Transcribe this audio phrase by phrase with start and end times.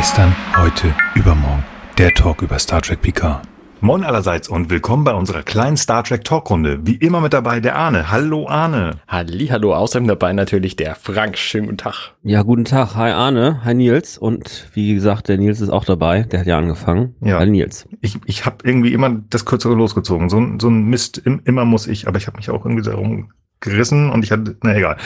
[0.00, 1.62] Gestern, heute, übermorgen.
[1.98, 3.42] Der Talk über Star Trek Picard.
[3.82, 6.78] Moin allerseits und willkommen bei unserer kleinen Star Trek Talkrunde.
[6.86, 8.10] Wie immer mit dabei der Arne.
[8.10, 9.00] Hallo Arne.
[9.06, 9.74] Halli, hallo.
[9.74, 11.36] Außerdem dabei natürlich der Frank.
[11.36, 12.14] Schönen guten Tag.
[12.22, 12.94] Ja, guten Tag.
[12.94, 13.60] Hi Arne.
[13.62, 14.16] Hi Nils.
[14.16, 16.22] Und wie gesagt, der Nils ist auch dabei.
[16.22, 17.14] Der hat ja angefangen.
[17.20, 17.38] Ja.
[17.38, 17.86] Hi Nils.
[18.00, 20.30] Ich, ich habe irgendwie immer das Kürzere losgezogen.
[20.30, 22.84] So, ein- so ein Mist, im, immer muss ich, aber ich habe mich auch irgendwie
[22.88, 24.96] darum gerissen und ich hatte, na egal.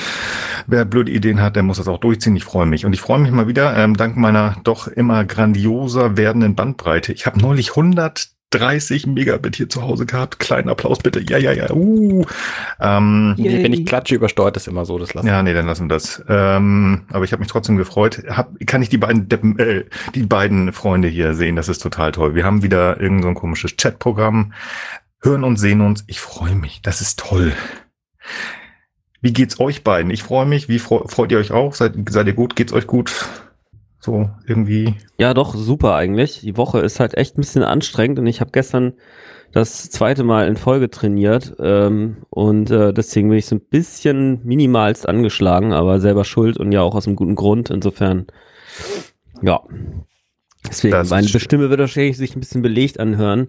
[0.66, 2.37] Wer blöde Ideen hat, der muss das auch durchziehen.
[2.37, 2.87] Ich freue mich.
[2.87, 7.12] Und ich freue mich mal wieder, ähm, dank meiner doch immer grandioser werdenden Bandbreite.
[7.12, 10.38] Ich habe neulich 130 Megabit hier zu Hause gehabt.
[10.38, 11.20] Kleinen Applaus bitte.
[11.20, 11.70] Ja, ja, ja.
[11.73, 12.25] Uh.
[12.80, 14.98] Ähm, Nee, wenn ich klatsche, übersteuert es immer so.
[14.98, 15.27] Das lassen.
[15.27, 16.23] Ja, nee, dann lassen wir das.
[16.28, 18.23] Ähm, aber ich habe mich trotzdem gefreut.
[18.28, 21.56] Hab, kann ich die beiden Deppen, äh, die beiden Freunde hier sehen?
[21.56, 22.34] Das ist total toll.
[22.34, 24.52] Wir haben wieder irgend so ein komisches Chatprogramm,
[25.20, 26.05] hören und sehen uns.
[26.06, 26.80] Ich freue mich.
[26.83, 27.52] Das ist toll.
[29.20, 30.10] Wie geht's euch beiden?
[30.10, 30.69] Ich freue mich.
[30.69, 31.75] Wie freu, freut ihr euch auch?
[31.75, 32.56] Seid, seid ihr gut?
[32.56, 33.27] Geht's euch gut?
[33.98, 34.97] So irgendwie.
[35.19, 36.41] Ja, doch, super eigentlich.
[36.41, 38.92] Die Woche ist halt echt ein bisschen anstrengend und ich habe gestern
[39.52, 44.41] das zweite Mal in Folge trainiert ähm, und äh, deswegen bin ich so ein bisschen
[44.45, 47.70] minimalst angeschlagen, aber selber schuld und ja auch aus einem guten Grund.
[47.70, 48.27] Insofern,
[49.41, 49.62] ja.
[50.69, 51.28] Deswegen, meine.
[51.28, 53.48] Stimme wird wahrscheinlich sich ein bisschen belegt anhören.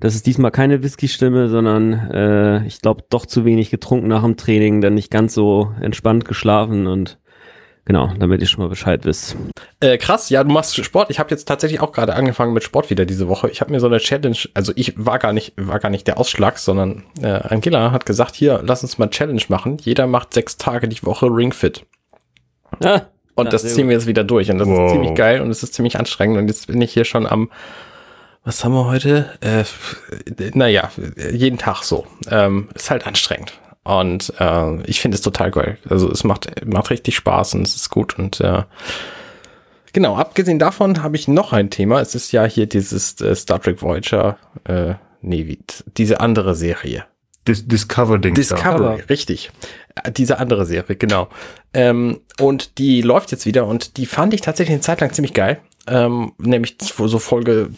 [0.00, 4.36] Das ist diesmal keine Whisky-Stimme, sondern äh, ich glaube doch zu wenig getrunken nach dem
[4.36, 7.18] Training, dann nicht ganz so entspannt geschlafen und
[7.84, 9.36] genau, damit ihr schon mal Bescheid wisst.
[9.80, 11.10] Äh, krass, ja, du machst Sport.
[11.10, 13.50] Ich habe jetzt tatsächlich auch gerade angefangen mit Sport wieder diese Woche.
[13.50, 16.18] Ich habe mir so eine Challenge, also ich war gar nicht, war gar nicht der
[16.18, 19.78] Ausschlag, sondern äh, Angela hat gesagt, hier, lass uns mal Challenge machen.
[19.80, 21.86] Jeder macht sechs Tage die Woche Ringfit.
[22.84, 23.02] Ah,
[23.34, 23.88] Und das ziehen gut.
[23.88, 24.50] wir jetzt wieder durch.
[24.50, 24.86] Und das Wow.
[24.86, 26.38] ist ziemlich geil und es ist ziemlich anstrengend.
[26.38, 27.50] Und jetzt bin ich hier schon am,
[28.44, 29.30] was haben wir heute?
[29.40, 29.64] Äh,
[30.54, 30.90] naja,
[31.32, 32.06] jeden Tag so.
[32.30, 33.52] Ähm, ist halt anstrengend.
[33.84, 35.78] Und äh, ich finde es total geil.
[35.88, 38.18] Also es macht, macht richtig Spaß und es ist gut.
[38.18, 38.62] Und äh,
[39.92, 42.00] genau, abgesehen davon habe ich noch ein Thema.
[42.00, 45.58] Es ist ja hier dieses äh, Star Trek Voyager, äh, nee, wie,
[45.96, 47.06] diese andere Serie.
[47.46, 48.34] Dis Discover-Ding.
[48.34, 49.50] Discovery, richtig.
[49.94, 51.28] Äh, Diese andere Serie, genau.
[51.72, 55.32] Ähm, und die läuft jetzt wieder und die fand ich tatsächlich eine Zeit lang ziemlich
[55.32, 55.60] geil.
[55.86, 57.70] Ähm, nämlich so Folge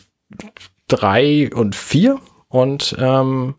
[0.88, 2.18] drei und vier
[2.48, 3.54] und ähm,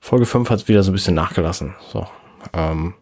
[0.00, 1.74] Folge fünf hat wieder so ein bisschen nachgelassen.
[1.92, 2.06] So.
[2.54, 2.94] Ähm,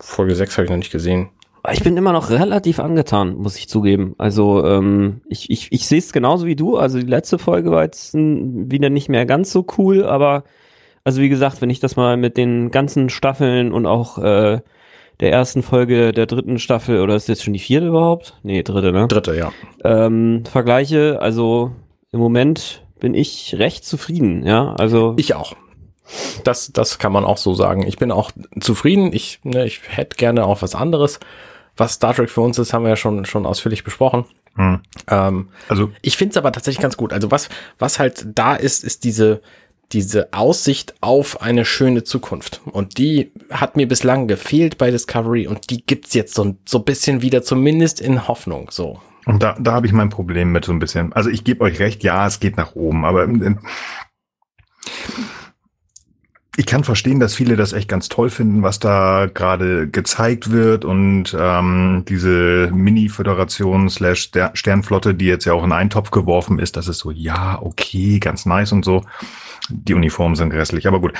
[0.00, 1.30] Folge sechs habe ich noch nicht gesehen.
[1.72, 4.14] Ich bin immer noch relativ angetan, muss ich zugeben.
[4.18, 6.76] Also ähm, ich, ich, ich sehe es genauso wie du.
[6.76, 10.44] Also die letzte Folge war jetzt wieder nicht mehr ganz so cool, aber
[11.04, 14.60] also wie gesagt, wenn ich das mal mit den ganzen Staffeln und auch äh,
[15.20, 18.38] der ersten Folge der dritten Staffel, oder ist jetzt schon die vierte überhaupt?
[18.42, 19.08] Nee, dritte, ne?
[19.08, 19.52] Dritte, ja.
[19.84, 21.72] Ähm, vergleiche, also
[22.14, 24.72] im Moment bin ich recht zufrieden, ja.
[24.74, 25.54] Also Ich auch.
[26.44, 27.86] Das, das kann man auch so sagen.
[27.86, 28.30] Ich bin auch
[28.60, 29.12] zufrieden.
[29.12, 31.18] Ich, ne, ich hätte gerne auch was anderes.
[31.76, 34.24] Was Star Trek für uns ist, haben wir ja schon, schon ausführlich besprochen.
[34.54, 34.80] Hm.
[35.08, 37.12] Ähm, Also ich finde es aber tatsächlich ganz gut.
[37.12, 37.48] Also was,
[37.78, 39.40] was halt da ist, ist diese,
[39.92, 42.60] diese Aussicht auf eine schöne Zukunft.
[42.70, 46.78] Und die hat mir bislang gefehlt bei Discovery und die gibt's jetzt so, ein- so
[46.78, 48.68] ein bisschen wieder, zumindest in Hoffnung.
[48.70, 49.00] So.
[49.26, 51.12] Und da, da habe ich mein Problem mit so ein bisschen.
[51.12, 53.56] Also ich gebe euch recht, ja, es geht nach oben, aber äh,
[56.56, 60.84] ich kann verstehen, dass viele das echt ganz toll finden, was da gerade gezeigt wird
[60.84, 66.60] und ähm, diese Mini-Föderation slash Ster- Sternflotte, die jetzt ja auch in einen Topf geworfen
[66.60, 69.04] ist, das ist so, ja, okay, ganz nice und so.
[69.68, 71.14] Die Uniformen sind grässlich, aber gut.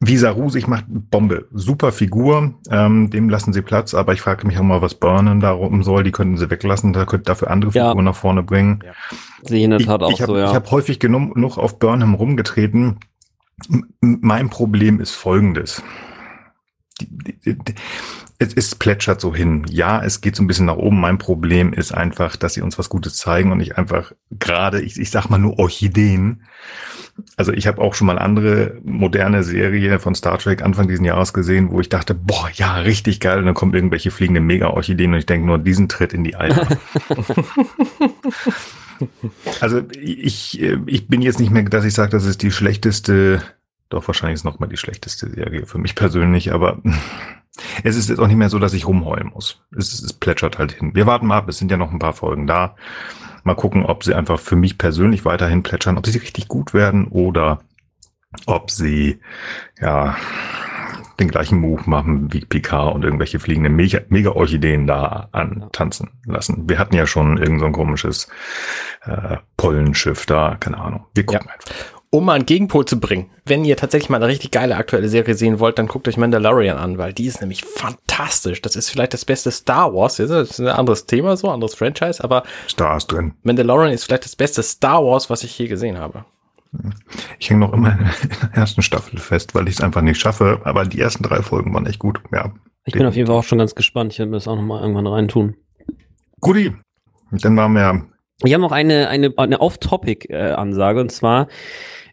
[0.00, 1.48] Visaru sich macht Bombe.
[1.52, 5.40] Super Figur, ähm, dem lassen sie Platz, aber ich frage mich auch mal, was Burnen
[5.40, 6.04] darum soll.
[6.04, 7.88] Die könnten sie weglassen, da könnten dafür andere Ja.
[7.88, 8.84] Figuren nach vorne bringen.
[9.42, 10.52] sehe ich in der Ich, Tat auch ich habe so, ja.
[10.54, 13.00] hab häufig genug, genug auf Burnham rumgetreten.
[13.68, 15.82] M mein Problem ist folgendes.
[17.00, 17.08] Die,
[17.44, 17.74] die, die,
[18.38, 19.66] es, es plätschert so hin.
[19.68, 21.00] Ja, es geht so ein bisschen nach oben.
[21.00, 24.96] Mein Problem ist einfach, dass sie uns was Gutes zeigen und nicht einfach gerade, ich,
[24.96, 26.42] ich sag mal nur Orchideen.
[27.36, 31.32] Also ich habe auch schon mal andere moderne Serie von Star Trek Anfang diesen Jahres
[31.32, 33.38] gesehen, wo ich dachte, boah, ja, richtig geil.
[33.38, 36.66] Und dann kommen irgendwelche fliegende Mega-Orchideen und ich denke nur, diesen Tritt in die Eier.
[39.60, 43.42] Also ich, äh, ich bin jetzt nicht mehr, dass ich sage, das ist die schlechteste,
[43.88, 46.82] doch wahrscheinlich ist noch mal die schlechteste Serie für mich persönlich, aber
[47.84, 49.62] es ist jetzt auch nicht mehr so, dass ich rumheulen muss.
[49.76, 50.94] Es, es plätschert halt hin.
[50.94, 52.74] Wir warten mal ab, es sind ja noch ein paar Folgen da.
[53.48, 57.08] Mal gucken, ob sie einfach für mich persönlich weiterhin plätschern, ob sie richtig gut werden
[57.08, 57.60] oder
[58.44, 59.20] ob sie
[59.80, 60.16] ja
[61.18, 66.68] den gleichen Move machen wie Picard und irgendwelche fliegende Mega- Mega-Orchideen da antanzen lassen.
[66.68, 68.28] Wir hatten ja schon irgend so ein komisches
[69.06, 71.06] äh, Pollenschiff da, keine Ahnung.
[71.14, 71.97] Wir gucken einfach.
[72.10, 75.34] Um mal einen Gegenpol zu bringen, wenn ihr tatsächlich mal eine richtig geile aktuelle Serie
[75.34, 78.62] sehen wollt, dann guckt euch Mandalorian an, weil die ist nämlich fantastisch.
[78.62, 80.16] Das ist vielleicht das beste Star Wars.
[80.16, 83.34] Das ist ein anderes Thema, so, anderes Franchise, aber Star ist drin.
[83.42, 86.24] Mandalorian ist vielleicht das beste Star Wars, was ich je gesehen habe.
[87.38, 90.60] Ich hänge noch immer in der ersten Staffel fest, weil ich es einfach nicht schaffe.
[90.64, 92.20] Aber die ersten drei Folgen waren echt gut.
[92.32, 92.52] Ja.
[92.84, 94.12] Ich bin auf jeden Fall auch schon ganz gespannt.
[94.12, 95.56] Ich werde mir das auch nochmal irgendwann reintun.
[96.40, 96.74] Guti.
[97.30, 98.06] Dann waren wir.
[98.44, 101.48] Ich habe noch eine, eine, eine Off-Topic-Ansage und zwar,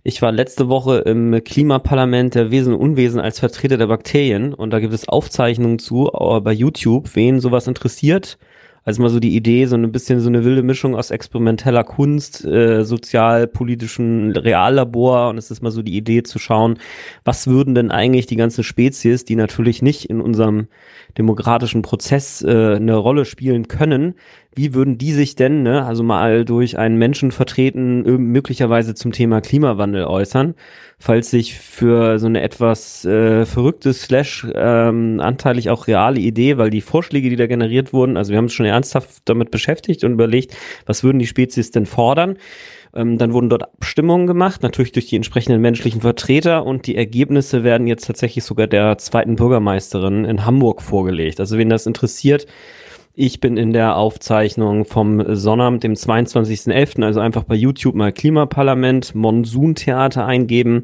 [0.07, 4.69] ich war letzte Woche im Klimaparlament der Wesen und Unwesen als Vertreter der Bakterien und
[4.69, 8.37] da gibt es Aufzeichnungen zu äh, bei YouTube, wen sowas interessiert.
[8.83, 12.45] Also mal so die Idee, so ein bisschen so eine wilde Mischung aus experimenteller Kunst,
[12.45, 16.77] äh, sozialpolitischen Reallabor und es ist mal so die Idee zu schauen,
[17.23, 20.67] was würden denn eigentlich die ganzen Spezies, die natürlich nicht in unserem
[21.17, 24.13] demokratischen Prozess äh, eine Rolle spielen können,
[24.55, 29.41] wie würden die sich denn, ne, also mal durch einen Menschen vertreten, möglicherweise zum Thema
[29.41, 30.55] Klimawandel äußern,
[30.97, 36.69] falls sich für so eine etwas äh, verrückte slash ähm, anteilig auch reale Idee, weil
[36.69, 40.13] die Vorschläge, die da generiert wurden, also wir haben uns schon ernsthaft damit beschäftigt und
[40.13, 40.55] überlegt,
[40.85, 42.37] was würden die Spezies denn fordern?
[42.95, 47.65] Ähm, dann wurden dort Abstimmungen gemacht, natürlich durch die entsprechenden menschlichen Vertreter und die Ergebnisse
[47.65, 51.41] werden jetzt tatsächlich sogar der zweiten Bürgermeisterin in Hamburg vorgelegt.
[51.41, 52.47] Also wen das interessiert,
[53.15, 59.15] ich bin in der Aufzeichnung vom Sonnabend, dem 22.11., also einfach bei YouTube mal Klimaparlament,
[59.15, 60.83] Monsuntheater eingeben.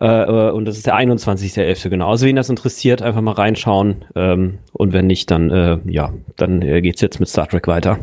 [0.00, 1.90] Äh, äh und das ist der 21.11.
[1.90, 2.10] genau.
[2.10, 4.06] Also wen das interessiert, einfach mal reinschauen.
[4.14, 7.98] Ähm, und wenn nicht, dann äh, ja, dann äh, geht's jetzt mit Star Trek weiter.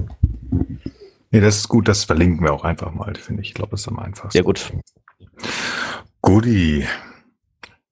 [1.31, 3.49] Nee, das ist gut, das verlinken wir auch einfach mal, finde ich.
[3.49, 4.37] Ich glaube, das ist am einfachsten.
[4.37, 4.71] Ja, gut.
[6.21, 6.85] Goodie.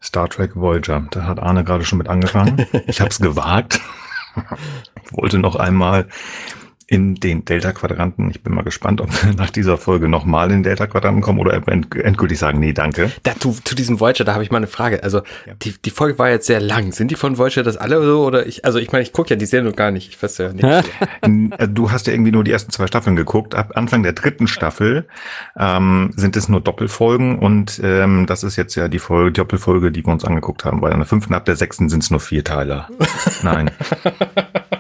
[0.01, 1.07] Star Trek Voyager.
[1.09, 2.65] Da hat Arne gerade schon mit angefangen.
[2.85, 3.81] Ich habe es gewagt.
[5.11, 6.07] wollte noch einmal
[6.87, 8.29] in den Delta-Quadranten.
[8.29, 11.53] Ich bin mal gespannt, ob wir nach dieser Folge nochmal in den Delta-Quadranten kommen oder
[11.55, 13.11] endgültig sagen, nee, danke.
[13.23, 15.01] Da, zu, zu diesem Voyager, da habe ich mal eine Frage.
[15.01, 15.53] Also ja.
[15.63, 16.91] die, die Folge war jetzt sehr lang.
[16.91, 18.23] Sind die von Voyager das alle so?
[18.23, 20.09] Oder ich, also ich meine, ich gucke ja die Serie noch gar nicht.
[20.09, 20.91] Ich weiß ja nicht.
[21.75, 23.55] Du hast ja irgendwie nur die ersten zwei Staffeln geguckt.
[23.55, 25.07] Ab Anfang der dritten Staffel
[25.57, 29.91] ähm, sind es nur Doppelfolgen und ähm, das ist jetzt ja die Folge, die Doppelfolge,
[29.91, 30.81] die wir uns angeguckt haben.
[30.81, 32.87] Bei der fünften ab der sechsten sind es nur vier Teile.
[33.41, 33.71] Nein.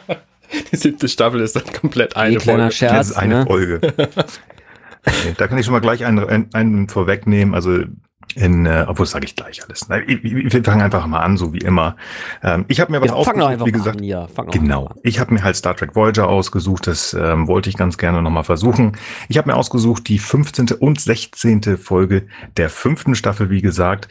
[0.71, 2.71] Die siebte Staffel ist dann komplett eine Folge.
[2.71, 3.45] Scherz, das ist eine ne?
[3.45, 3.79] Folge.
[5.37, 7.53] da kann ich schon mal gleich einen, einen, einen vorwegnehmen.
[7.53, 7.83] Also
[8.35, 9.87] in, äh, obwohl sage ich gleich alles.
[9.89, 11.95] Wir fangen einfach mal an, so wie immer.
[12.43, 13.97] Ähm, ich habe mir was ja, ausgesucht, wie gesagt.
[13.97, 14.89] An, ja, genau.
[15.03, 16.87] Ich habe mir halt Star Trek Voyager ausgesucht.
[16.87, 18.97] Das ähm, wollte ich ganz gerne nochmal versuchen.
[19.29, 20.71] Ich habe mir ausgesucht die 15.
[20.79, 21.77] und 16.
[21.77, 24.09] Folge der fünften Staffel, wie gesagt.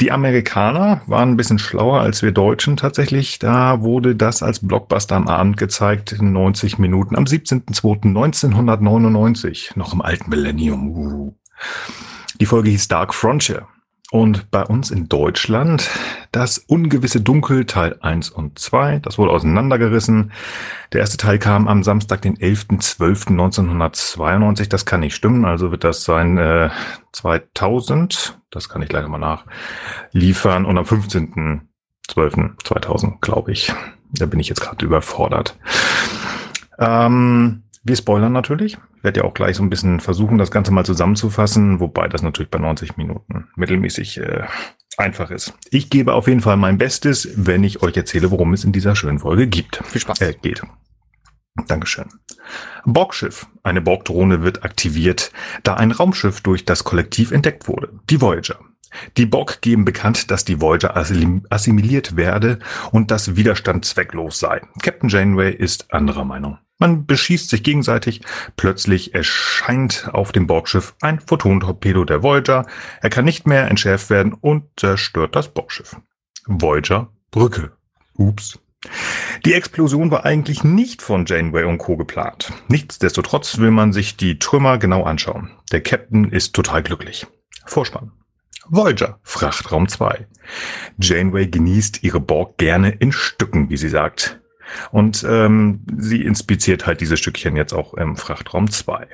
[0.00, 3.38] Die Amerikaner waren ein bisschen schlauer als wir Deutschen tatsächlich.
[3.38, 10.02] Da wurde das als Blockbuster am Abend gezeigt in 90 Minuten am 17.02.1999, noch im
[10.02, 11.36] alten Millennium.
[12.40, 13.68] Die Folge hieß Dark Frontier.
[14.14, 15.90] Und bei uns in Deutschland
[16.30, 19.00] das ungewisse Dunkel Teil 1 und 2.
[19.00, 20.30] Das wurde auseinandergerissen.
[20.92, 24.68] Der erste Teil kam am Samstag, den 11.12.1992.
[24.68, 25.44] Das kann nicht stimmen.
[25.44, 26.70] Also wird das sein äh,
[27.10, 28.38] 2000.
[28.50, 30.64] Das kann ich leider mal nachliefern.
[30.64, 33.74] Und am 15.12.2000, glaube ich.
[34.12, 35.58] Da bin ich jetzt gerade überfordert.
[36.78, 38.78] Ähm, wir spoilern natürlich.
[38.96, 42.22] Ich werde ja auch gleich so ein bisschen versuchen, das Ganze mal zusammenzufassen, wobei das
[42.22, 44.44] natürlich bei 90 Minuten mittelmäßig äh,
[44.96, 45.52] einfach ist.
[45.70, 48.96] Ich gebe auf jeden Fall mein Bestes, wenn ich euch erzähle, worum es in dieser
[48.96, 49.82] schönen Folge gibt.
[49.84, 50.20] Viel Spaß.
[50.22, 50.62] Äh, geht.
[51.68, 52.06] Dankeschön.
[52.84, 53.46] Borgschiff.
[53.62, 55.30] Eine Borg-Drohne wird aktiviert,
[55.62, 58.00] da ein Raumschiff durch das Kollektiv entdeckt wurde.
[58.10, 58.58] Die Voyager.
[59.16, 62.60] Die Borg geben bekannt, dass die Voyager assimiliert werde
[62.92, 64.62] und dass Widerstand zwecklos sei.
[64.82, 66.58] Captain Janeway ist anderer Meinung.
[66.78, 68.20] Man beschießt sich gegenseitig.
[68.56, 72.66] Plötzlich erscheint auf dem Borgschiff ein Photontorpedo der Voyager.
[73.00, 75.96] Er kann nicht mehr entschärft werden und zerstört das Borgschiff.
[76.46, 77.72] Voyager Brücke.
[78.16, 78.58] Ups.
[79.44, 81.96] Die Explosion war eigentlich nicht von Janeway und Co.
[81.96, 82.52] geplant.
[82.68, 85.50] Nichtsdestotrotz will man sich die Trümmer genau anschauen.
[85.72, 87.26] Der Captain ist total glücklich.
[87.66, 88.12] Vorspann.
[88.66, 90.26] Voyager, Frachtraum 2.
[90.98, 94.40] Janeway genießt ihre Borg gerne in Stücken, wie sie sagt.
[94.90, 99.08] Und ähm, sie inspiziert halt diese Stückchen jetzt auch im Frachtraum 2.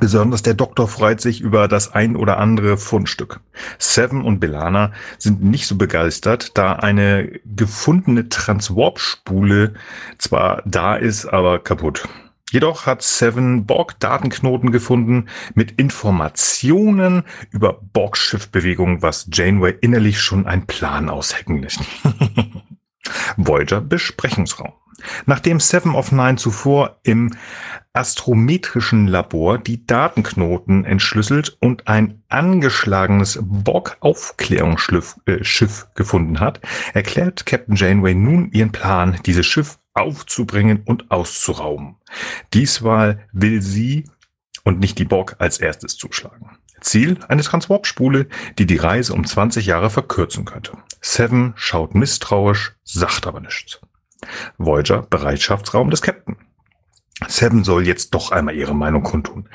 [0.00, 3.40] Besonders der Doktor freut sich über das ein oder andere Fundstück.
[3.78, 9.74] Seven und Belana sind nicht so begeistert, da eine gefundene Transwarp-Spule
[10.18, 12.08] zwar da ist, aber kaputt.
[12.50, 21.08] Jedoch hat Seven Borg-Datenknoten gefunden mit Informationen über Borg-Schiffbewegungen, was Janeway innerlich schon ein Plan
[21.08, 21.80] aushecken lässt.
[23.36, 24.72] Voyager Besprechungsraum.
[25.26, 27.34] Nachdem Seven of Nine zuvor im
[27.92, 35.40] astrometrischen Labor die Datenknoten entschlüsselt und ein angeschlagenes Borg-Aufklärungsschiff äh,
[35.94, 36.60] gefunden hat,
[36.94, 41.96] erklärt Captain Janeway nun ihren Plan, dieses Schiff aufzubringen und auszurauben.
[42.54, 44.08] Diesmal will sie
[44.64, 46.56] und nicht die Borg als erstes zuschlagen.
[46.80, 48.26] Ziel eine Transwarp-Spule,
[48.58, 50.72] die die Reise um 20 Jahre verkürzen könnte.
[51.02, 53.80] Seven schaut misstrauisch, sagt aber nichts.
[54.56, 56.36] Voyager Bereitschaftsraum des Captain.
[57.28, 59.48] Seven soll jetzt doch einmal ihre Meinung kundtun.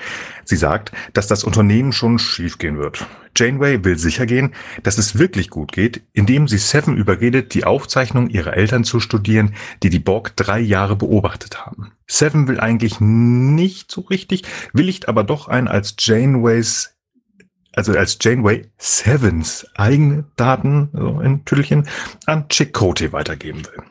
[0.46, 3.06] Sie sagt, dass das Unternehmen schon schiefgehen wird.
[3.36, 8.30] Janeway will sicher gehen, dass es wirklich gut geht, indem sie Seven überredet, die Aufzeichnung
[8.30, 11.92] ihrer Eltern zu studieren, die die Borg drei Jahre beobachtet haben.
[12.08, 16.97] Seven will eigentlich nicht so richtig, willigt aber doch ein, als Janeways
[17.78, 21.88] also als Janeway Sevens eigene Daten, so in Tüdelchen,
[22.26, 23.84] an Chakotay weitergeben will.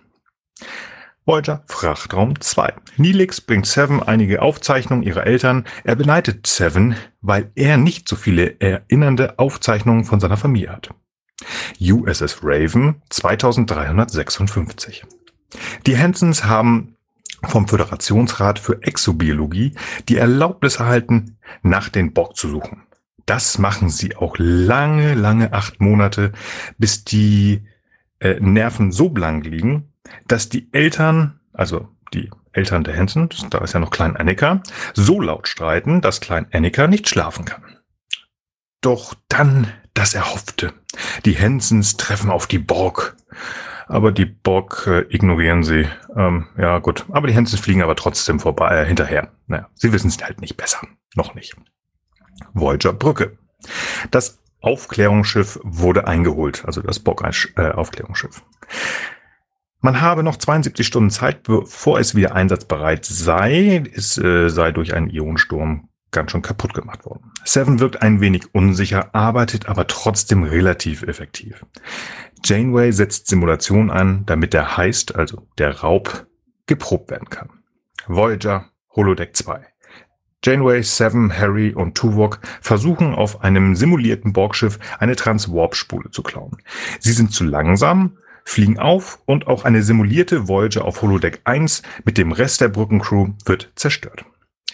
[1.25, 2.75] Voyager Frachtraum 2.
[2.97, 5.65] Neelix bringt Seven einige Aufzeichnungen ihrer Eltern.
[5.83, 10.91] Er beneidet Seven, weil er nicht so viele erinnernde Aufzeichnungen von seiner Familie hat.
[11.81, 15.05] USS Raven 2356.
[15.87, 16.97] Die Hansons haben
[17.45, 19.75] vom Föderationsrat für Exobiologie
[20.09, 22.83] die Erlaubnis erhalten, nach den Borg zu suchen.
[23.27, 26.33] Das machen sie auch lange, lange acht Monate,
[26.79, 27.67] bis die
[28.21, 29.93] äh, Nerven so blank liegen,
[30.29, 34.63] dass die Eltern, also die Eltern der Hansen, da ist ja noch Klein Annika,
[34.95, 37.63] so laut streiten, dass Klein Annika nicht schlafen kann.
[38.81, 40.73] Doch dann das Erhoffte.
[41.25, 43.17] Die Hansens treffen auf die Borg.
[43.89, 45.89] Aber die Borg äh, ignorieren sie.
[46.15, 47.07] Ähm, ja, gut.
[47.11, 49.33] Aber die Hansens fliegen aber trotzdem vorbei, äh, hinterher.
[49.47, 50.87] Naja, sie wissen es halt nicht besser.
[51.15, 51.57] Noch nicht.
[52.55, 53.39] Voyager Brücke.
[54.11, 58.43] Das Aufklärungsschiff wurde eingeholt, also das Borg-Aufklärungsschiff.
[59.81, 63.85] Man habe noch 72 Stunden Zeit, bevor es wieder einsatzbereit sei.
[63.95, 67.31] Es äh, sei durch einen Ionensturm ganz schön kaputt gemacht worden.
[67.45, 71.65] Seven wirkt ein wenig unsicher, arbeitet aber trotzdem relativ effektiv.
[72.43, 76.27] Janeway setzt Simulation an, damit der Heist, also der Raub,
[76.67, 77.51] geprobt werden kann.
[78.07, 79.67] Voyager, Holodeck 2.
[80.47, 86.59] Janeway, Seven, Harry und Tuvok versuchen auf einem simulierten Borgschiff eine Transwarp-Spule zu klauen.
[87.01, 92.17] Sie sind zu langsam fliegen auf und auch eine simulierte Voyager auf Holodeck 1 mit
[92.17, 94.25] dem Rest der Brückencrew wird zerstört.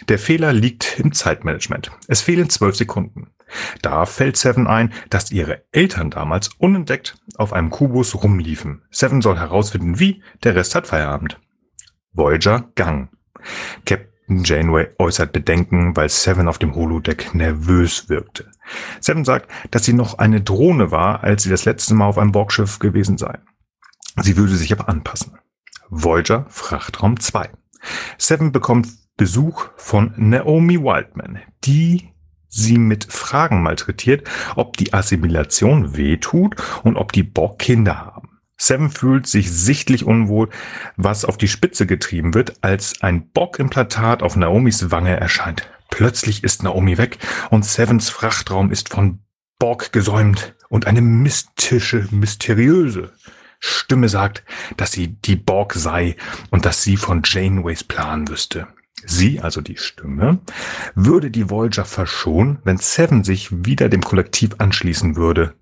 [0.09, 1.91] Der Fehler liegt im Zeitmanagement.
[2.07, 3.31] Es fehlen zwölf Sekunden.
[3.81, 8.83] Da fällt Seven ein, dass ihre Eltern damals unentdeckt auf einem Kubus rumliefen.
[8.91, 11.39] Seven soll herausfinden, wie, der Rest hat Feierabend.
[12.11, 13.09] Voyager Gang.
[13.85, 18.49] Captain Janeway äußert Bedenken, weil Seven auf dem Holodeck nervös wirkte.
[18.99, 22.31] Seven sagt, dass sie noch eine Drohne war, als sie das letzte Mal auf einem
[22.31, 23.39] Borgschiff gewesen sei.
[24.17, 25.37] Sie würde sich aber anpassen.
[25.89, 27.49] Voyager Frachtraum 2.
[28.17, 28.87] Seven bekommt
[29.17, 32.13] Besuch von Naomi Wildman, die
[32.47, 38.22] sie mit Fragen malträtiert, ob die Assimilation wehtut und ob die Borg Kinder haben.
[38.63, 40.47] Seven fühlt sich sichtlich unwohl,
[40.95, 45.69] was auf die Spitze getrieben wird, als ein Borg-Implantat auf Naomis Wange erscheint.
[45.89, 47.17] Plötzlich ist Naomi weg
[47.49, 49.19] und Sevens Frachtraum ist von
[49.59, 53.11] Borg gesäumt und eine mystische, mysteriöse
[53.59, 54.45] Stimme sagt,
[54.77, 56.15] dass sie die Borg sei
[56.49, 58.67] und dass sie von Janeways Plan wüsste.
[59.05, 60.39] Sie, also die Stimme,
[60.95, 65.53] würde die Voyager verschonen, wenn Seven sich wieder dem Kollektiv anschließen würde,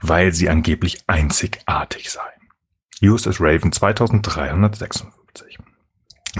[0.00, 2.37] weil sie angeblich einzigartig sei.
[3.00, 5.58] Justus Raven 2356.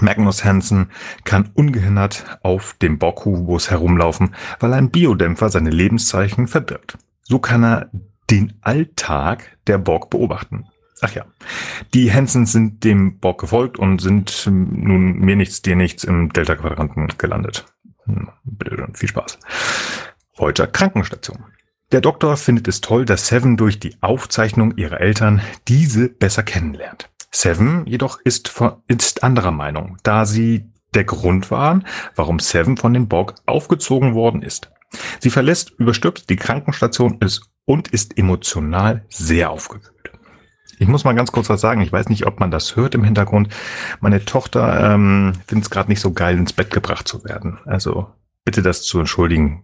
[0.01, 0.91] Magnus Hansen
[1.23, 6.97] kann ungehindert auf dem Borg-Kubus herumlaufen, weil ein Biodämpfer seine Lebenszeichen verbirgt.
[7.23, 7.89] So kann er
[8.29, 10.65] den Alltag der Borg beobachten.
[11.01, 11.25] Ach ja.
[11.93, 17.07] Die Hansons sind dem Borg gefolgt und sind nun mir nichts, dir nichts im Delta-Quadranten
[17.17, 17.65] gelandet.
[18.05, 19.39] Hm, bitte schön, viel Spaß.
[20.35, 21.45] Voyager Krankenstation.
[21.91, 27.09] Der Doktor findet es toll, dass Seven durch die Aufzeichnung ihrer Eltern diese besser kennenlernt.
[27.31, 28.53] Seven jedoch ist,
[28.87, 34.43] ist anderer Meinung, da sie der Grund waren, warum Seven von den Borg aufgezogen worden
[34.43, 34.71] ist.
[35.19, 40.11] Sie verlässt überstürzt die Krankenstation ist und ist emotional sehr aufgewühlt.
[40.77, 41.81] Ich muss mal ganz kurz was sagen.
[41.81, 43.49] Ich weiß nicht, ob man das hört im Hintergrund.
[43.99, 47.59] Meine Tochter ähm, findet es gerade nicht so geil, ins Bett gebracht zu werden.
[47.65, 48.07] Also
[48.49, 49.63] bitte das zu entschuldigen.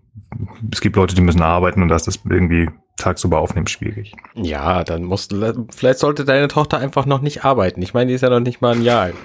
[0.72, 4.14] Es gibt Leute, die müssen arbeiten und das ist irgendwie tagsüber aufnehmen schwierig.
[4.36, 7.82] Ja, dann musst du, vielleicht sollte deine Tochter einfach noch nicht arbeiten.
[7.82, 9.16] Ich meine, die ist ja noch nicht mal ein Jahr alt.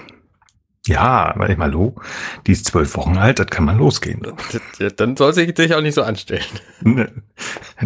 [0.87, 1.93] Ja, aber ich mal, hallo,
[2.47, 4.25] die ist zwölf Wochen alt, das kann man losgehen.
[4.97, 6.43] Dann soll sie sich auch nicht so anstellen.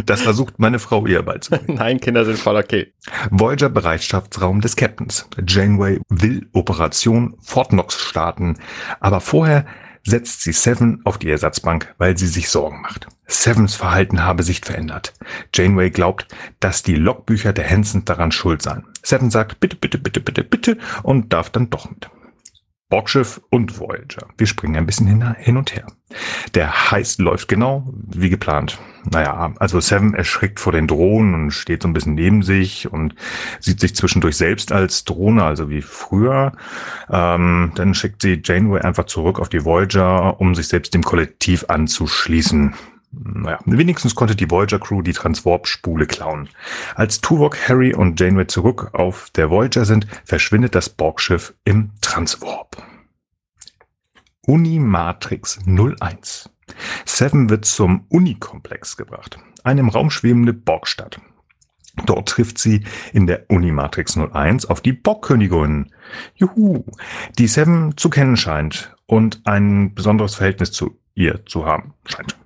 [0.06, 1.74] Das versucht meine Frau ihr beizubringen.
[1.78, 2.94] Nein, Kinder sind voll okay.
[3.30, 5.28] Voyager Bereitschaftsraum des Captains.
[5.46, 8.56] Janeway will Operation Fortnox starten,
[8.98, 9.66] aber vorher
[10.06, 13.08] setzt sie Seven auf die Ersatzbank, weil sie sich Sorgen macht.
[13.26, 15.12] Sevens Verhalten habe sich verändert.
[15.52, 16.28] Janeway glaubt,
[16.60, 18.84] dass die Logbücher der Hansen daran schuld seien.
[19.02, 22.08] Seven sagt bitte, bitte, bitte, bitte, bitte und darf dann doch mit.
[22.88, 24.28] Borgschiff und Voyager.
[24.38, 25.86] Wir springen ein bisschen hin, und her.
[26.54, 28.78] Der Heist läuft genau wie geplant.
[29.10, 33.16] Naja, also Seven erschrickt vor den Drohnen und steht so ein bisschen neben sich und
[33.58, 36.52] sieht sich zwischendurch selbst als Drohne, also wie früher.
[37.10, 41.64] Ähm, dann schickt sie Janeway einfach zurück auf die Voyager, um sich selbst dem Kollektiv
[41.68, 42.74] anzuschließen.
[43.12, 46.48] Naja, wenigstens konnte die Voyager Crew die Transwarp-Spule klauen.
[46.94, 52.82] Als Tuvok, Harry und Janeway zurück auf der Voyager sind, verschwindet das Borgschiff im Transwarp.
[54.42, 56.50] Unimatrix 01.
[57.04, 61.20] Seven wird zum Unikomplex gebracht, eine im Raum schwebende Borgstadt.
[62.04, 65.92] Dort trifft sie in der Unimatrix 01 auf die Borgkönigin.
[66.34, 66.84] Juhu,
[67.38, 72.36] die Seven zu kennen scheint und ein besonderes Verhältnis zu ihr zu haben scheint.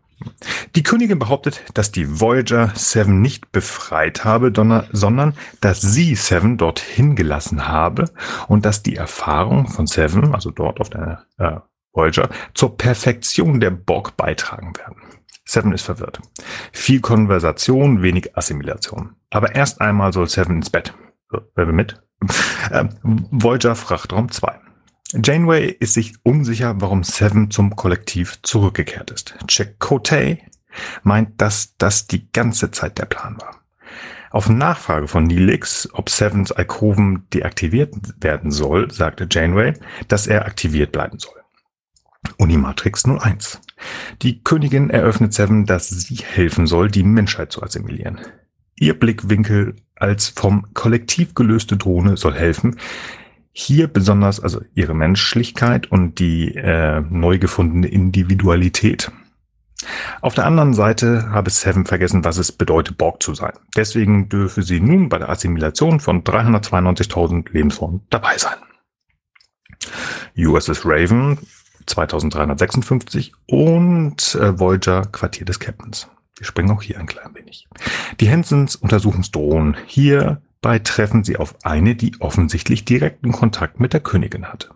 [0.76, 4.52] Die Königin behauptet, dass die Voyager Seven nicht befreit habe,
[4.92, 8.04] sondern dass sie Seven dorthin gelassen habe
[8.48, 11.56] und dass die Erfahrung von Seven, also dort auf der äh,
[11.92, 14.96] Voyager, zur Perfektion der Borg beitragen werden.
[15.44, 16.20] Seven ist verwirrt.
[16.72, 19.16] Viel Konversation, wenig Assimilation.
[19.30, 20.94] Aber erst einmal soll Seven ins Bett.
[21.54, 22.00] wer will mit?
[22.70, 24.60] äh, Voyager Frachtraum 2.
[25.12, 29.34] Janeway ist sich unsicher, warum Seven zum Kollektiv zurückgekehrt ist.
[29.48, 30.38] Jack Cote
[31.02, 33.60] meint, dass das die ganze Zeit der Plan war.
[34.30, 39.74] Auf Nachfrage von Neelix, ob Sevens Alkoven deaktiviert werden soll, sagte Janeway,
[40.06, 41.34] dass er aktiviert bleiben soll.
[42.38, 43.60] Unimatrix 01.
[44.22, 48.20] Die Königin eröffnet Seven, dass sie helfen soll, die Menschheit zu assimilieren.
[48.78, 52.76] Ihr Blickwinkel als vom Kollektiv gelöste Drohne soll helfen,
[53.60, 59.12] hier besonders also ihre Menschlichkeit und die äh, neu gefundene Individualität.
[60.20, 63.52] Auf der anderen Seite habe Seven vergessen, was es bedeutet, Borg zu sein.
[63.76, 68.56] Deswegen dürfe sie nun bei der Assimilation von 392.000 Lebensformen dabei sein.
[70.36, 71.38] USS Raven
[71.86, 76.08] 2356 und äh, Voyager Quartier des Captains.
[76.36, 77.68] Wir springen auch hier ein klein wenig.
[78.20, 79.76] Die Hansons Untersuchungsdrohnen.
[79.86, 84.70] Hier Dabei treffen sie auf eine, die offensichtlich direkten Kontakt mit der Königin hatte.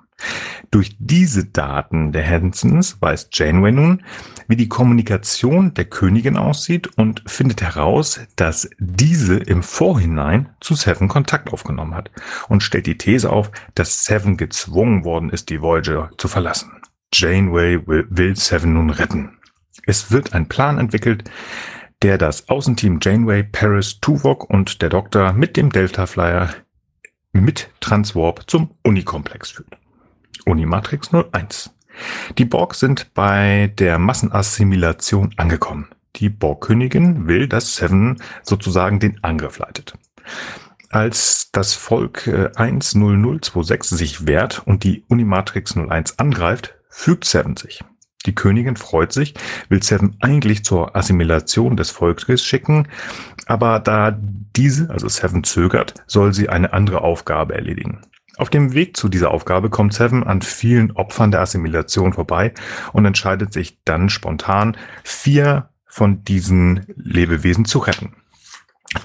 [0.71, 4.03] Durch diese Daten der Hansons weiß Janeway nun,
[4.49, 11.09] wie die Kommunikation der Königin aussieht und findet heraus, dass diese im Vorhinein zu Seven
[11.09, 12.11] Kontakt aufgenommen hat
[12.49, 16.73] und stellt die These auf, dass Seven gezwungen worden ist, die Voyager zu verlassen.
[17.13, 19.39] Janeway will, will Seven nun retten.
[19.87, 21.31] Es wird ein Plan entwickelt,
[22.05, 26.51] der das Außenteam Janeway, Paris, Tuvok und der Doktor mit dem Delta Flyer
[27.33, 29.79] mit Transwarp zum Unikomplex führt.
[30.45, 31.71] Unimatrix 01.
[32.37, 35.89] Die Borg sind bei der Massenassimilation angekommen.
[36.17, 39.95] Die Borgkönigin will, dass Seven sozusagen den Angriff leitet.
[40.91, 47.83] Als das Volk 10026 äh, sich wehrt und die Unimatrix 01 angreift, fügt Seven sich.
[48.27, 49.35] Die Königin freut sich,
[49.69, 52.89] will Seven eigentlich zur Assimilation des Volkes schicken,
[53.47, 54.17] aber da
[54.57, 58.01] diese, also Seven zögert, soll sie eine andere Aufgabe erledigen.
[58.37, 62.53] Auf dem Weg zu dieser Aufgabe kommt Seven an vielen Opfern der Assimilation vorbei
[62.93, 68.15] und entscheidet sich dann spontan, vier von diesen Lebewesen zu retten.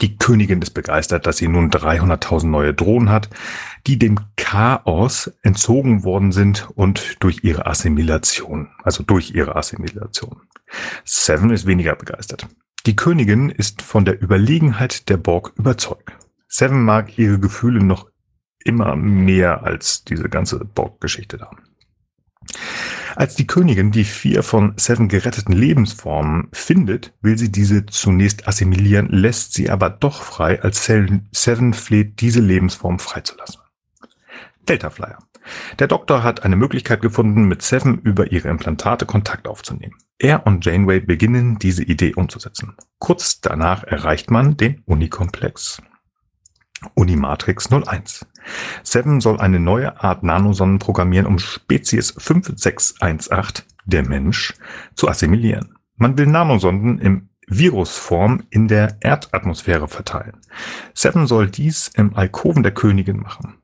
[0.02, 3.30] Die Königin ist begeistert, dass sie nun 300.000 neue Drohnen hat,
[3.90, 10.42] die dem Chaos entzogen worden sind und durch ihre Assimilation, also durch ihre Assimilation.
[11.06, 12.48] Seven ist weniger begeistert.
[12.86, 16.12] Die Königin ist von der Überlegenheit der Borg überzeugt.
[16.48, 18.12] Seven mag ihre Gefühle noch
[18.64, 21.50] immer mehr als diese ganze Borg-Geschichte da.
[23.16, 29.08] Als die Königin die vier von Seven geretteten Lebensformen findet, will sie diese zunächst assimilieren,
[29.10, 33.62] lässt sie aber doch frei, als Seven fleht, diese Lebensform freizulassen.
[34.70, 35.18] Delta Flyer.
[35.80, 39.96] Der Doktor hat eine Möglichkeit gefunden, mit Seven über ihre Implantate Kontakt aufzunehmen.
[40.20, 42.76] Er und Janeway beginnen, diese Idee umzusetzen.
[43.00, 45.82] Kurz danach erreicht man den Unikomplex.
[46.94, 48.28] Unimatrix 01.
[48.84, 54.54] Seven soll eine neue Art Nanosonnen programmieren, um Spezies 5618, der Mensch,
[54.96, 55.76] zu assimilieren.
[55.96, 60.38] Man will Nanosonden im Virusform in der Erdatmosphäre verteilen.
[60.94, 63.59] Seven soll dies im Alkoven der Königin machen.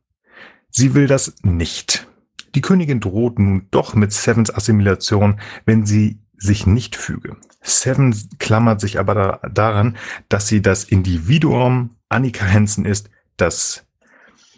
[0.77, 2.05] Sie will das nicht.
[2.53, 7.37] Die Königin droht nun doch mit Sevens Assimilation, wenn sie sich nicht füge.
[7.61, 9.95] Seven klammert sich aber da, daran,
[10.27, 13.85] dass sie das Individuum Annika Hansen ist, das,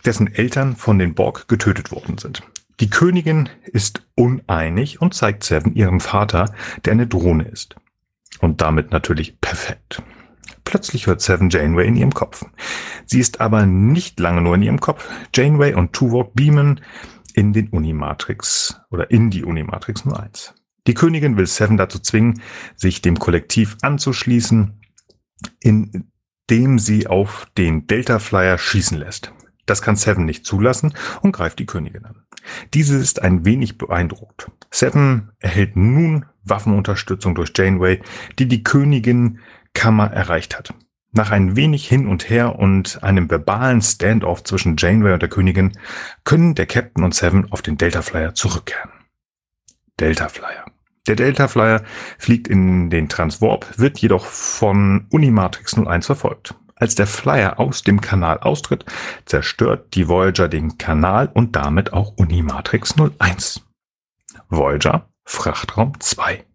[0.05, 2.41] dessen Eltern von den Borg getötet worden sind.
[2.79, 6.51] Die Königin ist uneinig und zeigt Seven ihren Vater,
[6.83, 7.75] der eine Drohne ist.
[8.39, 10.01] Und damit natürlich perfekt.
[10.63, 12.45] Plötzlich hört Seven Janeway in ihrem Kopf.
[13.05, 15.09] Sie ist aber nicht lange nur in ihrem Kopf.
[15.33, 16.81] Janeway und Tuvok beamen
[17.33, 20.55] in den Unimatrix oder in die Unimatrix 01.
[20.87, 22.41] Die Königin will Seven dazu zwingen,
[22.75, 24.81] sich dem Kollektiv anzuschließen,
[25.59, 29.33] indem sie auf den Delta Flyer schießen lässt.
[29.65, 32.23] Das kann Seven nicht zulassen und greift die Königin an.
[32.73, 34.49] Diese ist ein wenig beeindruckt.
[34.71, 38.01] Seven erhält nun Waffenunterstützung durch Janeway,
[38.39, 39.39] die die Königin
[39.77, 40.73] Kammer erreicht hat.
[41.11, 45.77] Nach ein wenig hin und her und einem verbalen Standoff zwischen Janeway und der Königin
[46.23, 48.89] können der Captain und Seven auf den Delta Flyer zurückkehren.
[49.99, 50.65] Delta Flyer.
[51.07, 51.83] Der Delta Flyer
[52.17, 56.55] fliegt in den Transwarp, wird jedoch von Unimatrix 01 verfolgt.
[56.75, 58.83] Als der Flyer aus dem Kanal austritt,
[59.25, 63.61] zerstört die Voyager den Kanal und damit auch Unimatrix 01.
[64.49, 66.46] Voyager, Frachtraum 2.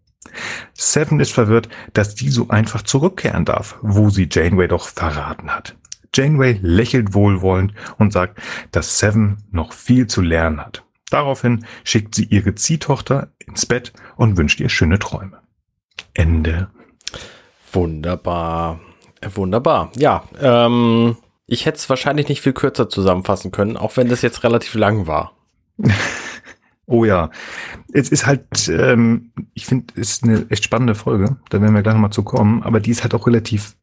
[0.73, 5.75] Seven ist verwirrt, dass die so einfach zurückkehren darf, wo sie Janeway doch verraten hat.
[6.13, 8.39] Janeway lächelt wohlwollend und sagt,
[8.71, 10.83] dass Seven noch viel zu lernen hat.
[11.09, 15.39] Daraufhin schickt sie ihre Ziehtochter ins Bett und wünscht ihr schöne Träume.
[16.13, 16.69] Ende.
[17.71, 18.79] Wunderbar.
[19.33, 19.91] Wunderbar.
[19.95, 24.43] Ja, ähm, ich hätte es wahrscheinlich nicht viel kürzer zusammenfassen können, auch wenn das jetzt
[24.43, 25.33] relativ lang war.
[26.85, 27.29] Oh ja,
[27.93, 31.37] es ist halt, ähm, ich finde, es ist eine echt spannende Folge.
[31.49, 32.61] Da werden wir gleich nochmal zu kommen.
[32.63, 33.75] Aber die ist halt auch relativ,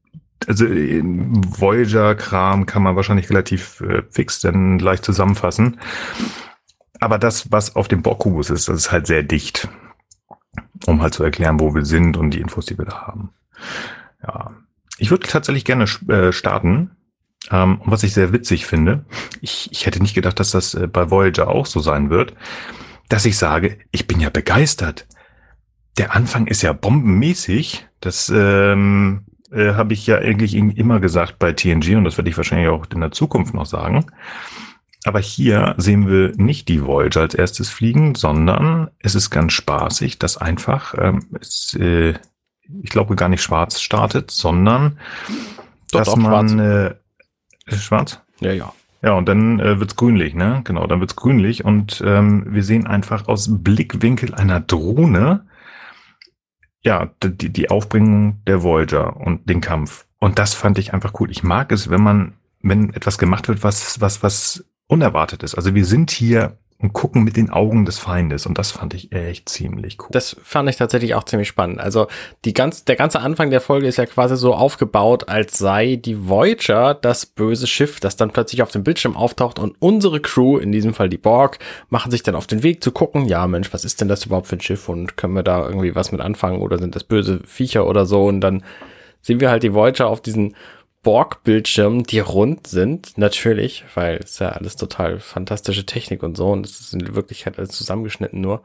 [0.46, 5.80] also Voyager-Kram kann man wahrscheinlich relativ äh, fix dann leicht zusammenfassen.
[7.00, 9.68] Aber das, was auf dem Borg-Kubus ist, das ist halt sehr dicht,
[10.84, 13.30] um halt zu erklären, wo wir sind und die Infos, die wir da haben.
[14.22, 14.52] Ja,
[14.98, 16.90] ich würde tatsächlich gerne äh, starten.
[17.50, 19.06] Ähm, was ich sehr witzig finde,
[19.40, 22.34] ich, ich hätte nicht gedacht, dass das äh, bei Voyager auch so sein wird
[23.10, 25.06] dass ich sage, ich bin ja begeistert.
[25.98, 27.86] Der Anfang ist ja bombenmäßig.
[28.00, 32.36] Das ähm, äh, habe ich ja eigentlich immer gesagt bei TNG und das werde ich
[32.36, 34.06] wahrscheinlich auch in der Zukunft noch sagen.
[35.04, 40.18] Aber hier sehen wir nicht die Voyager als erstes fliegen, sondern es ist ganz spaßig,
[40.18, 42.14] dass einfach ähm, es, äh,
[42.82, 45.00] ich glaube gar nicht schwarz startet, sondern
[45.90, 46.96] Doch, dass man schwarz.
[47.66, 48.20] Äh, schwarz.
[48.40, 48.72] Ja, ja.
[49.02, 50.60] Ja, und dann äh, wird's grünlich, ne?
[50.64, 55.46] Genau, dann wird's grünlich und ähm, wir sehen einfach aus Blickwinkel einer Drohne
[56.82, 60.06] ja die, die Aufbringung der Voyager und den Kampf.
[60.18, 61.30] Und das fand ich einfach cool.
[61.30, 65.54] Ich mag es, wenn man, wenn etwas gemacht wird, was was was unerwartet ist.
[65.54, 68.46] Also wir sind hier und gucken mit den Augen des Feindes.
[68.46, 70.08] Und das fand ich echt ziemlich cool.
[70.12, 71.78] Das fand ich tatsächlich auch ziemlich spannend.
[71.78, 72.06] Also
[72.44, 76.28] die ganz, der ganze Anfang der Folge ist ja quasi so aufgebaut, als sei die
[76.28, 80.72] Voyager das böse Schiff, das dann plötzlich auf dem Bildschirm auftaucht und unsere Crew, in
[80.72, 81.58] diesem Fall die Borg,
[81.90, 84.46] machen sich dann auf den Weg zu gucken, ja Mensch, was ist denn das überhaupt
[84.46, 87.40] für ein Schiff und können wir da irgendwie was mit anfangen oder sind das böse
[87.44, 88.62] Viecher oder so und dann
[89.20, 90.54] sehen wir halt die Voyager auf diesen
[91.02, 96.66] Borg-Bildschirmen, die rund sind, natürlich, weil es ja alles total fantastische Technik und so und
[96.66, 98.62] es ist in Wirklichkeit alles zusammengeschnitten nur.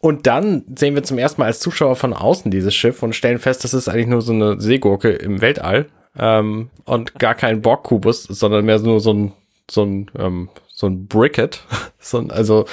[0.00, 3.38] Und dann sehen wir zum ersten Mal als Zuschauer von außen dieses Schiff und stellen
[3.38, 5.86] fest, das ist eigentlich nur so eine Seegurke im Weltall
[6.18, 9.32] ähm, und gar kein Borg-Kubus, sondern mehr nur so ein
[9.70, 11.62] so ein ähm, so ein Bricket,
[12.00, 12.66] so ein, also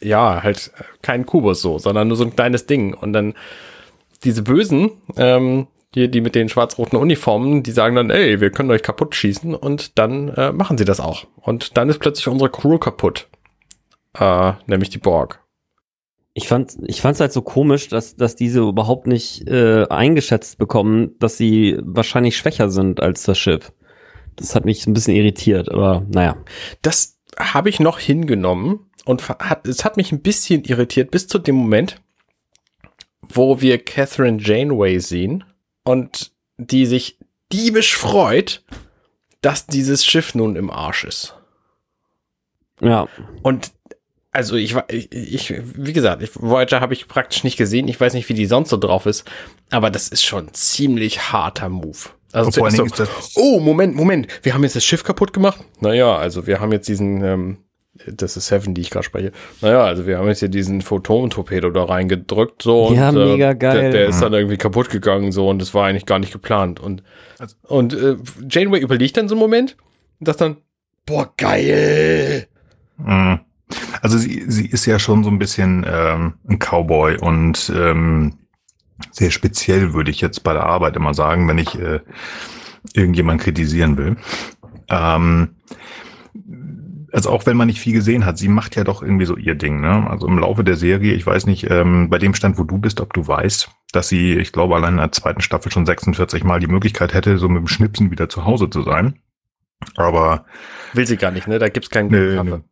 [0.00, 3.34] ja halt kein Kubus so, sondern nur so ein kleines Ding und dann
[4.24, 8.70] diese Bösen, ähm, die, die mit den schwarz-roten Uniformen, die sagen dann, ey, wir können
[8.70, 11.26] euch kaputt schießen und dann äh, machen sie das auch.
[11.36, 13.28] Und dann ist plötzlich unsere Crew kaputt.
[14.18, 15.40] Äh, nämlich die Borg.
[16.34, 21.18] Ich fand ich fand's halt so komisch, dass dass diese überhaupt nicht äh, eingeschätzt bekommen,
[21.18, 23.72] dass sie wahrscheinlich schwächer sind als das Schiff.
[24.36, 26.36] Das hat mich ein bisschen irritiert, aber naja.
[26.82, 31.38] Das habe ich noch hingenommen und hat, es hat mich ein bisschen irritiert bis zu
[31.38, 32.00] dem Moment,
[33.22, 35.44] wo wir Catherine Janeway sehen
[35.88, 37.18] und die sich
[37.50, 38.62] diebisch freut,
[39.40, 41.34] dass dieses Schiff nun im Arsch ist.
[42.82, 43.08] Ja.
[43.42, 43.72] Und
[44.30, 47.88] also ich war, ich, ich, wie gesagt, ich, Voyager habe ich praktisch nicht gesehen.
[47.88, 49.24] Ich weiß nicht, wie die sonst so drauf ist,
[49.70, 52.10] aber das ist schon ein ziemlich harter Move.
[52.32, 54.84] Also Und vor allen zuerst so, ist das- oh, Moment, Moment, wir haben jetzt das
[54.84, 55.64] Schiff kaputt gemacht?
[55.80, 57.58] Naja, also wir haben jetzt diesen, ähm,
[58.06, 59.32] das ist Seven, die ich gerade spreche.
[59.60, 62.92] Naja, also wir haben jetzt hier diesen Photon-Torpedo da reingedrückt, so.
[62.94, 63.80] Ja, und, mega äh, geil.
[63.80, 66.80] Der, der ist dann irgendwie kaputt gegangen, so, und das war eigentlich gar nicht geplant.
[66.80, 67.02] Und,
[67.38, 68.16] Also- und äh,
[68.48, 69.76] Janeway überlegt dann so einen Moment
[70.20, 70.58] und sagt dann,
[71.06, 72.46] boah, geil.
[72.98, 73.40] Mhm.
[74.00, 78.34] Also sie, sie ist ja schon so ein bisschen ähm, ein Cowboy und ähm,
[79.10, 82.00] sehr speziell, würde ich jetzt bei der Arbeit immer sagen, wenn ich äh,
[82.94, 84.16] irgendjemand kritisieren will.
[84.88, 85.56] Ähm,
[87.18, 89.56] also auch wenn man nicht viel gesehen hat, sie macht ja doch irgendwie so ihr
[89.56, 89.80] Ding.
[89.80, 90.08] Ne?
[90.08, 93.00] Also im Laufe der Serie, ich weiß nicht, ähm, bei dem Stand, wo du bist,
[93.00, 96.60] ob du weißt, dass sie, ich glaube, allein in der zweiten Staffel schon 46 Mal
[96.60, 99.18] die Möglichkeit hätte, so mit dem Schnipsen wieder zu Hause zu sein.
[99.96, 100.44] Aber
[100.92, 101.58] will sie gar nicht, ne?
[101.58, 102.62] Da gibt's keinen nö, Kaffee.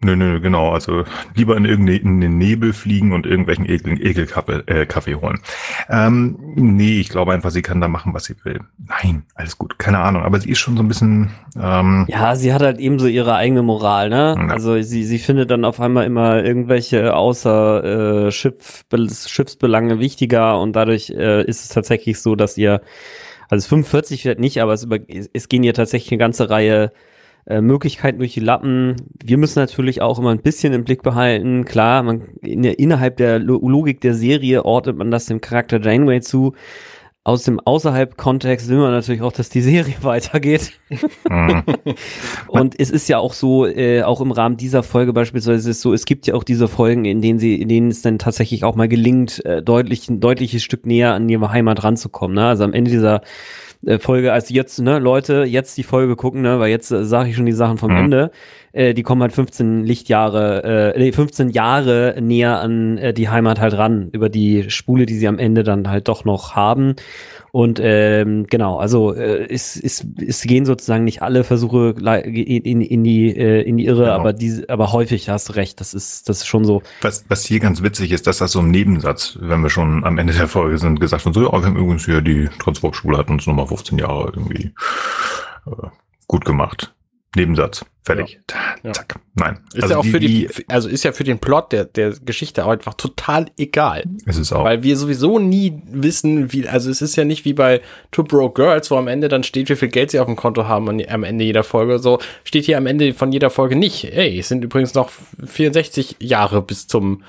[0.00, 0.72] Nö, nö, genau.
[0.72, 1.04] Also
[1.34, 5.40] lieber in irgendeinen Nebel fliegen und irgendwelchen Ekel, Ekelkaffee äh, Kaffee holen.
[5.88, 8.60] Ähm, nee, ich glaube einfach, sie kann da machen, was sie will.
[8.76, 10.22] Nein, alles gut, keine Ahnung.
[10.22, 11.30] Aber sie ist schon so ein bisschen.
[11.58, 14.36] Ähm, ja, sie hat halt eben so ihre eigene Moral, ne?
[14.38, 14.48] Ja.
[14.48, 18.84] Also sie, sie findet dann auf einmal immer irgendwelche außer äh, Schiff,
[19.26, 22.82] Schiffsbelange wichtiger und dadurch äh, ist es tatsächlich so, dass ihr,
[23.48, 26.92] also 45 vielleicht nicht, aber es, über, es gehen ihr tatsächlich eine ganze Reihe
[27.46, 28.96] äh, Möglichkeiten durch die Lappen.
[29.22, 31.64] Wir müssen natürlich auch immer ein bisschen im Blick behalten.
[31.64, 36.20] Klar, man, in der, innerhalb der Logik der Serie ordnet man das dem Charakter Janeway
[36.20, 36.54] zu.
[37.22, 40.72] Aus dem Außerhalb-Kontext will man natürlich auch, dass die Serie weitergeht.
[41.28, 41.62] Mhm.
[42.48, 45.82] und es ist ja auch so, äh, auch im Rahmen dieser Folge beispielsweise ist es
[45.82, 48.64] so, es gibt ja auch diese Folgen, in denen sie, in denen es dann tatsächlich
[48.64, 52.34] auch mal gelingt, äh, deutlich, ein deutliches Stück näher an ihre Heimat ranzukommen.
[52.34, 52.46] Ne?
[52.46, 53.22] Also am Ende dieser
[53.84, 57.30] äh, Folge, als jetzt, ne, Leute, jetzt die Folge gucken, ne, weil jetzt äh, sage
[57.30, 57.96] ich schon die Sachen vom mhm.
[57.96, 58.30] Ende,
[58.72, 63.60] äh, die kommen halt 15 Lichtjahre, äh, nee, 15 Jahre näher an äh, die Heimat
[63.60, 66.94] halt ran, über die Spule, die sie am Ende dann halt doch noch haben.
[67.56, 71.94] Und ähm, genau, also äh, es, es, es gehen sozusagen nicht alle Versuche
[72.26, 74.12] in, in, die äh, in die Irre, genau.
[74.12, 76.82] aber diese, aber häufig hast du recht, das ist das ist schon so.
[77.00, 80.18] Was, was hier ganz witzig ist, dass das so ein Nebensatz, wenn wir schon am
[80.18, 83.30] Ende der Folge sind, gesagt von so, ja, wir haben übrigens hier die Transvolk-Schule hat
[83.30, 84.74] uns nochmal 15 Jahre irgendwie
[85.66, 85.88] äh,
[86.26, 86.94] gut gemacht.
[87.34, 87.84] Nebensatz.
[88.02, 88.38] Fertig.
[88.84, 88.92] Ja.
[88.92, 89.16] Zack.
[89.34, 89.58] Nein.
[89.74, 92.14] Ist also ja auch die, für die, also ist ja für den Plot der, der
[92.24, 94.04] Geschichte auch einfach total egal.
[94.26, 94.64] Ist es auch.
[94.64, 97.80] Weil wir sowieso nie wissen, wie, also es ist ja nicht wie bei
[98.12, 100.68] Two Broke Girls, wo am Ende dann steht, wie viel Geld sie auf dem Konto
[100.68, 101.98] haben und am Ende jeder Folge.
[101.98, 104.04] So steht hier am Ende von jeder Folge nicht.
[104.04, 105.10] Ey, es sind übrigens noch
[105.44, 107.24] 64 Jahre bis zum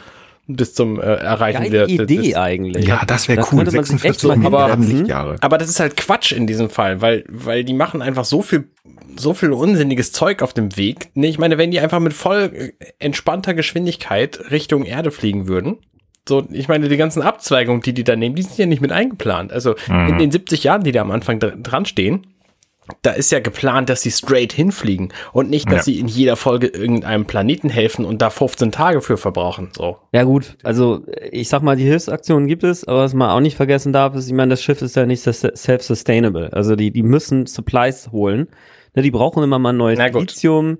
[0.47, 2.87] bis zum äh, Erreichen Geile der, Idee des, eigentlich.
[2.87, 3.69] Ja, das wäre cool.
[3.69, 5.35] 46 Milliarden Lichtjahre.
[5.41, 8.69] Aber das ist halt Quatsch in diesem Fall, weil weil die machen einfach so viel
[9.17, 11.09] so viel unsinniges Zeug auf dem Weg.
[11.15, 15.77] Nee, ich meine, wenn die einfach mit voll äh, entspannter Geschwindigkeit Richtung Erde fliegen würden,
[16.27, 18.91] so, ich meine, die ganzen Abzweigungen, die die da nehmen, die sind ja nicht mit
[18.91, 19.51] eingeplant.
[19.51, 20.09] Also mhm.
[20.09, 22.27] in den 70 Jahren, die da am Anfang dran stehen,
[23.01, 25.93] da ist ja geplant, dass sie straight hinfliegen und nicht, dass ja.
[25.93, 29.69] sie in jeder Folge irgendeinem Planeten helfen und da 15 Tage für verbrauchen.
[29.75, 29.97] So.
[30.11, 33.55] Ja gut, also ich sag mal, die Hilfsaktionen gibt es, aber was man auch nicht
[33.55, 36.53] vergessen darf, ist, ich meine, das Schiff ist ja nicht self-sustainable.
[36.53, 38.47] Also die, die müssen Supplies holen.
[38.95, 40.77] Ne, die brauchen immer mal ein neues Lithium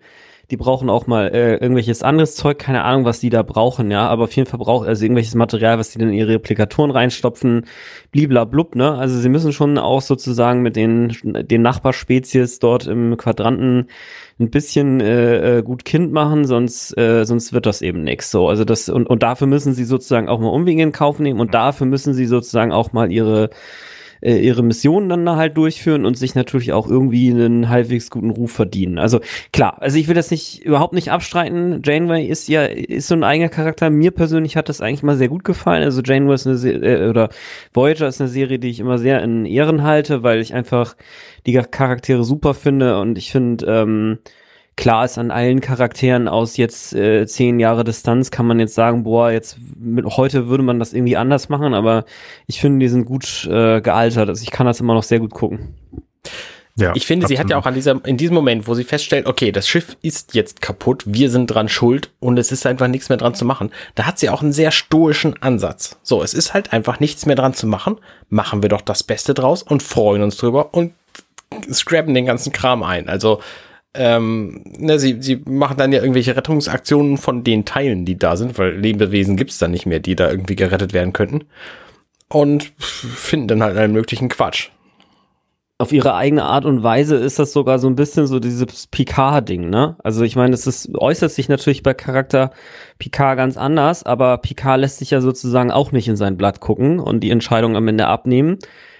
[0.49, 4.07] die brauchen auch mal äh, irgendwelches anderes Zeug, keine Ahnung, was die da brauchen, ja,
[4.07, 7.65] aber auf jeden Fall braucht also irgendwelches Material, was die dann in ihre Replikatoren reinstopfen,
[8.11, 8.93] bliblablub, ne?
[8.93, 13.87] Also sie müssen schon auch sozusagen mit den, den Nachbarspezies dort im Quadranten
[14.39, 18.31] ein bisschen äh, äh, gut Kind machen, sonst, äh, sonst wird das eben nichts.
[18.31, 21.41] So, also das, und, und dafür müssen sie sozusagen auch mal Umwege in Kauf nehmen
[21.41, 23.49] und dafür müssen sie sozusagen auch mal ihre
[24.21, 28.29] äh, ihre Missionen dann da halt durchführen und sich natürlich auch irgendwie einen halbwegs guten
[28.29, 28.97] Ruf verdienen.
[28.97, 29.19] Also
[29.51, 31.81] klar, also ich will das nicht überhaupt nicht abstreiten.
[31.83, 33.89] Janeway ist ja ist so ein eigener Charakter.
[33.89, 35.83] Mir persönlich hat das eigentlich mal sehr gut gefallen.
[35.83, 37.29] Also Janeway ist eine äh, oder
[37.73, 40.95] Voyager ist eine Serie, die ich immer sehr in Ehren halte, weil ich einfach
[41.45, 44.19] die Charaktere super finde und ich finde ähm,
[44.77, 49.03] klar ist an allen Charakteren aus jetzt äh, zehn Jahre Distanz kann man jetzt sagen,
[49.03, 52.05] boah, jetzt mit heute würde man das irgendwie anders machen, aber
[52.45, 54.29] ich finde, die sind gut äh, gealtert.
[54.29, 55.75] Also ich kann das immer noch sehr gut gucken.
[56.79, 57.37] Ja, ich finde, absolut.
[57.37, 59.97] sie hat ja auch an dieser, in diesem Moment, wo sie feststellt, okay, das Schiff
[60.03, 63.45] ist jetzt kaputt, wir sind dran schuld und es ist einfach nichts mehr dran zu
[63.45, 63.71] machen.
[63.95, 65.97] Da hat sie auch einen sehr stoischen Ansatz.
[66.03, 67.97] So, es ist halt einfach nichts mehr dran zu machen.
[68.29, 70.93] Machen wir doch das Beste draus und freuen uns drüber und
[71.73, 73.09] scrappen den ganzen Kram ein.
[73.09, 73.41] Also,
[73.97, 78.57] ähm, ne, sie, sie machen dann ja irgendwelche Rettungsaktionen von den Teilen, die da sind,
[78.57, 81.45] weil Lebewesen gibt's dann nicht mehr, die da irgendwie gerettet werden könnten.
[82.29, 84.69] Und finden dann halt einen möglichen Quatsch.
[85.79, 89.69] Auf ihre eigene Art und Weise ist das sogar so ein bisschen so dieses Picard-Ding,
[89.69, 89.95] ne?
[90.03, 92.51] Also ich meine, es ist, äußert sich natürlich bei Charakter
[92.97, 96.99] Picard ganz anders, aber Picard lässt sich ja sozusagen auch nicht in sein Blatt gucken
[96.99, 98.57] und die Entscheidung am Ende abnehmen.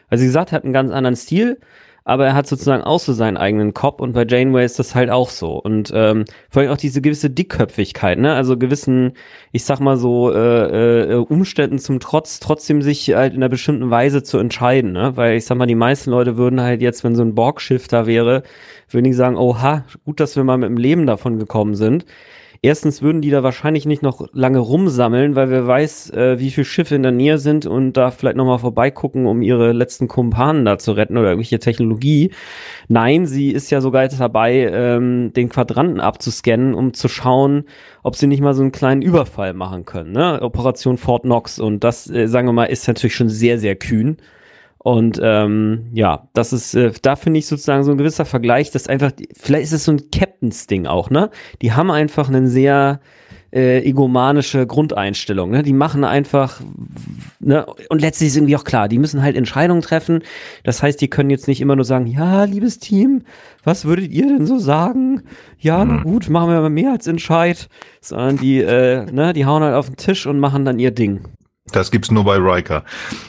[0.10, 1.60] Also wie gesagt, hat einen ganz anderen Stil
[2.08, 5.10] aber er hat sozusagen auch so seinen eigenen Kopf und bei Janeway ist das halt
[5.10, 5.62] auch so.
[5.62, 8.34] Und ähm, vor allem auch diese gewisse Dickköpfigkeit, ne?
[8.34, 9.12] Also gewissen,
[9.52, 13.92] ich sag mal so, äh, äh, Umständen zum Trotz, trotzdem sich halt in einer bestimmten
[13.92, 15.18] Weise zu entscheiden, ne?
[15.18, 18.08] Weil ich sag mal, die meisten Leute würden halt jetzt, wenn so ein Borgschiff da
[18.08, 18.44] wäre,
[18.90, 22.06] würden die sagen, oha, gut, dass wir mal mit dem Leben davon gekommen sind
[22.62, 26.66] erstens würden die da wahrscheinlich nicht noch lange rumsammeln, weil wer weiß, äh, wie viele
[26.66, 30.78] Schiffe in der Nähe sind und da vielleicht nochmal vorbeigucken, um ihre letzten Kumpanen da
[30.78, 32.32] zu retten oder irgendwelche Technologie.
[32.88, 37.66] Nein, sie ist ja sogar jetzt dabei, ähm, den Quadranten abzuscannen, um zu schauen,
[38.04, 40.12] ob sie nicht mal so einen kleinen Überfall machen können.
[40.12, 40.42] Ne?
[40.42, 44.18] Operation Fort Knox und das, äh, sagen wir mal, ist natürlich schon sehr, sehr kühn.
[44.88, 48.88] Und ähm, ja, das ist, äh, da finde ich sozusagen so ein gewisser Vergleich, dass
[48.88, 51.30] einfach, vielleicht ist es so ein Captains-Ding auch, ne?
[51.62, 53.02] Die haben einfach einen sehr
[53.52, 55.62] äh, egomanische Grundeinstellung, ne?
[55.62, 56.62] Die machen einfach,
[57.42, 57.66] ne?
[57.90, 60.24] Und letztlich ist irgendwie auch klar, die müssen halt Entscheidungen treffen.
[60.64, 63.24] Das heißt, die können jetzt nicht immer nur sagen, ja, liebes Team,
[63.66, 65.24] was würdet ihr denn so sagen?
[65.60, 67.68] Ja, na gut, machen wir mal mehr als Entscheid,
[68.00, 71.26] sondern die, äh, ne, die hauen halt auf den Tisch und machen dann ihr Ding.
[71.72, 72.84] Das gibt's nur bei Riker.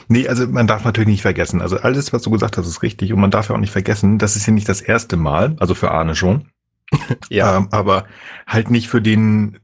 [0.07, 1.61] Nee, also man darf natürlich nicht vergessen.
[1.61, 3.11] Also alles, was du gesagt hast, ist richtig.
[3.13, 5.75] Und man darf ja auch nicht vergessen, das ist ja nicht das erste Mal, also
[5.75, 6.45] für Arne schon.
[7.29, 7.57] ja.
[7.57, 8.05] Ähm, aber
[8.47, 9.59] halt nicht für den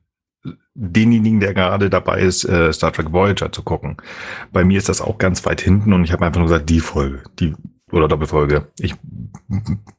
[0.76, 3.98] denjenigen, der gerade dabei ist, äh, Star Trek Voyager zu gucken.
[4.52, 6.82] Bei mir ist das auch ganz weit hinten und ich habe einfach nur gesagt, die
[6.82, 7.56] Folge, die
[7.92, 8.68] oder Doppelfolge.
[8.80, 8.96] Ich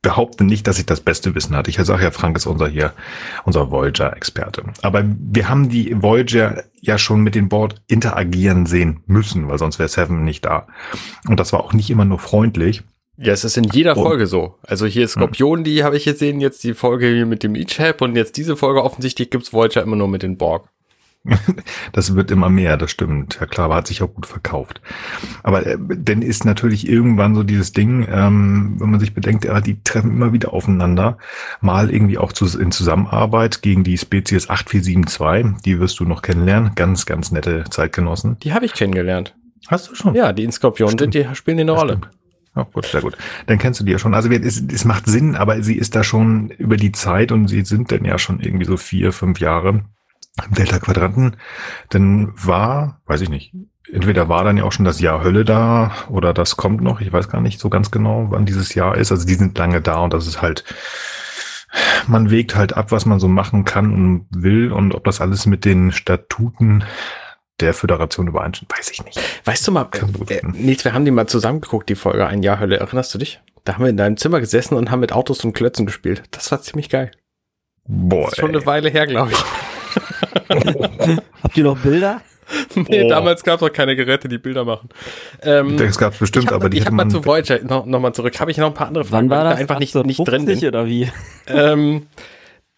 [0.03, 1.71] behaupte nicht, dass ich das beste Wissen hatte.
[1.71, 2.93] Ich sage ja, Frank ist unser hier,
[3.45, 4.65] unser Voyager-Experte.
[4.83, 9.79] Aber wir haben die Voyager ja schon mit den Board interagieren sehen müssen, weil sonst
[9.79, 10.67] wäre Seven nicht da.
[11.29, 12.83] Und das war auch nicht immer nur freundlich.
[13.19, 14.57] Ja, es ist in jeder Folge so.
[14.63, 18.03] Also hier Skorpion, die habe ich jetzt sehen, jetzt die Folge hier mit dem Ichab
[18.03, 20.69] und jetzt diese Folge offensichtlich gibt's Voyager immer nur mit den Borg.
[21.93, 23.41] Das wird immer mehr, das stimmt.
[23.41, 24.81] Herr Klaver hat sich auch gut verkauft.
[25.43, 29.61] Aber äh, dann ist natürlich irgendwann so dieses Ding, ähm, wenn man sich bedenkt, ja,
[29.61, 31.19] die treffen immer wieder aufeinander,
[31.61, 36.73] mal irgendwie auch zu, in Zusammenarbeit gegen die Spezies 8472, die wirst du noch kennenlernen.
[36.75, 38.39] Ganz, ganz nette Zeitgenossen.
[38.41, 39.35] Die habe ich kennengelernt.
[39.69, 40.15] Hast du schon?
[40.15, 41.99] Ja, die in Skorpion sind, die spielen eine Rolle.
[41.99, 42.11] Stimmt.
[42.55, 43.19] Ja, gut, sehr gut.
[43.47, 44.15] Dann kennst du die ja schon.
[44.15, 47.63] Also es, es macht Sinn, aber sie ist da schon über die Zeit und sie
[47.63, 49.85] sind dann ja schon irgendwie so vier, fünf Jahre
[50.51, 51.37] Delta-Quadranten,
[51.91, 53.55] dann war, weiß ich nicht,
[53.91, 57.13] entweder war dann ja auch schon das Jahr Hölle da oder das kommt noch, ich
[57.13, 59.13] weiß gar nicht so ganz genau, wann dieses Jahr ist.
[59.13, 60.65] Also die sind lange da und das ist halt,
[62.07, 65.47] man wägt halt ab, was man so machen kann und will und ob das alles
[65.47, 66.85] mit den Statuten
[67.61, 69.19] der Föderation übereinstimmt, weiß ich nicht.
[69.45, 69.89] Weißt du mal,
[70.29, 72.77] äh, Nils, wir haben die mal zusammengeguckt, die Folge Ein Jahr Hölle.
[72.77, 73.41] Erinnerst du dich?
[73.65, 76.23] Da haben wir in deinem Zimmer gesessen und haben mit Autos und Klötzen gespielt.
[76.31, 77.11] Das war ziemlich geil.
[77.87, 78.25] Boah.
[78.25, 79.45] Das ist schon eine Weile her, glaube ich.
[81.43, 82.21] Habt ihr noch Bilder?
[82.75, 83.09] nee, oh.
[83.09, 84.89] damals gab es noch keine Geräte, die Bilder machen.
[85.43, 88.01] Ähm, das gab es bestimmt, hab, aber die Ich habe mal zu Voyager noch, noch
[88.01, 88.39] mal zurück.
[88.39, 89.59] Habe ich noch ein paar andere Fragen, Wann war das?
[89.59, 90.65] einfach nicht, nicht drin bin.
[90.65, 91.11] oder wie?
[91.49, 92.07] Ähm,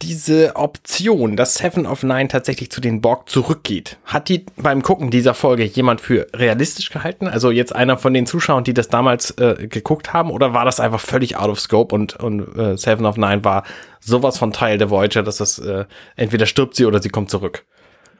[0.02, 5.10] diese Option, dass Seven of Nine tatsächlich zu den Borg zurückgeht, hat die beim Gucken
[5.10, 7.26] dieser Folge jemand für realistisch gehalten?
[7.26, 10.78] Also jetzt einer von den Zuschauern, die das damals äh, geguckt haben, oder war das
[10.78, 13.64] einfach völlig out of scope und, und äh, Seven of Nine war
[13.98, 15.84] sowas von Teil der Voyager, dass das äh,
[16.14, 17.64] entweder stirbt sie oder sie kommt zurück?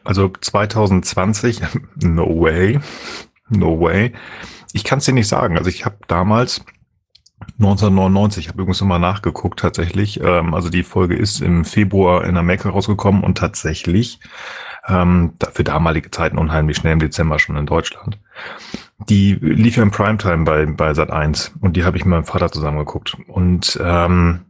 [0.02, 1.60] Also 2020,
[2.02, 2.80] no way,
[3.50, 4.12] no way.
[4.72, 5.56] Ich kann es dir nicht sagen.
[5.56, 6.64] Also ich habe damals
[7.58, 10.20] 1999, ich habe übrigens immer nachgeguckt tatsächlich.
[10.20, 14.20] Ähm, also die Folge ist im Februar in Amerika rausgekommen und tatsächlich
[14.86, 18.18] ähm, für damalige Zeiten unheimlich schnell im Dezember schon in Deutschland.
[19.08, 22.24] Die lief ja im Primetime bei, bei Sat 1 und die habe ich mit meinem
[22.24, 23.16] Vater zusammengeguckt.
[23.26, 24.40] Und ähm,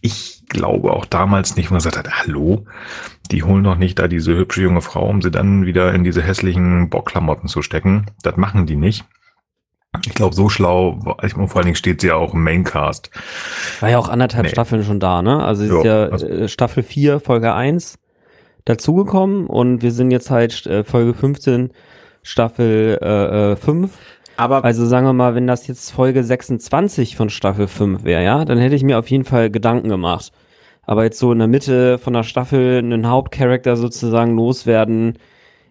[0.00, 2.66] ich glaube auch damals nicht, wo man gesagt hat, hallo,
[3.30, 6.22] die holen doch nicht da diese hübsche junge Frau, um sie dann wieder in diese
[6.22, 8.06] hässlichen Bockklamotten zu stecken.
[8.22, 9.04] Das machen die nicht.
[10.04, 13.10] Ich glaube, so schlau, ich meine, vor allen Dingen steht sie ja auch im Maincast.
[13.80, 14.50] War ja auch anderthalb nee.
[14.50, 15.42] Staffeln schon da, ne?
[15.42, 17.98] Also sie ist ja, ja also, äh, Staffel 4, Folge 1
[18.66, 21.70] dazugekommen und wir sind jetzt halt äh, Folge 15,
[22.22, 23.90] Staffel äh, 5.
[23.90, 23.96] Äh,
[24.36, 28.44] Aber also sagen wir mal, wenn das jetzt Folge 26 von Staffel 5 wäre, ja,
[28.44, 30.32] dann hätte ich mir auf jeden Fall Gedanken gemacht.
[30.82, 35.18] Aber jetzt so in der Mitte von der Staffel einen Hauptcharakter sozusagen loswerden,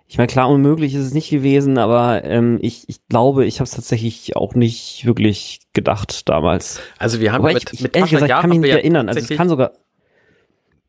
[0.10, 3.66] ich meine, klar, unmöglich ist es nicht gewesen, aber ähm, ich, ich glaube, ich habe
[3.66, 6.80] es tatsächlich auch nicht wirklich gedacht damals.
[6.98, 9.10] Also wir haben aber mit, ich, mit ehrlich gesagt, ich kann mich nicht erinnern.
[9.10, 9.72] Also es kann sogar.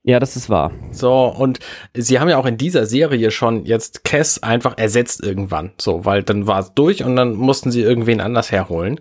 [0.04, 0.70] Ja, das ist wahr.
[0.92, 1.58] So, und
[1.94, 5.72] sie haben ja auch in dieser Serie schon jetzt Cass einfach ersetzt irgendwann.
[5.78, 9.00] So, weil dann war es durch und dann mussten sie irgendwen anders herholen.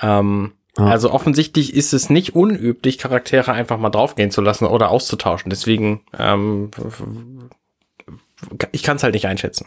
[0.00, 0.86] Ähm, ah.
[0.86, 5.50] Also offensichtlich ist es nicht unüblich, Charaktere einfach mal draufgehen zu lassen oder auszutauschen.
[5.50, 6.70] Deswegen ähm,
[8.72, 9.66] ich kann es halt nicht einschätzen.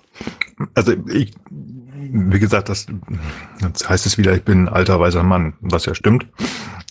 [0.74, 2.88] Also ich, wie gesagt, das,
[3.62, 6.28] das heißt es wieder, ich bin ein alter weiser Mann, was ja stimmt,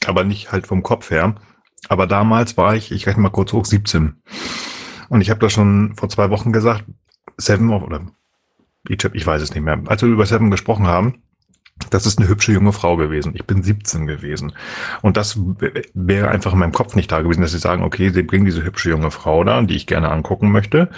[0.06, 1.34] aber nicht halt vom Kopf her.
[1.88, 4.16] Aber damals war ich, ich rechne mal kurz hoch, 17.
[5.08, 6.84] Und ich habe das schon vor zwei Wochen gesagt,
[7.36, 8.06] Seven of, oder
[8.88, 11.22] ich weiß es nicht mehr, als wir über Seven gesprochen haben,
[11.90, 13.32] Das ist eine hübsche junge Frau gewesen.
[13.34, 14.52] Ich bin 17 gewesen.
[15.02, 15.38] Und das
[15.94, 18.64] wäre einfach in meinem Kopf nicht da gewesen, dass sie sagen, okay, sie bringen diese
[18.64, 20.88] hübsche junge Frau da, die ich gerne angucken möchte.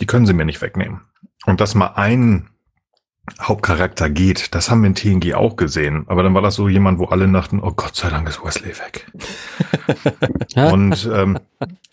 [0.00, 1.02] Die können sie mir nicht wegnehmen.
[1.46, 2.48] Und dass mal ein
[3.40, 6.04] Hauptcharakter geht, das haben wir in TNG auch gesehen.
[6.08, 8.72] Aber dann war das so jemand, wo alle dachten, oh Gott sei Dank ist Wesley
[8.78, 9.06] weg.
[10.72, 11.38] und, ähm,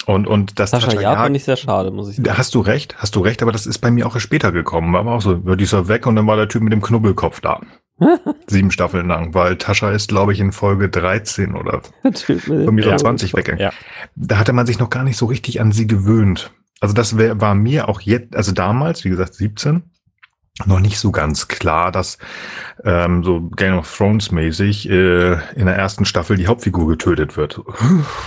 [0.05, 2.37] und, und das Sascha ja, finde ich sehr schade, muss ich sagen.
[2.37, 4.91] Hast du recht, hast du recht, aber das ist bei mir auch erst später gekommen.
[4.91, 7.39] War aber auch so, die ist weg und dann war der Typ mit dem Knubbelkopf
[7.39, 7.61] da.
[8.47, 11.81] Sieben Staffeln lang, weil Tascha ist, glaube ich, in Folge 13 oder
[12.45, 13.63] von mir ja, 20 weggegangen.
[13.63, 13.71] Ja.
[14.15, 16.51] Da hatte man sich noch gar nicht so richtig an sie gewöhnt.
[16.81, 19.83] Also das wär, war mir auch jetzt, also damals, wie gesagt, 17,
[20.65, 22.17] noch nicht so ganz klar, dass
[22.83, 27.61] ähm, so Game of Thrones mäßig äh, in der ersten Staffel die Hauptfigur getötet wird.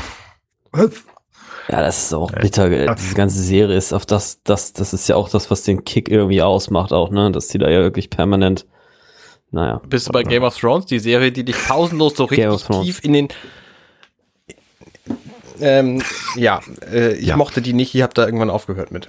[0.72, 1.04] Was?
[1.68, 2.68] Ja, das ist auch bitter.
[2.70, 2.94] Ja.
[2.94, 6.10] Diese ganze Serie ist auf das, das, das ist ja auch das, was den Kick
[6.10, 7.32] irgendwie ausmacht, auch, ne?
[7.32, 8.66] Dass die da ja wirklich permanent
[9.54, 9.80] naja.
[9.88, 13.12] Bist du bei Game of Thrones, die Serie, die dich pausenlos so richtig tief in
[13.12, 13.28] den.
[15.60, 16.02] Ähm,
[16.36, 17.36] ja, äh, ich ja.
[17.36, 19.08] mochte die nicht, ich habe da irgendwann aufgehört mit.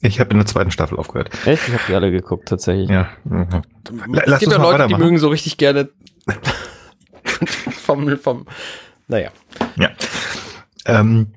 [0.00, 1.30] Ich habe in der zweiten Staffel aufgehört.
[1.46, 1.66] Echt?
[1.66, 2.90] Ich habe die alle geguckt, tatsächlich.
[2.90, 3.08] Ja.
[3.24, 5.88] Lass es gibt ja Leute, die mögen so richtig gerne
[7.84, 8.46] vom, vom,
[9.08, 9.30] naja.
[9.76, 9.90] Ja.
[10.86, 11.32] Ähm,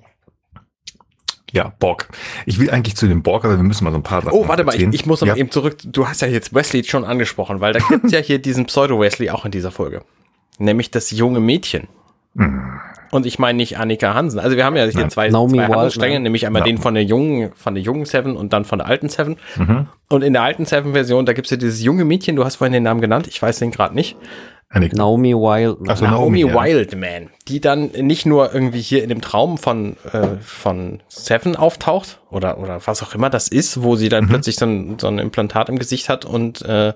[1.51, 2.09] ja, Borg.
[2.45, 4.47] Ich will eigentlich zu dem Borg, aber wir müssen mal so ein paar Sachen Oh,
[4.47, 5.37] warte mal, ich, ich, muss aber ja.
[5.37, 5.77] eben zurück.
[5.85, 9.45] Du hast ja jetzt Wesley schon angesprochen, weil da gibt's ja hier diesen Pseudo-Wesley auch
[9.45, 10.03] in dieser Folge.
[10.59, 11.87] Nämlich das junge Mädchen.
[13.11, 14.39] Und ich meine nicht Annika Hansen.
[14.39, 15.09] Also wir haben ja hier Nein.
[15.09, 16.65] zwei, Naomi zwei Handlungsstränge, nämlich einmal ja.
[16.65, 19.37] den von der jungen, von der jungen Seven und dann von der alten Seven.
[19.55, 19.87] Mhm.
[20.09, 22.83] Und in der alten Seven-Version, da gibt's ja dieses junge Mädchen, du hast vorhin den
[22.83, 24.17] Namen genannt, ich weiß den gerade nicht.
[24.69, 24.97] Annika.
[24.97, 25.89] Naomi Wildman.
[25.89, 30.37] Also Naomi, Naomi Wildman, die dann nicht nur irgendwie hier in dem Traum von, äh,
[30.41, 34.29] von Seven auftaucht oder, oder was auch immer das ist, wo sie dann mhm.
[34.29, 36.93] plötzlich so ein, so ein Implantat im Gesicht hat und äh,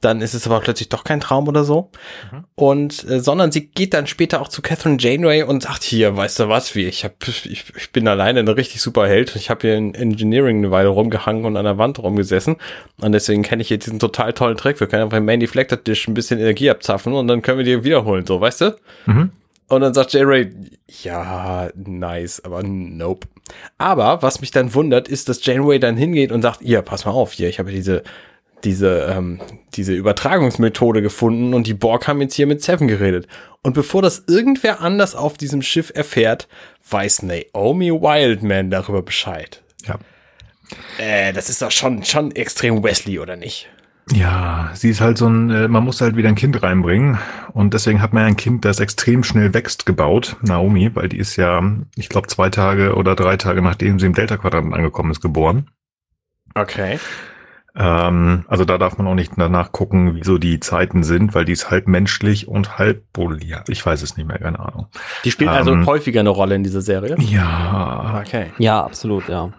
[0.00, 1.90] dann ist es aber plötzlich doch kein Traum oder so.
[2.32, 2.44] Mhm.
[2.54, 6.40] Und äh, sondern sie geht dann später auch zu Catherine Janeway und sagt hier, weißt
[6.40, 9.36] du was, wie ich hab, ich, ich bin alleine eine richtig super Held.
[9.36, 12.56] Ich habe hier in Engineering eine Weile rumgehangen und an der Wand rumgesessen
[13.00, 14.80] und deswegen kenne ich hier diesen total tollen Trick.
[14.80, 17.64] Wir können einfach im Main Deflector Dish ein bisschen Energie abzapfen und dann können wir
[17.64, 18.76] die wiederholen, so, weißt du?
[19.04, 19.32] Mhm.
[19.68, 20.50] Und dann sagt Janeway,
[21.02, 23.28] ja, nice, aber nope.
[23.78, 27.12] Aber was mich dann wundert, ist, dass Janeway dann hingeht und sagt, ja, pass mal
[27.12, 28.02] auf, hier, ich habe diese
[28.64, 29.40] diese, ähm,
[29.74, 33.26] diese Übertragungsmethode gefunden und die Borg haben jetzt hier mit Seven geredet.
[33.62, 36.48] Und bevor das irgendwer anders auf diesem Schiff erfährt,
[36.88, 39.62] weiß Naomi Wildman darüber Bescheid.
[39.86, 39.98] Ja.
[40.98, 43.68] Äh, das ist doch schon, schon extrem Wesley, oder nicht?
[44.12, 47.18] Ja, sie ist halt so ein, äh, man muss halt wieder ein Kind reinbringen
[47.52, 51.36] und deswegen hat man ein Kind, das extrem schnell wächst, gebaut, Naomi, weil die ist
[51.36, 51.62] ja,
[51.96, 55.70] ich glaube, zwei Tage oder drei Tage nachdem sie im Delta-Quadrant angekommen ist, geboren.
[56.54, 56.98] Okay.
[57.76, 61.52] Ähm, also da darf man auch nicht danach gucken, wieso die Zeiten sind, weil die
[61.52, 63.64] ist halb menschlich und halb polyar.
[63.68, 64.86] Ich weiß es nicht mehr, keine Ahnung.
[65.24, 67.16] Die spielt also ähm, also häufiger eine Rolle in dieser Serie?
[67.18, 68.22] Ja.
[68.26, 68.46] Okay.
[68.58, 69.50] Ja, absolut, ja.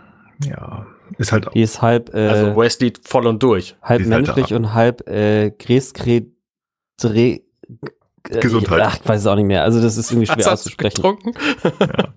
[0.44, 0.86] Ja.
[1.18, 1.48] Ist halt.
[1.54, 2.14] Die ist halb.
[2.14, 3.76] Äh, also Wesley voll und durch.
[3.82, 6.28] Halb menschlich halt und halb äh, Greskret.
[8.24, 8.82] Gesundheit.
[8.84, 9.64] Ach, ich weiß es auch nicht mehr.
[9.64, 10.96] Also das ist irgendwie schwer Hast auszusprechen.
[10.96, 11.34] Getrunken?
[11.64, 12.14] ja.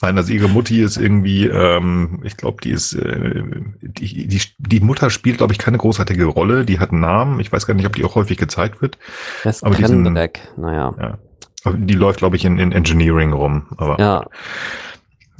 [0.00, 3.42] Nein, also ihre Mutti ist irgendwie, ähm, ich glaube, die ist, äh,
[3.80, 6.64] die, die, die Mutter spielt, glaube ich, keine großartige Rolle.
[6.64, 7.40] Die hat einen Namen.
[7.40, 8.98] Ich weiß gar nicht, ob die auch häufig gezeigt wird.
[9.44, 10.40] Das aber diesen, weg.
[10.56, 10.94] Naja.
[10.98, 11.72] Ja.
[11.72, 13.68] Die läuft, glaube ich, in, in Engineering rum.
[13.76, 14.26] Aber ja.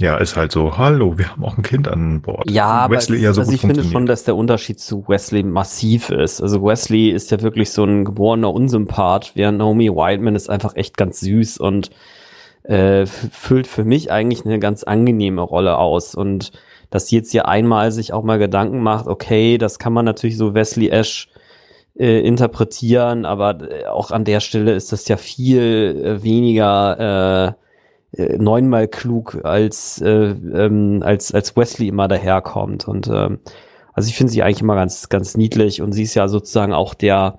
[0.02, 2.50] Ja, ist halt so, hallo, wir haben auch ein Kind an Bord.
[2.50, 6.10] Ja, Wesley aber ja so also ich finde schon, dass der Unterschied zu Wesley massiv
[6.10, 6.42] ist.
[6.42, 10.96] Also Wesley ist ja wirklich so ein geborener Unsympath, während Naomi Wildman ist einfach echt
[10.96, 11.90] ganz süß und
[12.64, 16.16] äh, füllt für mich eigentlich eine ganz angenehme Rolle aus.
[16.16, 16.50] Und
[16.90, 20.36] dass sie jetzt hier einmal sich auch mal Gedanken macht, okay, das kann man natürlich
[20.36, 21.28] so Wesley Ash
[21.96, 27.56] äh, interpretieren, aber äh, auch an der Stelle ist das ja viel äh, weniger
[28.12, 32.88] äh, neunmal klug als, äh, ähm, als, als Wesley immer daherkommt.
[32.88, 33.40] Und ähm,
[33.92, 36.94] also ich finde sie eigentlich immer ganz, ganz niedlich und sie ist ja sozusagen auch
[36.94, 37.38] der,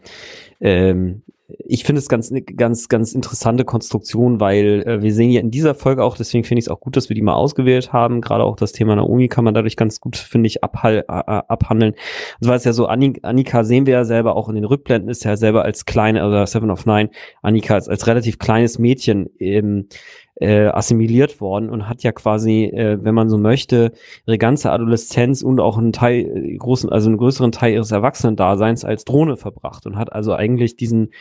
[0.60, 1.24] ähm,
[1.66, 5.76] ich finde es ganz, ganz, ganz interessante Konstruktion, weil äh, wir sehen ja in dieser
[5.76, 8.22] Folge auch, deswegen finde ich es auch gut, dass wir die mal ausgewählt haben.
[8.22, 11.94] Gerade auch das Thema Naomi kann man dadurch ganz gut, finde ich, abhall, äh, abhandeln.
[12.40, 15.26] Und zwar ist ja so, Annika sehen wir ja selber auch in den Rückblenden, ist
[15.26, 17.10] ja selber als kleine, oder Seven of Nine,
[17.42, 19.88] Annika als, als relativ kleines Mädchen ähm,
[20.36, 23.92] äh, assimiliert worden und hat ja quasi, äh, wenn man so möchte,
[24.26, 28.84] ihre ganze Adoleszenz und auch einen Teil, äh, großen, also einen größeren Teil ihres Erwachsenendaseins
[28.84, 31.12] als Drohne verbracht und hat also eigentlich diesen,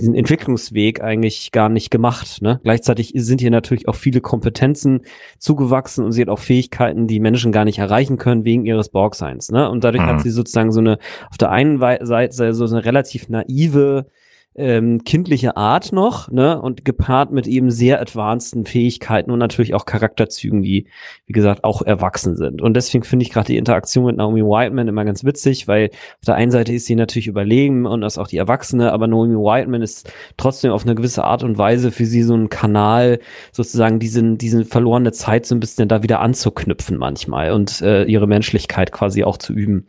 [0.00, 2.40] diesen Entwicklungsweg eigentlich gar nicht gemacht.
[2.40, 2.60] Ne?
[2.62, 5.02] Gleichzeitig sind hier natürlich auch viele Kompetenzen
[5.38, 9.50] zugewachsen und sie hat auch Fähigkeiten, die Menschen gar nicht erreichen können wegen ihres Borgseins.
[9.50, 9.68] Ne?
[9.68, 10.08] Und dadurch mhm.
[10.08, 10.98] hat sie sozusagen so eine,
[11.30, 14.06] auf der einen Seite so eine relativ naive
[14.54, 16.60] ähm, kindliche Art noch, ne?
[16.60, 20.86] Und gepaart mit eben sehr advanceden Fähigkeiten und natürlich auch Charakterzügen, die,
[21.26, 22.60] wie gesagt, auch erwachsen sind.
[22.60, 26.26] Und deswegen finde ich gerade die Interaktion mit Naomi Whiteman immer ganz witzig, weil auf
[26.26, 29.80] der einen Seite ist sie natürlich überlegen und ist auch die Erwachsene, aber Naomi Whiteman
[29.80, 33.20] ist trotzdem auf eine gewisse Art und Weise für sie so ein Kanal,
[33.52, 38.26] sozusagen diesen, diesen verlorene Zeit so ein bisschen da wieder anzuknüpfen manchmal und äh, ihre
[38.26, 39.86] Menschlichkeit quasi auch zu üben.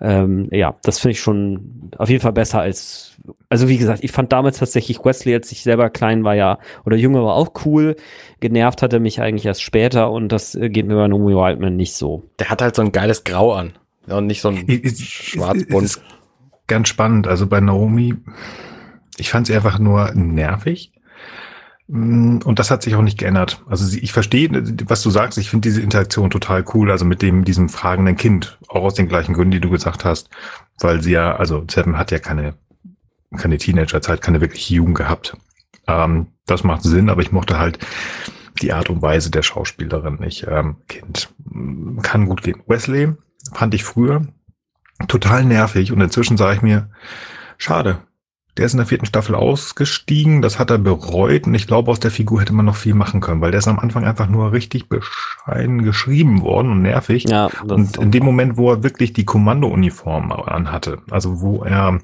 [0.00, 3.13] Ähm, ja, das finde ich schon auf jeden Fall besser als,
[3.48, 6.96] also wie gesagt, ich fand damals tatsächlich Wesley, als ich selber klein war, ja, oder
[6.96, 7.96] jünger war auch cool.
[8.40, 11.76] Genervt hat er mich eigentlich erst später und das äh, geht mir bei Naomi Wildman
[11.76, 12.28] nicht so.
[12.38, 13.72] Der hat halt so ein geiles Grau an
[14.06, 16.00] und nicht so ein schwarzbunt.
[16.66, 17.26] Ganz spannend.
[17.26, 18.14] Also bei Naomi,
[19.16, 20.92] ich fand sie einfach nur nervig.
[21.88, 23.62] Mm, und das hat sich auch nicht geändert.
[23.68, 24.48] Also ich verstehe,
[24.86, 25.38] was du sagst.
[25.38, 26.90] Ich finde diese Interaktion total cool.
[26.90, 28.58] Also mit dem, diesem fragenden Kind.
[28.68, 30.30] Auch aus den gleichen Gründen, die du gesagt hast.
[30.78, 32.54] Weil sie ja, also Seven hat ja keine,
[33.36, 35.36] keine Teenagerzeit, keine wirkliche Jugend gehabt.
[35.86, 37.78] Ähm, das macht Sinn, aber ich mochte halt
[38.62, 40.46] die Art und Weise der Schauspielerin nicht.
[40.48, 42.62] Ähm, kind mm, kann gut gehen.
[42.66, 43.12] Wesley
[43.52, 44.26] fand ich früher
[45.08, 46.88] total nervig und inzwischen sage ich mir,
[47.58, 47.98] schade,
[48.56, 51.98] der ist in der vierten Staffel ausgestiegen, das hat er bereut und ich glaube, aus
[51.98, 54.52] der Figur hätte man noch viel machen können, weil der ist am Anfang einfach nur
[54.52, 57.24] richtig bescheiden geschrieben worden und nervig.
[57.28, 61.98] Ja, und in dem Moment, wo er wirklich die Kommandouniform anhatte, also wo er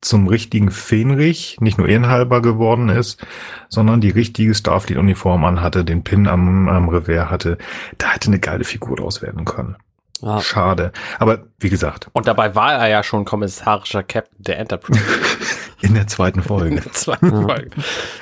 [0.00, 3.24] zum richtigen Fenrich, nicht nur ehrenhalber geworden ist,
[3.68, 7.58] sondern die richtige Starfleet-Uniform anhatte, den Pin am, am Revers hatte,
[7.98, 9.76] da hätte eine geile Figur draus werden können.
[10.22, 10.40] Ja.
[10.40, 10.92] Schade.
[11.18, 12.08] Aber wie gesagt.
[12.12, 15.00] Und dabei war er ja schon kommissarischer Captain der Enterprise.
[15.82, 16.76] In der zweiten Folge.
[16.76, 17.40] In der zweiten ja.
[17.40, 17.70] Folge.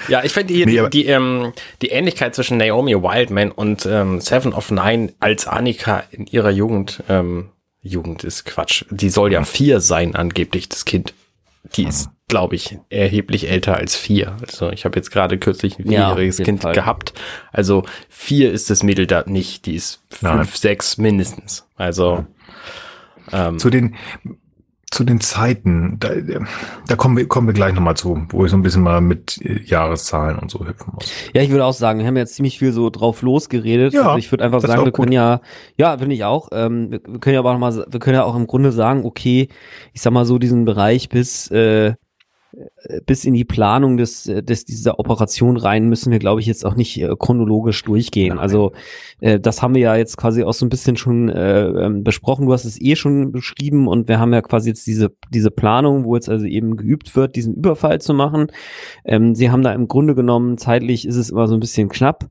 [0.07, 1.53] Ja, ich finde die, nee, die, die, ähm,
[1.83, 7.03] die Ähnlichkeit zwischen Naomi Wildman und ähm, Seven of Nine als Annika in ihrer Jugend,
[7.09, 7.51] ähm,
[7.81, 8.85] Jugend ist Quatsch.
[8.91, 11.15] Die soll ja vier sein, angeblich, das Kind.
[11.77, 14.37] Die ist, glaube ich, erheblich älter als vier.
[14.41, 16.75] Also ich habe jetzt gerade kürzlich ein vierjähriges ja, Kind Fall.
[16.75, 17.15] gehabt.
[17.53, 19.67] Also vier ist das Mädel da nicht.
[19.67, 20.49] Die ist fünf, Nein.
[20.53, 21.67] sechs mindestens.
[21.77, 22.27] Also
[23.33, 23.97] ähm, zu den
[24.91, 26.11] zu den Zeiten, da,
[26.87, 29.41] da kommen wir, kommen wir gleich nochmal zu, wo ich so ein bisschen mal mit
[29.43, 31.11] äh, Jahreszahlen und so hüpfen muss.
[31.35, 33.93] Ja, ich würde auch sagen, wir haben jetzt ziemlich viel so drauf losgeredet.
[33.93, 35.41] Ja, also ich würde einfach sagen, wir können ja,
[35.77, 38.25] ja, finde ich auch, ähm, wir, wir können ja aber auch mal, wir können ja
[38.25, 39.49] auch im Grunde sagen, okay,
[39.93, 41.95] ich sag mal so diesen Bereich bis, äh,
[43.05, 46.75] bis in die Planung des, des dieser Operation rein müssen wir, glaube ich, jetzt auch
[46.75, 48.37] nicht äh, chronologisch durchgehen.
[48.37, 48.39] Nein.
[48.39, 48.73] Also
[49.21, 52.47] äh, das haben wir ja jetzt quasi auch so ein bisschen schon äh, ähm, besprochen.
[52.47, 56.05] Du hast es eh schon beschrieben und wir haben ja quasi jetzt diese diese Planung,
[56.05, 58.47] wo jetzt also eben geübt wird, diesen Überfall zu machen.
[59.05, 62.31] Ähm, sie haben da im Grunde genommen zeitlich ist es immer so ein bisschen knapp.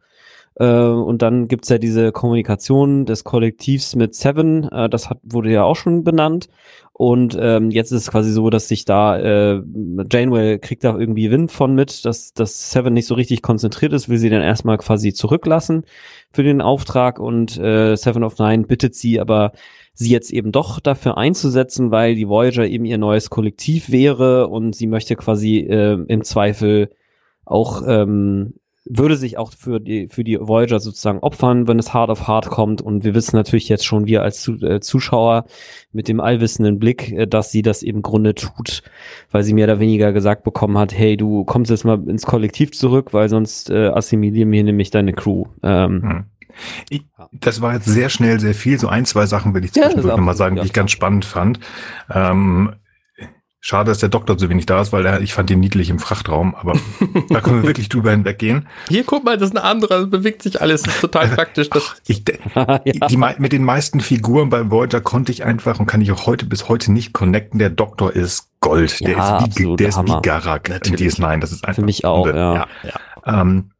[0.59, 5.51] Äh, und dann gibt's ja diese Kommunikation des Kollektivs mit Seven, äh, das hat, wurde
[5.51, 6.49] ja auch schon benannt.
[6.99, 9.61] Und ähm, jetzt ist es quasi so, dass sich da äh,
[10.11, 14.09] Janeway kriegt da irgendwie Wind von mit, dass, dass Seven nicht so richtig konzentriert ist,
[14.09, 15.83] will sie dann erstmal quasi zurücklassen
[16.31, 17.19] für den Auftrag.
[17.19, 19.51] Und äh, Seven of Nine bittet sie aber,
[19.93, 24.47] sie jetzt eben doch dafür einzusetzen, weil die Voyager eben ihr neues Kollektiv wäre.
[24.47, 26.89] Und sie möchte quasi äh, im Zweifel
[27.45, 28.55] auch ähm,
[28.89, 32.47] würde sich auch für die, für die Voyager sozusagen opfern, wenn es hart auf hart
[32.47, 32.81] kommt.
[32.81, 35.45] Und wir wissen natürlich jetzt schon, wir als äh, Zuschauer
[35.91, 38.83] mit dem allwissenden Blick, äh, dass sie das im Grunde tut,
[39.31, 42.71] weil sie mehr oder weniger gesagt bekommen hat, hey, du kommst jetzt mal ins Kollektiv
[42.71, 45.45] zurück, weil sonst äh, assimilieren wir nämlich deine Crew.
[45.63, 46.25] Ähm, hm.
[46.89, 48.79] Ich, das war jetzt sehr schnell sehr viel.
[48.79, 51.59] So ein, zwei Sachen will ich zwischendurch ja, nochmal sagen, die ich ganz spannend fand.
[52.13, 52.73] Ähm,
[53.59, 55.97] Schade, dass der Doktor so wenig da ist, weil er, ich fand ihn niedlich im
[55.97, 56.73] Frachtraum, aber
[57.29, 58.67] da können wir wirklich drüber hinweggehen.
[58.87, 61.69] Hier, guck mal, das ist ein anderer, das bewegt sich alles, das ist total praktisch.
[61.69, 62.23] Das ich,
[62.55, 62.79] ja.
[63.09, 66.45] die, mit den meisten Figuren bei Voyager konnte ich einfach und kann ich auch heute
[66.45, 67.57] bis heute nicht connecten.
[67.57, 71.51] Der Doktor ist Gold, der ja, ist wie, der ist wie Garak in DS9, das
[71.51, 71.81] ist einfach.
[71.81, 72.67] Für mich auch, ja.
[72.83, 72.95] ja.
[73.25, 73.71] Ähm,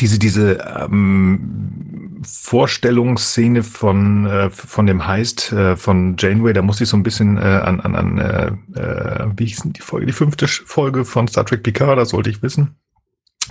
[0.00, 6.88] diese diese ähm, Vorstellungsszene von äh, von dem Heist äh, von Janeway, da muss ich
[6.88, 8.46] so ein bisschen äh, an an, an äh,
[8.78, 12.30] äh, wie hieß denn die Folge, die fünfte Folge von Star Trek Picard, das sollte
[12.30, 12.76] ich wissen.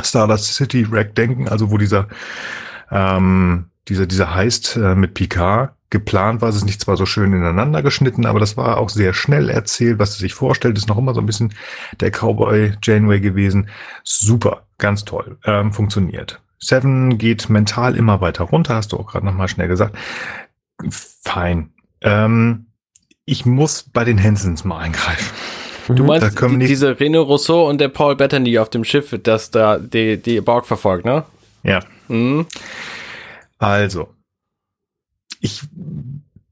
[0.01, 2.07] Stardust City Rack denken, also wo dieser
[2.91, 6.49] ähm, dieser dieser Heist äh, mit Picard geplant war.
[6.49, 9.99] Es ist nicht zwar so schön ineinander geschnitten, aber das war auch sehr schnell erzählt.
[9.99, 11.53] Was sie sich vorstellt, ist noch immer so ein bisschen
[11.99, 13.69] der Cowboy Janeway gewesen.
[14.03, 16.41] Super, ganz toll, ähm, funktioniert.
[16.57, 19.95] Seven geht mental immer weiter runter, hast du auch gerade nochmal schnell gesagt.
[20.89, 21.71] Fein.
[22.01, 22.67] Ähm,
[23.25, 25.29] ich muss bei den Hansons mal eingreifen.
[25.87, 29.77] Du meinst die, diese René Rousseau und der Paul Bettany auf dem Schiff, das da
[29.77, 31.25] die, die Borg verfolgt, ne?
[31.63, 31.81] Ja.
[32.07, 32.45] Mhm.
[33.57, 34.09] Also,
[35.41, 35.63] ich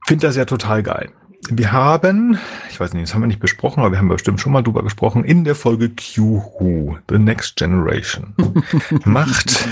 [0.05, 1.11] finde das ja total geil.
[1.49, 2.37] wir haben,
[2.69, 4.83] ich weiß nicht, das haben wir nicht besprochen, aber wir haben bestimmt schon mal drüber
[4.83, 8.35] gesprochen, in der Folge Q-Who, The Next Generation,
[9.05, 9.67] macht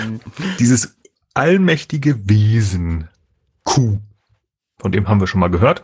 [0.59, 0.95] dieses
[1.33, 3.09] allmächtige Wesen
[3.63, 3.99] Q,
[4.79, 5.83] von dem haben wir schon mal gehört,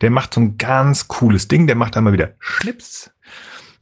[0.00, 3.12] der macht so ein ganz cooles Ding, der macht einmal wieder Schnips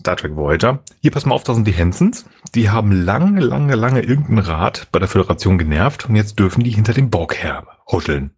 [0.00, 2.24] Star Trek Voyager, hier pass mal auf, da sind die Hensons.
[2.54, 6.70] Die haben lange, lange, lange irgendeinen Rat bei der Föderation genervt und jetzt dürfen die
[6.70, 8.30] hinter dem Borg her huscheln.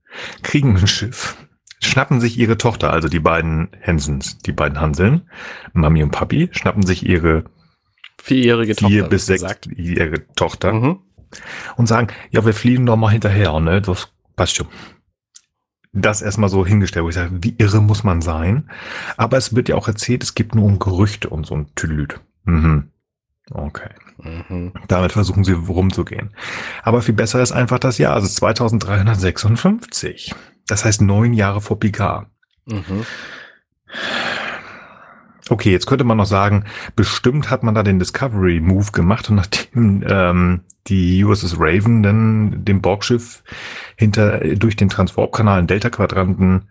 [0.42, 1.36] Kriegen ein Schiff,
[1.80, 5.28] schnappen sich ihre Tochter, also die beiden Hensons, die beiden Hanseln,
[5.72, 7.44] Mami und Papi, schnappen sich ihre
[8.22, 9.08] vierjährige vier Tochter.
[9.08, 10.98] bis sechsjährige Tochter mhm.
[11.76, 13.80] und sagen, ja, wir fliegen doch mal hinterher, ne?
[13.80, 14.66] Das passt schon.
[15.92, 18.70] Das erstmal so hingestellt, wo ich sage, wie irre muss man sein?
[19.16, 22.20] Aber es wird ja auch erzählt, es gibt nur um Gerüchte und so ein Tüdelüt.
[22.44, 22.90] Mhm.
[23.50, 23.90] Okay.
[24.22, 24.72] Mhm.
[24.86, 26.30] Damit versuchen sie rumzugehen.
[26.82, 30.32] Aber viel besser ist einfach das Jahr, also 2356.
[30.70, 32.26] Das heißt neun Jahre vor Picard.
[32.66, 33.04] Mhm.
[35.48, 36.64] Okay, jetzt könnte man noch sagen,
[36.94, 42.64] bestimmt hat man da den Discovery Move gemacht und nachdem ähm, die USS Raven dann
[42.64, 43.42] dem Borgschiff
[43.96, 46.68] hinter durch den Transwarp-Kanal in Delta-Quadranten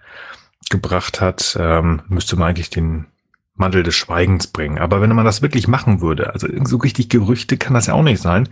[0.70, 3.08] gebracht hat, ähm, müsste man eigentlich den
[3.56, 4.78] Mantel des Schweigens bringen.
[4.78, 8.04] Aber wenn man das wirklich machen würde, also so richtig Gerüchte kann das ja auch
[8.04, 8.48] nicht sein.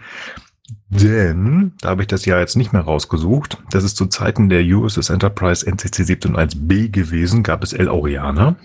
[0.89, 4.63] Denn, da habe ich das ja jetzt nicht mehr rausgesucht, das ist zu Zeiten der
[4.63, 8.55] USS Enterprise NCC 17.1b gewesen, gab es El Oriana.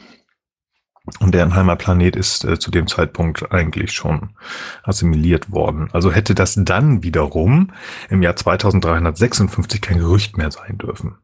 [1.19, 4.37] Und deren Heimatplanet ist äh, zu dem Zeitpunkt eigentlich schon
[4.85, 5.89] assimiliert worden.
[5.93, 7.73] Also hätte das dann wiederum
[8.09, 11.17] im Jahr 2356 kein Gerücht mehr sein dürfen.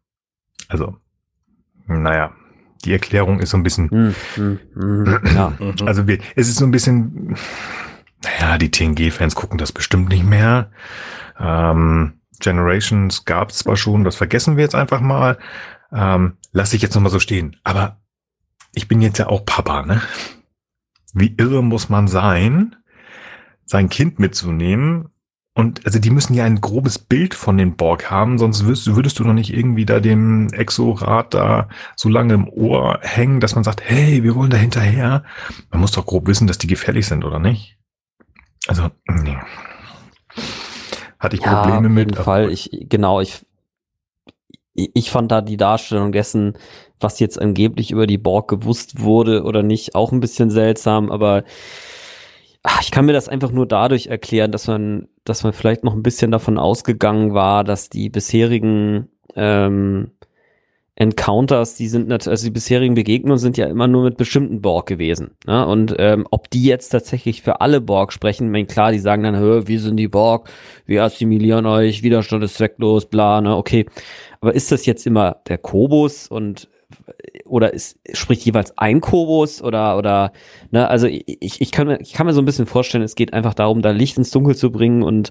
[0.66, 0.96] Also,
[1.86, 2.32] naja,
[2.84, 3.86] die Erklärung ist so ein bisschen.
[4.36, 5.52] Mm, mm, mm, ja.
[5.86, 7.36] Also wir, es ist so ein bisschen.
[8.22, 10.70] Naja, die TNG-Fans gucken das bestimmt nicht mehr.
[11.38, 15.38] Ähm, Generations gab es zwar schon, das vergessen wir jetzt einfach mal.
[15.92, 17.56] Ähm, lass ich jetzt nochmal so stehen.
[17.64, 18.00] Aber
[18.74, 20.02] ich bin jetzt ja auch Papa, ne?
[21.14, 22.76] Wie irre muss man sein,
[23.64, 25.08] sein Kind mitzunehmen?
[25.54, 29.18] Und also die müssen ja ein grobes Bild von den Borg haben, sonst würdest, würdest
[29.18, 33.64] du noch nicht irgendwie da dem Exorat da so lange im Ohr hängen, dass man
[33.64, 35.24] sagt, hey, wir wollen da hinterher.
[35.70, 37.77] Man muss doch grob wissen, dass die gefährlich sind, oder nicht?
[38.66, 39.36] Also, nee.
[41.18, 42.08] Hatte ich ja, Probleme mit.
[42.08, 42.52] Auf jeden Fall.
[42.52, 43.44] Ich, genau, ich,
[44.74, 46.56] ich fand da die Darstellung dessen,
[47.00, 51.44] was jetzt angeblich über die Borg gewusst wurde oder nicht, auch ein bisschen seltsam, aber
[52.62, 55.94] ach, ich kann mir das einfach nur dadurch erklären, dass man, dass man vielleicht noch
[55.94, 60.12] ein bisschen davon ausgegangen war, dass die bisherigen ähm,
[61.00, 64.88] Encounters, die sind natürlich, also die bisherigen Begegnungen sind ja immer nur mit bestimmten Borg
[64.88, 65.30] gewesen.
[65.46, 65.64] Ne?
[65.64, 69.36] Und ähm, ob die jetzt tatsächlich für alle Borg sprechen, mein klar, die sagen dann,
[69.36, 70.50] Hör, wir sind die Borg,
[70.86, 73.86] wir assimilieren euch, Widerstand ist zwecklos, bla, ne, okay.
[74.40, 76.68] Aber ist das jetzt immer der Kobus und
[77.44, 80.32] oder ist, spricht jeweils ein Kobus oder, oder,
[80.70, 83.32] ne, also ich, ich, kann mir, ich kann mir so ein bisschen vorstellen, es geht
[83.32, 85.30] einfach darum, da Licht ins Dunkel zu bringen und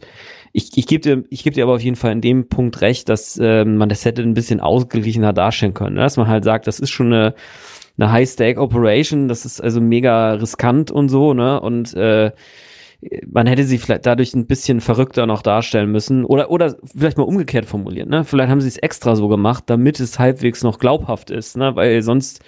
[0.54, 3.10] ich, ich gebe dir, ich gebe dir aber auf jeden Fall in dem Punkt recht,
[3.10, 6.02] dass äh, man das hätte ein bisschen ausgeglichener darstellen können, ne?
[6.02, 7.36] dass man halt sagt, das ist schon eine,
[7.98, 12.32] eine High-Stake-Operation, das ist also mega riskant und so, ne, und äh,
[13.32, 17.24] man hätte sie vielleicht dadurch ein bisschen verrückter noch darstellen müssen oder oder vielleicht mal
[17.24, 18.10] umgekehrt formulieren.
[18.10, 18.24] Ne?
[18.24, 21.76] Vielleicht haben sie es extra so gemacht, damit es halbwegs noch glaubhaft ist, ne?
[21.76, 22.42] weil sonst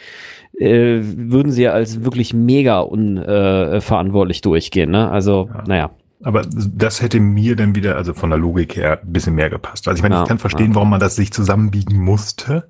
[0.57, 4.91] äh, würden sie ja als wirklich mega unverantwortlich äh, durchgehen.
[4.91, 5.09] Ne?
[5.09, 5.63] Also, ja.
[5.67, 5.91] naja.
[6.21, 9.87] Aber das hätte mir dann wieder, also von der Logik her, ein bisschen mehr gepasst.
[9.87, 10.75] Also ich meine, ja, ich kann verstehen, ja.
[10.75, 12.69] warum man das sich zusammenbiegen musste,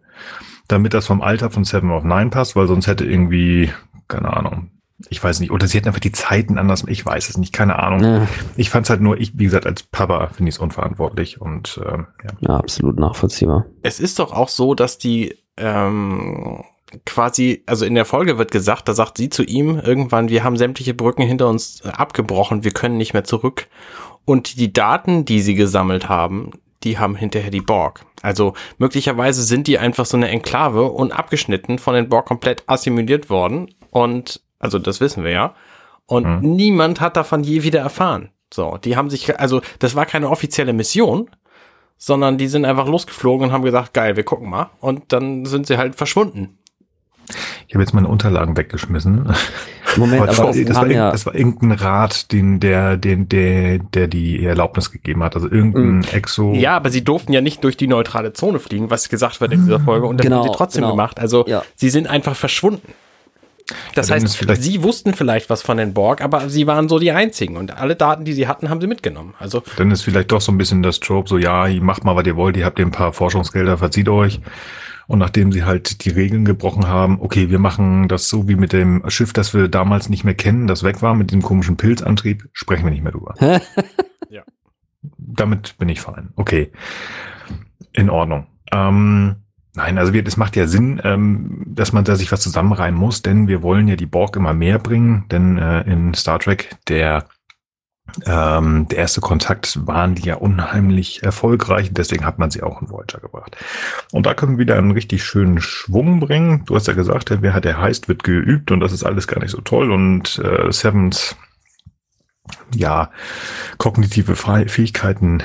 [0.68, 3.72] damit das vom Alter von Seven of Nine passt, weil sonst hätte irgendwie,
[4.08, 4.70] keine Ahnung,
[5.10, 7.80] ich weiß nicht, oder sie hätten einfach die Zeiten anders, ich weiß es nicht, keine
[7.80, 8.04] Ahnung.
[8.04, 8.28] Ja.
[8.58, 11.80] Ich fand es halt nur, ich, wie gesagt, als Papa finde ich es unverantwortlich und
[11.86, 12.30] ähm, ja.
[12.42, 13.66] ja, absolut nachvollziehbar.
[13.82, 16.64] Es ist doch auch so, dass die ähm,
[17.06, 20.58] quasi, also in der Folge wird gesagt, da sagt sie zu ihm irgendwann, wir haben
[20.58, 23.68] sämtliche Brücken hinter uns abgebrochen, wir können nicht mehr zurück.
[24.26, 26.52] Und die Daten, die sie gesammelt haben,
[26.84, 28.06] die haben hinterher die Borg.
[28.22, 33.30] Also möglicherweise sind die einfach so eine Enklave und abgeschnitten von den Borg komplett assimiliert
[33.30, 33.74] worden.
[33.92, 35.56] Und, also das wissen wir ja.
[36.06, 36.56] Und mhm.
[36.56, 38.30] niemand hat davon je wieder erfahren.
[38.54, 41.30] So, die haben sich, also das war keine offizielle Mission,
[41.98, 44.72] sondern die sind einfach losgeflogen und haben gesagt, geil, wir gucken mal.
[44.80, 46.58] Und dann sind sie halt verschwunden.
[47.68, 49.32] Ich habe jetzt meine Unterlagen weggeschmissen.
[49.98, 54.08] Moment, aber, aber das, war, ja das war irgendein Rat, den der, den der, der
[54.08, 55.36] die Erlaubnis gegeben hat.
[55.36, 56.04] Also irgendein mhm.
[56.12, 56.54] Exo.
[56.54, 59.66] Ja, aber sie durften ja nicht durch die neutrale Zone fliegen, was gesagt wird in
[59.66, 60.08] dieser Folge.
[60.08, 60.94] Und das genau, haben sie trotzdem genau.
[60.94, 61.20] gemacht.
[61.20, 61.62] Also ja.
[61.76, 62.94] sie sind einfach verschwunden.
[63.96, 67.12] Das ja, heißt, sie wussten vielleicht was von den Borg, aber sie waren so die
[67.12, 69.34] einzigen und alle Daten, die sie hatten, haben sie mitgenommen.
[69.40, 72.26] Also dann ist vielleicht doch so ein bisschen das Trope, so ja, macht mal, was
[72.26, 74.40] ihr wollt, ihr habt ihr ein paar Forschungsgelder, verzieht euch.
[75.08, 78.74] Und nachdem sie halt die Regeln gebrochen haben, okay, wir machen das so wie mit
[78.74, 82.48] dem Schiff, das wir damals nicht mehr kennen, das weg war, mit dem komischen Pilzantrieb,
[82.54, 83.34] sprechen wir nicht mehr drüber.
[84.30, 84.44] ja.
[85.18, 86.30] Damit bin ich fein.
[86.36, 86.72] Okay.
[87.92, 88.46] In Ordnung.
[88.72, 89.38] Ähm,
[89.76, 93.48] nein, also es macht ja Sinn, ähm, dass man da sich was zusammenreihen muss, denn
[93.48, 97.26] wir wollen ja die Borg immer mehr bringen, denn äh, in Star Trek der
[98.26, 102.90] ähm, der erste Kontakt waren die ja unheimlich erfolgreich, deswegen hat man sie auch in
[102.90, 103.58] Voyager gebracht.
[104.12, 106.64] Und da können wir wieder einen richtig schönen Schwung bringen.
[106.66, 109.40] Du hast ja gesagt, wer hat der heißt, wird geübt und das ist alles gar
[109.40, 109.92] nicht so toll.
[109.92, 111.36] Und äh, Sevens,
[112.74, 113.12] ja,
[113.78, 115.44] kognitive Fähigkeiten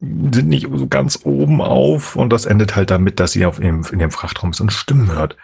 [0.00, 3.84] sind nicht so ganz oben auf und das endet halt damit, dass sie auf dem,
[3.90, 5.36] in dem Frachtraum so eine Stimme hört.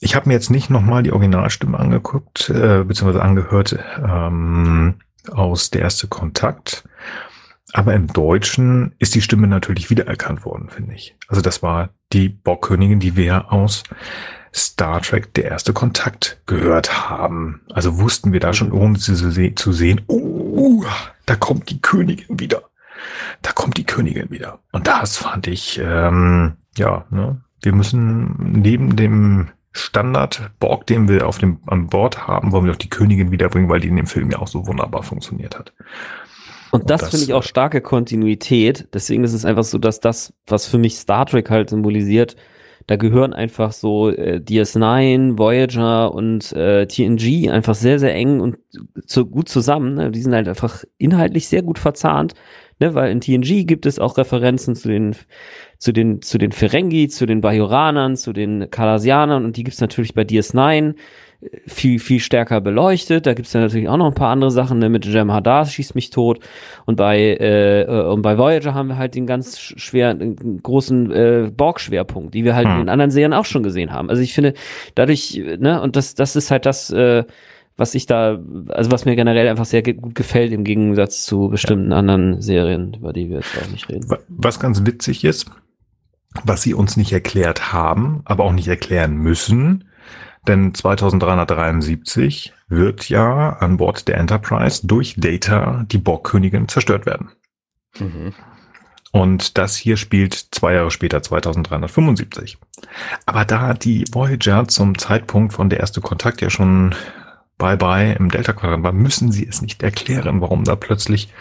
[0.00, 3.78] Ich habe mir jetzt nicht nochmal die Originalstimme angeguckt, äh, beziehungsweise angehört.
[4.02, 4.96] Ähm,
[5.28, 6.84] aus Der erste Kontakt.
[7.72, 11.14] Aber im Deutschen ist die Stimme natürlich wiedererkannt worden, finde ich.
[11.28, 13.84] Also das war die Bockkönigin, die wir aus
[14.52, 17.60] Star Trek Der erste Kontakt gehört haben.
[17.72, 20.84] Also wussten wir da schon, ohne sie zu sehen, oh,
[21.26, 22.69] da kommt die Königin wieder.
[23.42, 24.60] Da kommt die Königin wieder.
[24.72, 31.28] Und das fand ich, ähm, ja, ne, wir müssen neben dem Standard Borg, den wir
[31.28, 34.06] auf dem an Bord haben, wollen wir auch die Königin wiederbringen, weil die in dem
[34.06, 35.72] Film ja auch so wunderbar funktioniert hat.
[36.70, 38.88] Und, Und das, das finde ich auch starke Kontinuität.
[38.92, 42.36] Deswegen ist es einfach so, dass das, was für mich Star Trek halt symbolisiert,
[42.86, 48.58] da gehören einfach so äh, DS9, Voyager und äh, TNG einfach sehr, sehr eng und
[49.06, 49.94] so gut zusammen.
[49.94, 50.10] Ne?
[50.10, 52.34] Die sind halt einfach inhaltlich sehr gut verzahnt,
[52.80, 52.94] ne?
[52.94, 55.14] weil in TNG gibt es auch Referenzen zu den
[55.80, 60.12] zu den, zu den Ferengi, zu den Bajoranern, zu den Kalasianern und die gibt's natürlich
[60.12, 60.94] bei DS9
[61.40, 63.24] äh, viel, viel stärker beleuchtet.
[63.24, 64.90] Da gibt's ja natürlich auch noch ein paar andere Sachen, ne?
[64.90, 66.40] mit Jem Hadar schießt mich tot.
[66.84, 71.50] Und bei, äh, äh, und bei Voyager haben wir halt den ganz schweren, großen äh,
[71.50, 72.82] Borg-Schwerpunkt, die wir halt hm.
[72.82, 74.10] in anderen Serien auch schon gesehen haben.
[74.10, 74.52] Also ich finde,
[74.96, 77.24] dadurch, ne, und das, das ist halt das, äh,
[77.80, 81.92] was ich da, also was mir generell einfach sehr gut gefällt im Gegensatz zu bestimmten
[81.92, 81.96] ja.
[81.96, 84.06] anderen Serien, über die wir jetzt auch nicht reden.
[84.28, 85.50] Was ganz witzig ist,
[86.44, 89.84] was sie uns nicht erklärt haben, aber auch nicht erklären müssen.
[90.46, 97.30] Denn 2373 wird ja an Bord der Enterprise durch Data die Borgkönigin zerstört werden.
[97.98, 98.34] Mhm.
[99.12, 102.58] Und das hier spielt zwei Jahre später, 2375.
[103.26, 106.94] Aber da die Voyager zum Zeitpunkt von der erste Kontakt ja schon
[107.60, 111.32] Bye-bye im Delta-Quadrant war, müssen sie es nicht erklären, warum da plötzlich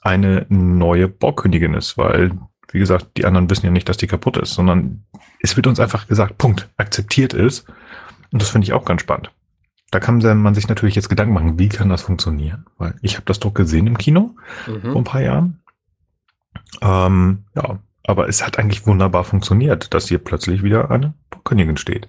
[0.00, 2.32] eine neue Borgkönigin ist, weil
[2.74, 5.04] wie gesagt, die anderen wissen ja nicht, dass die kaputt ist, sondern
[5.40, 7.68] es wird uns einfach gesagt, Punkt, akzeptiert ist.
[8.32, 9.30] Und das finde ich auch ganz spannend.
[9.92, 12.66] Da kann man sich natürlich jetzt Gedanken machen, wie kann das funktionieren?
[12.76, 14.34] Weil ich habe das doch gesehen im Kino
[14.66, 14.90] mhm.
[14.90, 15.62] vor ein paar Jahren.
[16.82, 22.08] Ähm, ja, aber es hat eigentlich wunderbar funktioniert, dass hier plötzlich wieder eine Borgkönigin steht.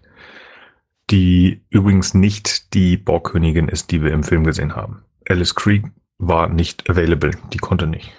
[1.11, 5.03] Die übrigens nicht die Borgkönigin ist, die wir im Film gesehen haben.
[5.27, 5.85] Alice Creek
[6.17, 8.11] war nicht available, die konnte nicht.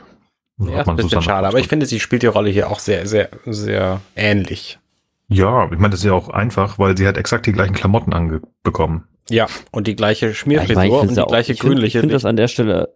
[0.59, 3.07] Ja, ist ein bisschen schade, aber ich finde, sie spielt die Rolle hier auch sehr,
[3.07, 4.78] sehr, sehr ähnlich.
[5.28, 8.12] Ja, ich meine, das ist ja auch einfach, weil sie hat exakt die gleichen Klamotten
[8.12, 9.05] angebekommen.
[9.28, 11.99] Ja, und die gleiche Schmierfrisur ja, und die auch, gleiche ich grünliche.
[11.99, 12.93] ich finde das an der Stelle.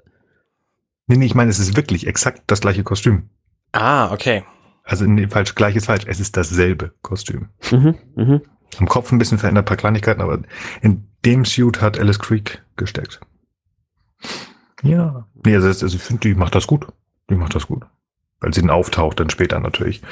[1.07, 3.31] Nee, nee, ich meine, es ist wirklich exakt das gleiche Kostüm.
[3.73, 4.45] Ah, okay.
[4.85, 6.05] Also nee, falsch, gleich ist falsch.
[6.07, 7.49] Es ist dasselbe Kostüm.
[7.71, 8.41] Mhm, mh.
[8.79, 10.41] Am Kopf ein bisschen verändert, paar Kleinigkeiten, aber
[10.81, 13.21] in dem Suit hat Alice Creek gesteckt.
[14.83, 15.27] Ja.
[15.45, 16.87] Nee, also, also ich finde, die macht das gut.
[17.29, 17.85] Die macht das gut.
[18.41, 20.03] Weil sie dann auftaucht, dann später natürlich.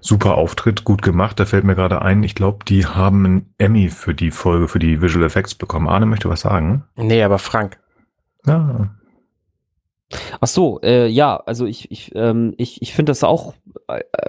[0.00, 1.38] Super Auftritt, gut gemacht.
[1.38, 4.80] Da fällt mir gerade ein, ich glaube, die haben einen Emmy für die Folge, für
[4.80, 5.88] die Visual Effects bekommen.
[5.88, 6.84] Arne möchte was sagen?
[6.96, 7.78] Nee, aber Frank.
[8.44, 8.90] Ja.
[10.40, 13.54] Ach so, äh, ja, also ich, ich, ähm, ich, ich finde das auch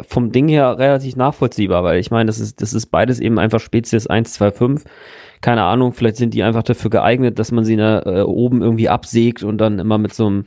[0.07, 3.59] vom Ding her relativ nachvollziehbar, weil ich meine, das ist, das ist beides eben einfach
[3.59, 4.83] Spezies 1, 2, 5
[5.43, 8.87] keine Ahnung, vielleicht sind die einfach dafür geeignet, dass man sie da, äh, oben irgendwie
[8.87, 10.45] absägt und dann immer mit so einem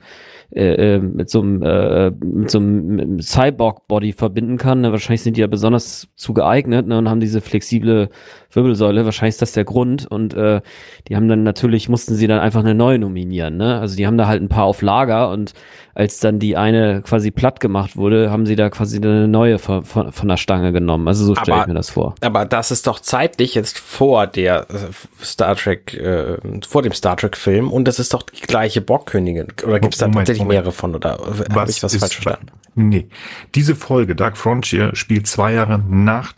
[0.54, 4.80] äh, äh, mit so einem äh, mit so einem Cyborg-Body verbinden kann.
[4.80, 4.92] Ne?
[4.92, 6.96] Wahrscheinlich sind die ja besonders zu geeignet ne?
[6.96, 8.08] und haben diese flexible
[8.52, 9.04] Wirbelsäule.
[9.04, 10.06] Wahrscheinlich ist das der Grund.
[10.06, 10.60] Und äh,
[11.08, 13.56] die haben dann natürlich, mussten sie dann einfach eine neue nominieren.
[13.56, 13.78] Ne?
[13.80, 15.52] Also die haben da halt ein paar auf Lager und
[15.96, 19.82] als dann die eine quasi platt gemacht wurde, haben sie da quasi eine neue von,
[19.82, 21.08] von, von der Stange genommen.
[21.08, 22.14] Also so stelle ich mir das vor.
[22.20, 26.36] Aber das ist doch zeitlich jetzt vor der äh, Star Trek, äh,
[26.68, 29.46] vor dem Star Trek-Film und das ist doch die gleiche Borgkönigin.
[29.64, 30.58] Oder gibt es da tatsächlich Moment.
[30.58, 30.94] mehrere von?
[30.94, 32.48] Oder habe ich was falsch verstanden?
[32.74, 33.08] Nee.
[33.54, 36.34] Diese Folge, Dark Frontier, spielt zwei Jahre nach,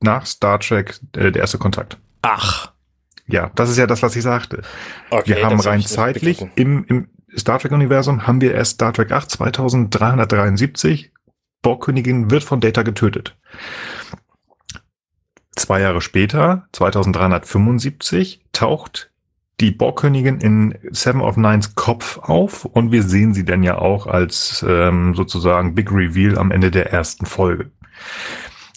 [0.00, 1.98] nach Star Trek äh, der erste Kontakt.
[2.22, 2.72] Ach.
[3.28, 4.62] Ja, das ist ja das, was ich sagte.
[5.10, 9.30] Okay, wir haben rein zeitlich im, im Star Trek-Universum haben wir erst Star Trek 8
[9.30, 11.12] 2373.
[11.62, 13.36] Borgkönigin wird von Data getötet.
[15.54, 19.10] Zwei Jahre später, 2375, taucht
[19.60, 24.06] die Borgkönigin in Seven of Nines Kopf auf und wir sehen sie dann ja auch
[24.06, 27.70] als ähm, sozusagen Big Reveal am Ende der ersten Folge.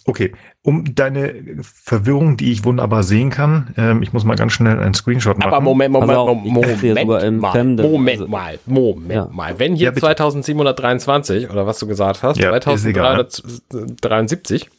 [0.08, 4.80] Okay, um deine Verwirrung, die ich wunderbar sehen kann, ähm, ich muss mal ganz schnell
[4.80, 5.52] einen Screenshot machen.
[5.52, 9.28] Aber Moment, Moment, also Moment, Moment, mal, Fremde, Moment also, mal, Moment ja.
[9.32, 9.58] mal.
[9.58, 14.70] Wenn hier ja, 2723 oder was du gesagt hast, ja, 2373,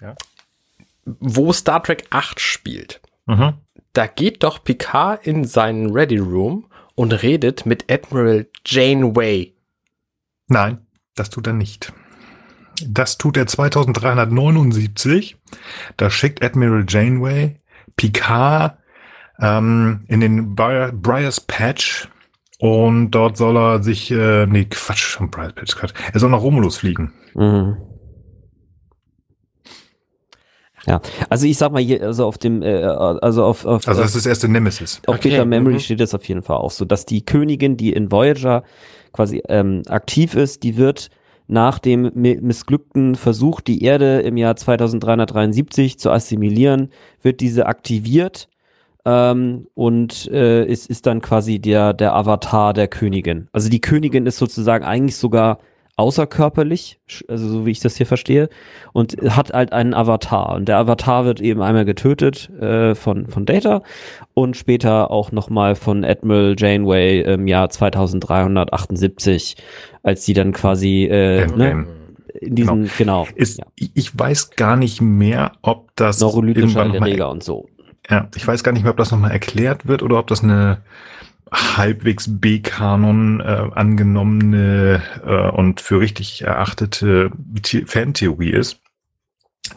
[0.00, 0.14] ja.
[1.18, 3.54] wo Star Trek 8 spielt, mhm.
[3.92, 9.52] da geht doch Picard in seinen Ready Room und redet mit Admiral Janeway.
[10.46, 10.78] Nein,
[11.16, 11.92] das tut er nicht.
[12.88, 15.36] Das tut er 2379.
[15.96, 17.56] Da schickt Admiral Janeway
[17.96, 18.78] Picard
[19.40, 22.08] ähm, in den Briars Patch
[22.58, 25.94] und dort soll er sich, äh, nee, Quatsch, schon Briars Patch, Quatsch.
[26.12, 27.12] Er soll nach Romulus fliegen.
[27.34, 27.76] Mhm.
[30.86, 34.14] Ja, also ich sag mal hier, also auf dem, äh, also auf, auf also das
[34.14, 35.00] ist erste Nemesis.
[35.06, 35.30] Auf okay.
[35.30, 35.80] Beta Memory mhm.
[35.80, 38.62] steht es auf jeden Fall auch so, dass die Königin, die in Voyager
[39.12, 41.10] quasi ähm, aktiv ist, die wird
[41.50, 46.90] nach dem missglückten Versuch, die Erde im Jahr 2373 zu assimilieren,
[47.22, 48.48] wird diese aktiviert
[49.04, 53.48] ähm, und äh, ist, ist dann quasi der, der Avatar der Königin.
[53.52, 55.58] Also die Königin ist sozusagen eigentlich sogar
[56.00, 56.98] außerkörperlich,
[57.28, 58.48] also so wie ich das hier verstehe,
[58.92, 60.54] und hat halt einen Avatar.
[60.54, 63.82] Und der Avatar wird eben einmal getötet äh, von, von Data
[64.34, 69.56] und später auch nochmal von Admiral Janeway im Jahr 2378,
[70.02, 71.86] als sie dann quasi äh, ne,
[72.40, 73.24] in diesen, genau.
[73.24, 73.66] genau ist, ja.
[73.76, 77.68] Ich weiß gar nicht mehr, ob das Neurolytischer Erreger und so.
[78.08, 80.78] Ja, ich weiß gar nicht mehr, ob das nochmal erklärt wird oder ob das eine
[81.52, 87.30] halbwegs B-Kanon äh, angenommene äh, und für richtig erachtete
[87.86, 88.80] Fantheorie ist.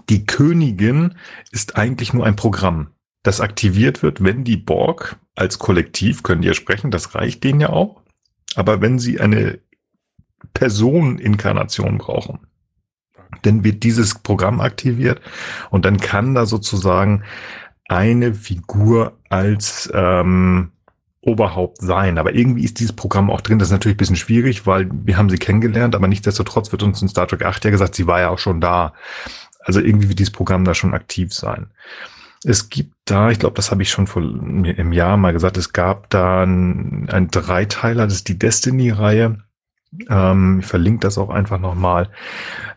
[0.09, 1.15] Die Königin
[1.51, 2.89] ist eigentlich nur ein Programm,
[3.24, 7.61] das aktiviert wird, wenn die Borg als Kollektiv, können die ja sprechen, das reicht denen
[7.61, 8.01] ja auch.
[8.55, 9.59] Aber wenn sie eine
[10.53, 12.39] Personeninkarnation brauchen,
[13.41, 15.21] dann wird dieses Programm aktiviert
[15.71, 17.24] und dann kann da sozusagen
[17.88, 20.72] eine Figur als ähm,
[21.26, 22.17] Oberhaupt sein.
[22.17, 23.59] Aber irgendwie ist dieses Programm auch drin.
[23.59, 27.01] Das ist natürlich ein bisschen schwierig, weil wir haben sie kennengelernt, aber nichtsdestotrotz wird uns
[27.01, 28.93] in Star Trek 8 ja gesagt, sie war ja auch schon da.
[29.59, 31.67] Also irgendwie wird dieses Programm da schon aktiv sein.
[32.43, 35.71] Es gibt da, ich glaube, das habe ich schon vor im Jahr mal gesagt, es
[35.71, 39.38] gab da ein, ein Dreiteiler, das ist die Destiny-Reihe.
[40.10, 42.10] Ähm, ich verlinke das auch einfach nochmal.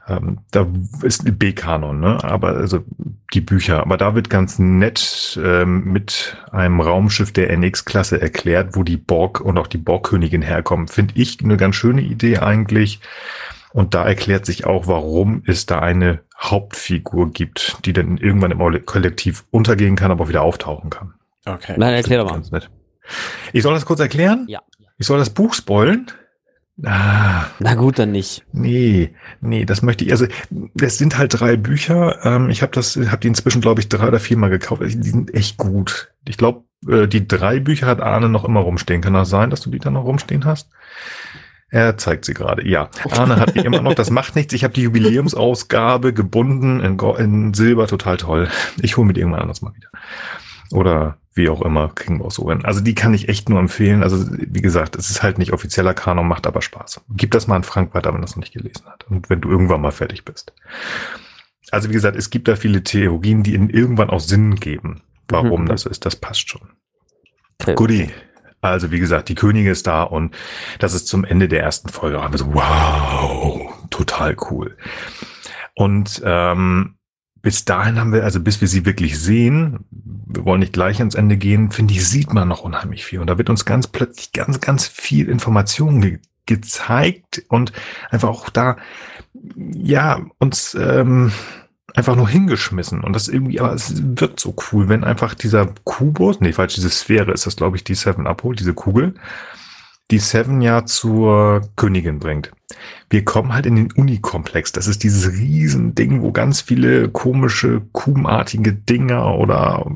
[0.08, 0.66] Ähm, da
[1.02, 2.22] ist ein B-Kanon, ne?
[2.22, 2.84] aber also
[3.32, 3.80] die Bücher.
[3.80, 9.40] Aber da wird ganz nett ähm, mit einem Raumschiff der NX-Klasse erklärt, wo die Borg
[9.40, 10.88] und auch die Borgkönigin herkommen.
[10.88, 13.00] Finde ich eine ganz schöne Idee eigentlich.
[13.72, 18.86] Und da erklärt sich auch, warum es da eine Hauptfigur gibt, die dann irgendwann im
[18.86, 21.14] Kollektiv untergehen kann, aber auch wieder auftauchen kann.
[21.44, 21.74] Okay.
[21.76, 22.42] Nein, erklär doch mal.
[23.52, 24.46] Ich soll das kurz erklären?
[24.48, 24.60] Ja.
[24.98, 26.10] Ich soll das Buch spoilen?
[26.84, 28.44] Ah, Na gut, dann nicht.
[28.52, 30.10] Nee, nee, das möchte ich.
[30.12, 30.26] Also
[30.78, 32.18] es sind halt drei Bücher.
[32.24, 34.82] Ähm, ich habe das, habe die inzwischen, glaube ich, drei oder viermal gekauft.
[34.84, 36.12] Die sind echt gut.
[36.28, 39.00] Ich glaube, äh, die drei Bücher hat Arne noch immer rumstehen.
[39.00, 40.68] Kann das sein, dass du die da noch rumstehen hast?
[41.70, 42.68] Er zeigt sie gerade.
[42.68, 43.94] Ja, Arne hat die immer noch.
[43.94, 44.52] Das macht nichts.
[44.52, 47.86] Ich habe die Jubiläumsausgabe gebunden in, in Silber.
[47.86, 48.48] Total toll.
[48.82, 49.88] Ich hole mir die irgendwann anders mal wieder.
[50.70, 52.64] Oder wie auch immer, kriegen wir auch so hin.
[52.64, 54.02] Also die kann ich echt nur empfehlen.
[54.02, 57.02] Also wie gesagt, es ist halt nicht offizieller Kanon, macht aber Spaß.
[57.10, 59.04] Gib das mal an Frank weiter, wenn das noch nicht gelesen hat.
[59.08, 60.54] Und wenn du irgendwann mal fertig bist.
[61.70, 65.62] Also wie gesagt, es gibt da viele Theorien, die ihnen irgendwann auch Sinn geben, warum
[65.62, 65.66] mhm.
[65.66, 66.06] das ist.
[66.06, 66.70] Das passt schon.
[67.60, 67.74] Okay.
[67.74, 68.10] Goodie.
[68.62, 70.34] Also wie gesagt, die Königin ist da und
[70.78, 72.22] das ist zum Ende der ersten Folge.
[72.22, 74.76] Haben wir so, wow, total cool.
[75.74, 76.95] Und ähm,
[77.46, 81.14] bis dahin haben wir, also bis wir sie wirklich sehen, wir wollen nicht gleich ans
[81.14, 83.20] Ende gehen, finde ich, sieht man noch unheimlich viel.
[83.20, 87.70] Und da wird uns ganz plötzlich ganz, ganz viel Information gezeigt und
[88.10, 88.78] einfach auch da,
[89.54, 91.30] ja, uns ähm,
[91.94, 93.04] einfach nur hingeschmissen.
[93.04, 96.90] Und das irgendwie, aber es wirkt so cool, wenn einfach dieser Kubus, nee, falsch, diese
[96.90, 99.14] Sphäre ist das, glaube ich, die Seven abholt, diese Kugel,
[100.10, 102.52] die Seven ja zur Königin bringt.
[103.10, 104.72] Wir kommen halt in den Unikomplex.
[104.72, 109.86] Das ist dieses Riesending, wo ganz viele komische, kubenartige Dinger oder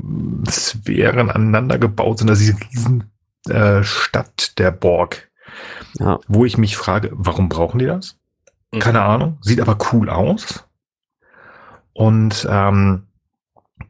[0.49, 2.29] Sphären aneinander gebaut sind.
[2.29, 3.11] Das ist diese riesen
[3.49, 5.29] äh, Stadt der Borg.
[5.99, 6.19] Ja.
[6.27, 8.17] Wo ich mich frage, warum brauchen die das?
[8.71, 8.79] Mhm.
[8.79, 9.37] Keine Ahnung.
[9.41, 10.65] Sieht aber cool aus.
[11.93, 13.03] Und ähm,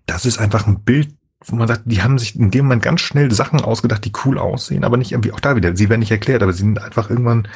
[0.05, 1.15] das ist einfach ein Bild,
[1.45, 4.37] wo man sagt, die haben sich in dem Moment ganz schnell Sachen ausgedacht, die cool
[4.37, 5.75] aussehen, aber nicht irgendwie auch da wieder.
[5.75, 7.47] Sie werden nicht erklärt, aber sie sind einfach irgendwann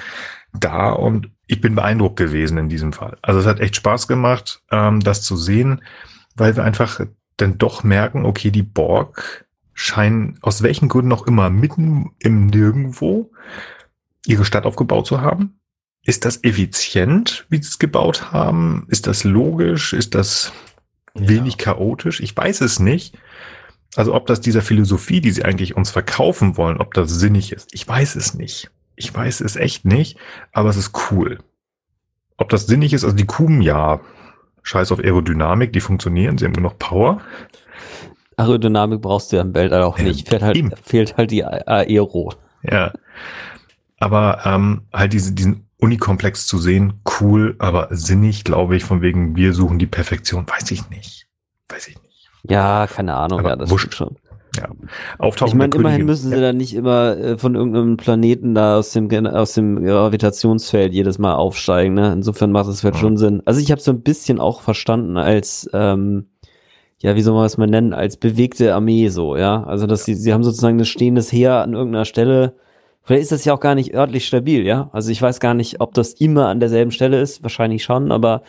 [0.54, 3.18] da und ich bin beeindruckt gewesen in diesem Fall.
[3.22, 5.82] Also es hat echt Spaß gemacht, ähm, das zu sehen,
[6.36, 7.02] weil wir einfach
[7.38, 13.32] dann doch merken, okay, die Borg scheinen aus welchen Gründen auch immer mitten im Nirgendwo
[14.26, 15.60] ihre Stadt aufgebaut zu haben.
[16.04, 18.86] Ist das effizient, wie sie es gebaut haben?
[18.90, 19.94] Ist das logisch?
[19.94, 20.54] Ist das
[21.14, 21.66] wenig ja.
[21.74, 22.22] chaotisch?
[22.22, 23.18] Ich weiß es nicht.
[23.96, 27.70] Also ob das dieser Philosophie, die sie eigentlich uns verkaufen wollen, ob das sinnig ist,
[27.74, 28.70] ich weiß es nicht.
[28.96, 30.18] Ich weiß es echt nicht,
[30.52, 31.40] aber es ist cool.
[32.38, 34.02] Ob das sinnig ist, also die Kuben, ja,
[34.64, 37.22] scheiß auf Aerodynamik, die funktionieren, sie haben nur noch Power.
[38.38, 40.28] Aerodynamik brauchst du ja im Weltall auch nicht.
[40.28, 42.34] Fehlt halt, fehlt halt die Aero.
[42.64, 42.94] Ja.
[44.00, 49.36] Aber ähm, halt diese, diesen Unikomplex zu sehen, cool, aber sinnig, glaube ich, von wegen,
[49.36, 51.28] wir suchen die Perfektion, weiß ich nicht.
[51.70, 52.05] Weiß ich nicht.
[52.50, 54.18] Ja, keine Ahnung, aber ja, das wurscht schon.
[54.58, 54.70] Ja.
[55.18, 56.42] Auftauchen ich meine, immerhin müssen sie ja.
[56.42, 61.36] dann nicht immer äh, von irgendeinem Planeten da aus dem, aus dem Gravitationsfeld jedes Mal
[61.36, 61.94] aufsteigen.
[61.94, 62.14] Ne?
[62.14, 63.02] Insofern macht das halt ja.
[63.02, 63.42] schon Sinn.
[63.46, 66.28] Also ich habe so ein bisschen auch verstanden als, ähm,
[67.00, 69.64] ja, wie soll man das mal nennen, als bewegte Armee so, ja.
[69.64, 72.56] Also dass sie, sie haben sozusagen ein stehendes Heer an irgendeiner Stelle.
[73.04, 74.90] Vielleicht ist das ja auch gar nicht örtlich stabil, ja.
[74.94, 78.42] Also ich weiß gar nicht, ob das immer an derselben Stelle ist, wahrscheinlich schon, aber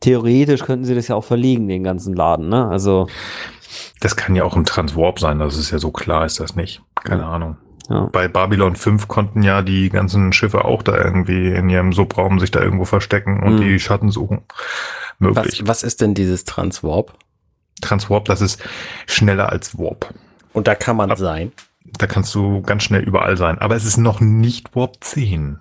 [0.00, 2.68] theoretisch könnten sie das ja auch verlegen, den ganzen Laden, ne?
[2.68, 3.08] Also.
[4.00, 6.82] Das kann ja auch im Transwarp sein, das ist ja so klar, ist das nicht.
[7.02, 7.28] Keine ja.
[7.28, 7.56] Ahnung.
[7.88, 8.08] Ja.
[8.12, 12.50] Bei Babylon 5 konnten ja die ganzen Schiffe auch da irgendwie in ihrem Subraum sich
[12.50, 13.60] da irgendwo verstecken und mhm.
[13.60, 14.42] die Schatten suchen.
[15.18, 15.60] Möglich.
[15.62, 17.14] Was, was ist denn dieses Transwarp?
[17.80, 18.62] Transwarp, das ist
[19.06, 20.14] schneller als Warp.
[20.52, 21.52] Und da kann man Ab, sein.
[21.84, 23.58] Da kannst du ganz schnell überall sein.
[23.58, 25.60] Aber es ist noch nicht Warp 10.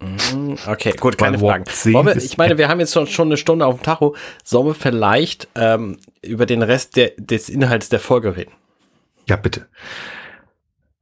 [0.00, 1.64] Mhm, okay, gut, keine Fragen.
[1.66, 4.16] Wir, ich meine, wir haben jetzt schon, schon eine Stunde auf dem Tacho.
[4.42, 8.52] Sollen wir vielleicht ähm, über den Rest der, des Inhalts der Folge reden?
[9.28, 9.68] Ja, bitte.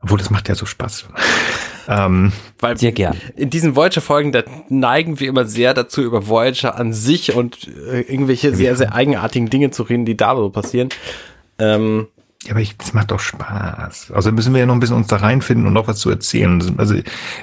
[0.02, 1.06] Obwohl, das macht ja so Spaß.
[1.88, 3.16] ähm, Weil sehr gern.
[3.36, 8.00] In diesen Voyager-Folgen, da neigen wir immer sehr dazu, über Voyager an sich und äh,
[8.00, 10.88] irgendwelche sehr, sehr eigenartigen Dinge zu reden, die da so passieren.
[11.60, 12.08] Ähm,
[12.44, 14.12] ja, aber ich, das macht doch Spaß.
[14.12, 16.78] Also müssen wir ja noch ein bisschen uns da reinfinden und noch was zu erzählen.
[16.78, 16.94] Also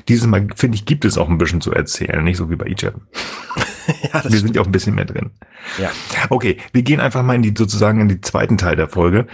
[0.08, 2.68] dieses Mal, finde ich, gibt es auch ein bisschen zu erzählen, nicht so wie bei
[2.68, 2.98] Egypt.
[4.14, 5.32] ja, wir sind ja auch ein bisschen mehr drin.
[5.80, 5.92] Ja.
[6.30, 9.28] Okay, wir gehen einfach mal in die sozusagen in die zweiten Teil der Folge.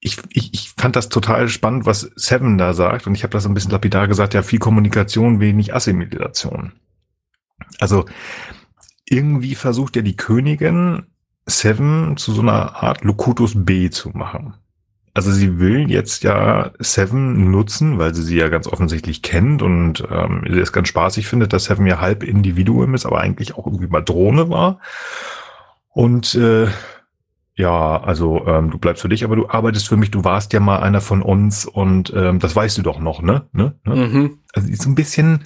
[0.00, 3.46] Ich, ich, ich fand das total spannend, was Seven da sagt, und ich habe das
[3.46, 6.72] ein bisschen lapidar gesagt, ja, viel Kommunikation, wenig Assimilation.
[7.78, 8.06] Also
[9.04, 11.06] irgendwie versucht ja die Königin
[11.46, 14.54] Seven zu so einer Art Locutus B zu machen
[15.12, 20.04] also sie will jetzt ja Seven nutzen, weil sie sie ja ganz offensichtlich kennt und
[20.10, 23.66] ähm, sie es ganz spaßig findet, dass Seven ja halb Individuum ist, aber eigentlich auch
[23.66, 24.78] irgendwie mal Drohne war.
[25.92, 26.68] Und äh,
[27.56, 30.60] ja, also ähm, du bleibst für dich, aber du arbeitest für mich, du warst ja
[30.60, 33.42] mal einer von uns und ähm, das weißt du doch noch, ne?
[33.52, 33.74] ne?
[33.84, 33.94] ne?
[33.94, 34.38] Mhm.
[34.54, 35.44] Also ist so ein bisschen,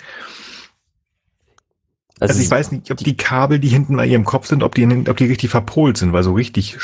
[2.21, 4.75] also, also ich weiß nicht, ob die Kabel, die hinten bei ihrem Kopf sind, ob
[4.77, 6.79] die, ob die richtig verpolt sind, weil so richtig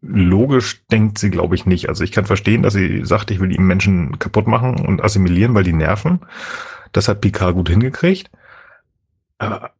[0.00, 1.88] logisch denkt sie, glaube ich, nicht.
[1.88, 5.54] Also ich kann verstehen, dass sie sagt, ich will die Menschen kaputt machen und assimilieren,
[5.54, 6.20] weil die nerven.
[6.92, 8.30] Das hat Picard gut hingekriegt.
[9.38, 9.72] Aber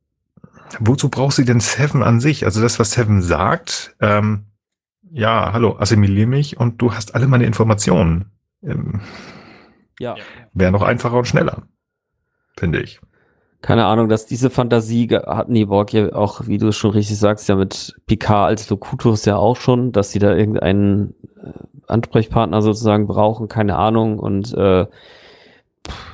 [0.80, 2.45] wozu braucht sie denn Seven an sich?
[2.45, 4.47] Also das, was Seven sagt, ähm,
[5.12, 8.32] ja, hallo, assimilier mich und du hast alle meine Informationen.
[8.62, 9.03] Ähm,
[10.01, 10.16] ja.
[10.53, 11.62] Wäre noch einfacher und schneller,
[12.57, 13.01] finde ich
[13.63, 17.49] keine Ahnung, dass diese Fantasie hatten die Borg ja auch, wie du schon richtig sagst,
[17.49, 21.53] ja mit Picard als Locutus ja auch schon, dass sie da irgendeinen äh,
[21.87, 24.19] Ansprechpartner sozusagen brauchen, keine Ahnung.
[24.19, 24.87] Und äh,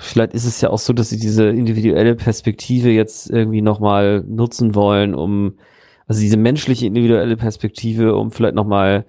[0.00, 4.74] vielleicht ist es ja auch so, dass sie diese individuelle Perspektive jetzt irgendwie nochmal nutzen
[4.74, 5.54] wollen, um,
[6.08, 9.04] also diese menschliche individuelle Perspektive, um vielleicht nochmal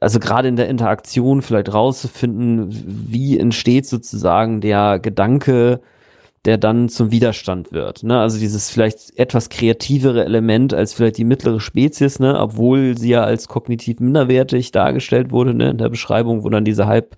[0.00, 2.68] also gerade in der Interaktion vielleicht rauszufinden,
[3.10, 5.80] wie entsteht sozusagen der Gedanke,
[6.46, 8.02] der dann zum Widerstand wird.
[8.04, 8.18] Ne?
[8.18, 12.38] Also dieses vielleicht etwas kreativere Element als vielleicht die mittlere Spezies, ne?
[12.40, 15.70] obwohl sie ja als kognitiv minderwertig dargestellt wurde ne?
[15.70, 17.16] in der Beschreibung, wo dann diese halb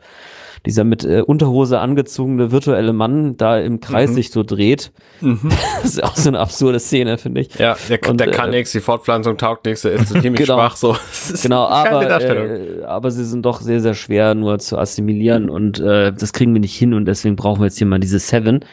[0.66, 4.14] dieser mit äh, Unterhose angezogene virtuelle Mann da im Kreis Mhm.
[4.14, 4.90] sich so dreht.
[5.20, 5.38] Mhm.
[5.82, 7.54] Das ist auch so eine absurde Szene, finde ich.
[7.54, 10.44] Ja, der, Und, der kann äh, nichts, die Fortpflanzung taugt nichts, der ist so ziemlich
[10.46, 10.56] Genau.
[10.58, 10.96] schwach, so.
[11.42, 16.12] Genau, aber, äh, aber sie sind doch sehr, sehr schwer nur zu assimilieren und äh,
[16.12, 18.64] das kriegen wir nicht hin und deswegen brauchen wir jetzt hier mal diese Seven.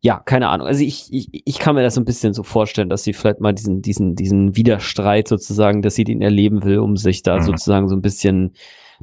[0.00, 0.66] Ja, keine Ahnung.
[0.68, 3.40] Also ich, ich, ich kann mir das so ein bisschen so vorstellen, dass sie vielleicht
[3.40, 7.42] mal diesen, diesen, diesen Widerstreit sozusagen, dass sie den erleben will, um sich da Mhm.
[7.42, 8.52] sozusagen so ein bisschen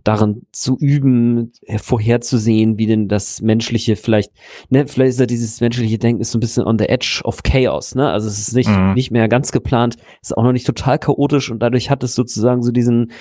[0.04, 4.32] darin zu üben, vorherzusehen, wie denn das menschliche vielleicht,
[4.70, 7.41] ne, vielleicht ist ja dieses menschliche Denken ist so ein bisschen on the edge of
[7.43, 8.10] chaos, ne?
[8.12, 8.93] Also es ist nicht, Mhm.
[8.93, 12.62] nicht mehr ganz geplant, ist auch noch nicht total chaotisch und dadurch hat es sozusagen
[12.62, 13.12] so diesen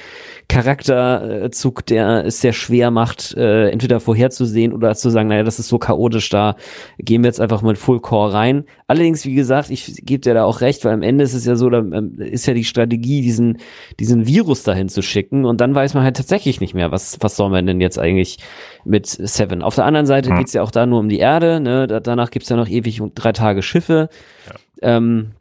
[0.49, 5.69] Charakterzug, der es sehr schwer macht, äh, entweder vorherzusehen oder zu sagen, naja, das ist
[5.69, 6.57] so chaotisch, da
[6.99, 8.65] gehen wir jetzt einfach mit Full Core rein.
[8.87, 11.57] Allerdings, wie gesagt, ich gebe dir da auch recht, weil am Ende ist es ja
[11.57, 13.59] so, da ähm, ist ja die Strategie, diesen,
[13.99, 17.37] diesen Virus dahin zu schicken und dann weiß man halt tatsächlich nicht mehr, was, was
[17.37, 18.39] soll man denn jetzt eigentlich
[18.85, 19.63] mit Seven.
[19.63, 20.37] Auf der anderen Seite Hm.
[20.37, 21.87] geht's ja auch da nur um die Erde, ne?
[21.87, 24.11] da, danach gibt's ja noch ewig und drei Tage Schiffe.
[24.83, 25.33] Ähm,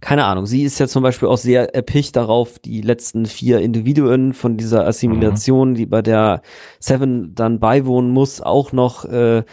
[0.00, 4.32] keine Ahnung, sie ist ja zum Beispiel auch sehr erpicht darauf, die letzten vier Individuen
[4.32, 6.42] von dieser Assimilation, die bei der
[6.80, 9.44] Seven dann beiwohnen muss, auch noch äh,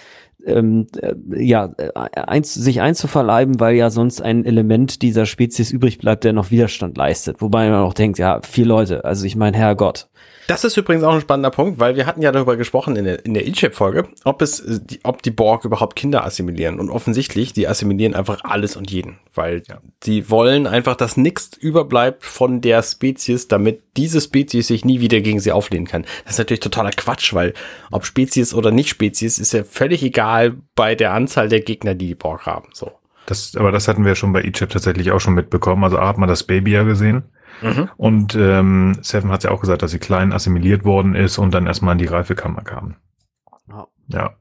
[0.45, 1.13] ähm, äh,
[1.43, 6.33] ja, äh, eins, sich einzuverleiben, weil ja sonst ein Element dieser Spezies übrig bleibt, der
[6.33, 7.41] noch Widerstand leistet.
[7.41, 10.09] Wobei man auch denkt, ja, vier Leute, also ich meine, Herrgott.
[10.49, 13.23] Das ist übrigens auch ein spannender Punkt, weil wir hatten ja darüber gesprochen in der,
[13.23, 16.79] in der E-Chip-Folge, ob es, äh, die, ob die Borg überhaupt Kinder assimilieren.
[16.79, 19.61] Und offensichtlich, die assimilieren einfach alles und jeden, weil
[20.03, 25.21] die wollen einfach, dass nichts überbleibt von der Spezies, damit diese Spezies sich nie wieder
[25.21, 26.03] gegen sie auflehnen kann.
[26.23, 27.53] Das ist natürlich totaler Quatsch, weil
[27.91, 32.07] ob Spezies oder nicht Spezies ist ja völlig egal bei der Anzahl der Gegner, die
[32.07, 32.69] die Borg haben.
[32.73, 32.91] So.
[33.27, 35.83] Das, aber das hatten wir schon bei Egypt tatsächlich auch schon mitbekommen.
[35.83, 37.25] Also A hat man das Baby ja gesehen.
[37.61, 37.89] Mhm.
[37.97, 41.67] Und ähm, Seven hat ja auch gesagt, dass sie klein assimiliert worden ist und dann
[41.67, 42.95] erstmal in die Reifekammer kam.
[43.69, 43.87] Ja.
[44.07, 44.33] Ja.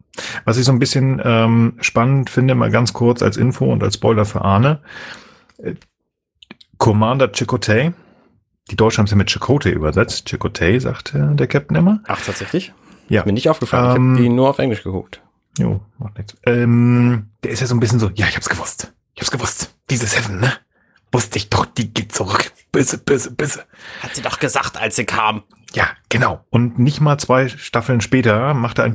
[0.45, 3.95] Was ich so ein bisschen ähm, spannend finde, mal ganz kurz als Info und als
[3.95, 4.81] Spoiler für Arne.
[5.59, 5.75] Äh,
[6.79, 7.93] Commander Chakotay,
[8.71, 10.29] die Deutschen haben es ja mit Chakotay übersetzt.
[10.29, 12.01] Chakotay, sagt äh, der Captain immer.
[12.07, 12.73] Ach, tatsächlich?
[13.09, 13.25] Ja.
[13.25, 13.97] Mir nicht aufgefallen.
[13.97, 15.23] Ähm, ich habe die nur auf Englisch geguckt.
[15.59, 16.37] Jo, macht nichts.
[16.47, 18.93] Ähm, der ist ja so ein bisschen so, ja, ich hab's gewusst.
[19.14, 19.75] Ich hab's gewusst.
[19.91, 20.53] Diese Seven, ne?
[21.13, 22.53] Wusste ich doch, die geht zurück.
[22.73, 23.65] Bisse, bisse, bisse.
[24.03, 25.43] Hat sie doch gesagt, als sie kam.
[25.73, 26.45] Ja, genau.
[26.51, 28.95] Und nicht mal zwei Staffeln später macht er ein,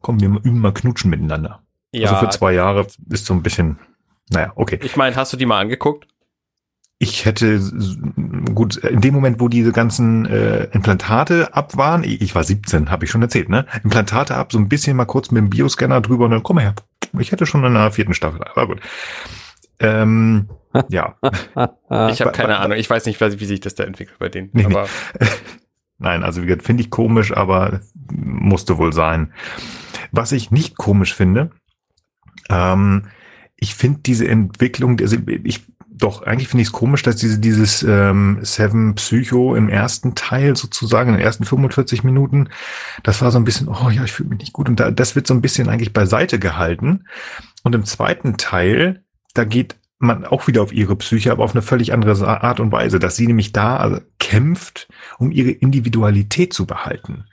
[0.00, 1.62] komm, wir üben mal knutschen miteinander.
[1.92, 3.78] Ja, Also für zwei Jahre ist so ein bisschen,
[4.30, 4.78] naja, okay.
[4.82, 6.06] ich meine, hast du die mal angeguckt?
[6.98, 7.60] Ich hätte,
[8.54, 13.04] gut, in dem Moment, wo diese ganzen äh, Implantate ab waren, ich war 17, habe
[13.04, 13.66] ich schon erzählt, ne?
[13.84, 16.62] Implantate ab, so ein bisschen mal kurz mit dem Bioscanner drüber und dann, komm mal
[16.62, 16.74] her.
[17.18, 18.80] Ich hätte schon in der vierten Staffel, aber gut.
[19.78, 20.48] Ähm,
[20.88, 21.16] ja,
[22.10, 22.78] Ich habe keine Ahnung.
[22.78, 24.50] Ich weiß nicht, wie sich das da entwickelt bei denen.
[24.52, 24.74] Nee, nee.
[24.74, 24.88] aber
[25.98, 27.80] Nein, also wie gesagt, finde ich komisch, aber
[28.12, 29.32] musste wohl sein.
[30.12, 31.50] Was ich nicht komisch finde,
[32.50, 33.06] ähm,
[33.56, 35.64] ich finde diese Entwicklung, also ich
[35.98, 40.54] doch, eigentlich finde ich es komisch, dass diese, dieses ähm, Seven Psycho im ersten Teil
[40.54, 42.50] sozusagen, in den ersten 45 Minuten,
[43.02, 44.68] das war so ein bisschen, oh ja, ich fühle mich nicht gut.
[44.68, 47.04] Und da, das wird so ein bisschen eigentlich beiseite gehalten.
[47.62, 51.62] Und im zweiten Teil, da geht man auch wieder auf ihre Psyche, aber auf eine
[51.62, 54.88] völlig andere Art und Weise, dass sie nämlich da also kämpft,
[55.18, 57.24] um ihre Individualität zu behalten.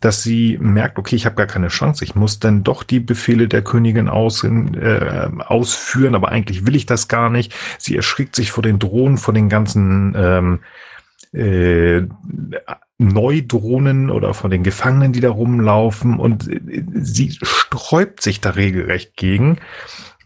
[0.00, 3.48] Dass sie merkt, okay, ich habe gar keine Chance, ich muss dann doch die Befehle
[3.48, 7.52] der Königin aus, äh, ausführen, aber eigentlich will ich das gar nicht.
[7.78, 10.60] Sie erschrickt sich vor den Drohnen, vor den ganzen ähm,
[11.32, 12.02] äh,
[12.98, 19.16] Neudrohnen oder von den Gefangenen, die da rumlaufen und äh, sie sträubt sich da regelrecht
[19.16, 19.58] gegen.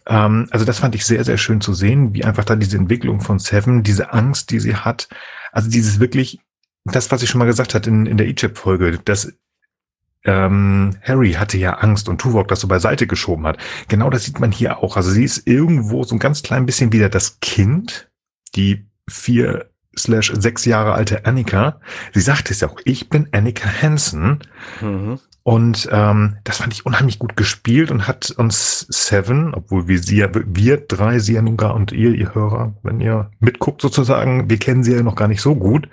[0.08, 3.20] Ähm, also das fand ich sehr, sehr schön zu sehen, wie einfach da diese Entwicklung
[3.20, 5.08] von Seven, diese Angst, die sie hat,
[5.52, 6.40] also dieses wirklich,
[6.84, 9.32] das, was ich schon mal gesagt hatte in, in der Egypt-Folge, dass
[10.24, 13.58] ähm, Harry hatte ja Angst und Tuvok das so beiseite geschoben hat.
[13.88, 14.96] Genau das sieht man hier auch.
[14.96, 18.10] Also sie ist irgendwo so ein ganz klein bisschen wieder das Kind,
[18.56, 21.80] die vier slash sechs Jahre alte Annika.
[22.12, 24.40] Sie sagt es ja auch, ich bin Annika Hansen.
[24.80, 25.20] mhm.
[25.48, 30.18] Und ähm, das fand ich unheimlich gut gespielt und hat uns Seven, obwohl wir sie
[30.18, 34.50] ja, wir drei, sie ja nun gar und ihr, ihr Hörer, wenn ihr mitguckt sozusagen,
[34.50, 35.88] wir kennen sie ja noch gar nicht so gut.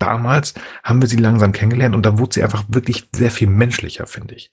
[0.00, 4.08] Damals haben wir sie langsam kennengelernt und da wurde sie einfach wirklich sehr viel menschlicher,
[4.08, 4.50] finde ich.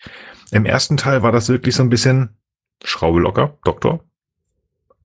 [0.51, 2.38] Im ersten Teil war das wirklich so ein bisschen
[2.84, 4.01] Schraube locker, Doktor.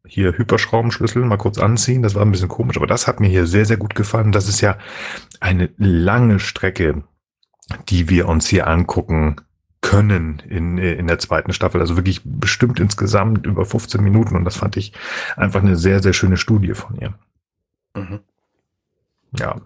[0.07, 3.47] Hier Hyperschraubenschlüssel mal kurz anziehen, das war ein bisschen komisch, aber das hat mir hier
[3.47, 4.31] sehr, sehr gut gefallen.
[4.31, 4.77] Das ist ja
[5.41, 7.03] eine lange Strecke,
[7.89, 9.37] die wir uns hier angucken
[9.81, 11.81] können in, in der zweiten Staffel.
[11.81, 14.93] Also wirklich bestimmt insgesamt über 15 Minuten und das fand ich
[15.37, 17.15] einfach eine sehr, sehr schöne Studie von ihr.
[17.95, 18.21] Mhm.
[19.39, 19.57] Ja.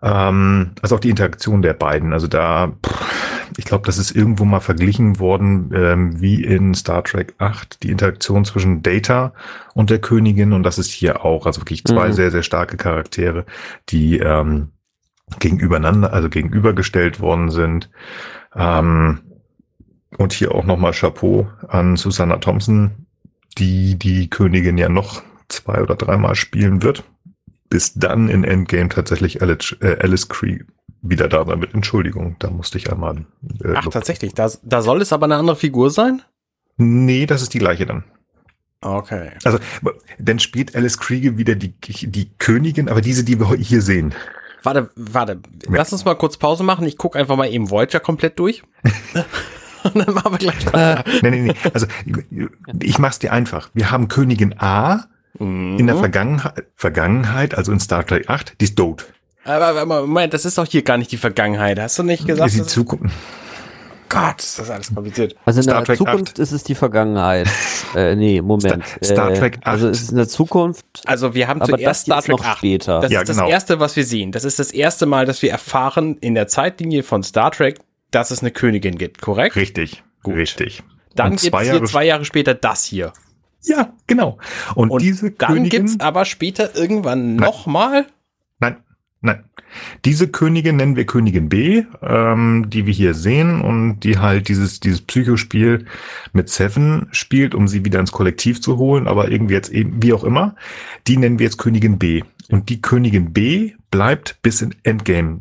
[0.00, 2.12] Ähm, also auch die Interaktion der beiden.
[2.12, 2.72] Also da,
[3.56, 7.90] ich glaube, das ist irgendwo mal verglichen worden, ähm, wie in Star Trek 8, die
[7.90, 9.32] Interaktion zwischen Data
[9.74, 10.52] und der Königin.
[10.52, 12.12] Und das ist hier auch, also wirklich zwei Mhm.
[12.12, 13.44] sehr, sehr starke Charaktere,
[13.88, 14.70] die ähm,
[15.38, 17.90] gegenübereinander, also gegenübergestellt worden sind.
[18.54, 19.20] Ähm,
[20.16, 23.06] und hier auch nochmal Chapeau an Susanna Thompson,
[23.58, 27.04] die die Königin ja noch zwei oder dreimal spielen wird,
[27.68, 30.60] bis dann in Endgame tatsächlich Alice, äh, Alice Cree
[31.02, 31.74] wieder da sein wird.
[31.74, 33.26] Entschuldigung, da musste ich einmal.
[33.62, 34.34] Äh, Ach, tatsächlich.
[34.34, 36.22] Da, da soll es aber eine andere Figur sein?
[36.76, 38.04] Nee, das ist die gleiche dann.
[38.80, 39.30] Okay.
[39.44, 39.58] Also,
[40.18, 44.14] dann spielt Alice Kriege wieder die, die Königin, aber diese, die wir hier sehen.
[44.62, 45.40] Warte, warte.
[45.68, 46.86] Lass uns mal kurz Pause machen.
[46.86, 48.62] Ich gucke einfach mal eben Voyager komplett durch.
[49.84, 51.04] Und dann machen wir gleich weiter.
[51.22, 51.54] Nee, nee, nee.
[51.72, 51.86] Also,
[52.82, 53.70] ich mach's dir einfach.
[53.74, 55.04] Wir haben Königin A
[55.38, 56.00] in der Mhm.
[56.00, 59.06] Vergangenheit, Vergangenheit, also in Star Trek 8, die ist tot.
[59.44, 61.78] Aber, aber Moment, das ist doch hier gar nicht die Vergangenheit.
[61.78, 62.50] Hast du nicht gesagt?
[62.52, 63.14] ist die Zukunft.
[64.08, 65.36] Gott, das ist alles kompliziert.
[65.44, 66.38] Also in Star der Trek Zukunft 8.
[66.38, 67.48] ist es die Vergangenheit.
[67.94, 68.84] äh, nee, Moment.
[68.86, 69.66] Star- Star äh, Trek 8.
[69.66, 70.84] Also es ist in der Zukunft.
[71.04, 72.58] Also wir haben Aber zuerst das Star ist Trek noch 8.
[72.58, 73.00] später.
[73.00, 73.48] Das Ja, ist das genau.
[73.48, 74.32] erste, was wir sehen.
[74.32, 77.78] Das ist das erste Mal, dass wir erfahren in der Zeitlinie von Star Trek,
[78.10, 79.56] dass es eine Königin gibt, korrekt?
[79.56, 80.34] Richtig, Gut.
[80.36, 80.82] richtig.
[81.14, 83.12] Dann gibt es hier zwei Jahre später das hier.
[83.64, 84.38] Ja, genau.
[84.74, 88.06] Und, Und diese Dann Königin, gibt's aber später irgendwann nochmal.
[89.20, 89.44] Nein.
[90.04, 94.80] Diese Königin nennen wir Königin B, ähm, die wir hier sehen und die halt dieses,
[94.80, 95.84] dieses Psychospiel
[96.32, 100.14] mit Seven spielt, um sie wieder ins Kollektiv zu holen, aber irgendwie jetzt eben, wie
[100.14, 100.54] auch immer.
[101.06, 102.22] Die nennen wir jetzt Königin B.
[102.50, 105.40] Und die Königin B bleibt bis in Endgame,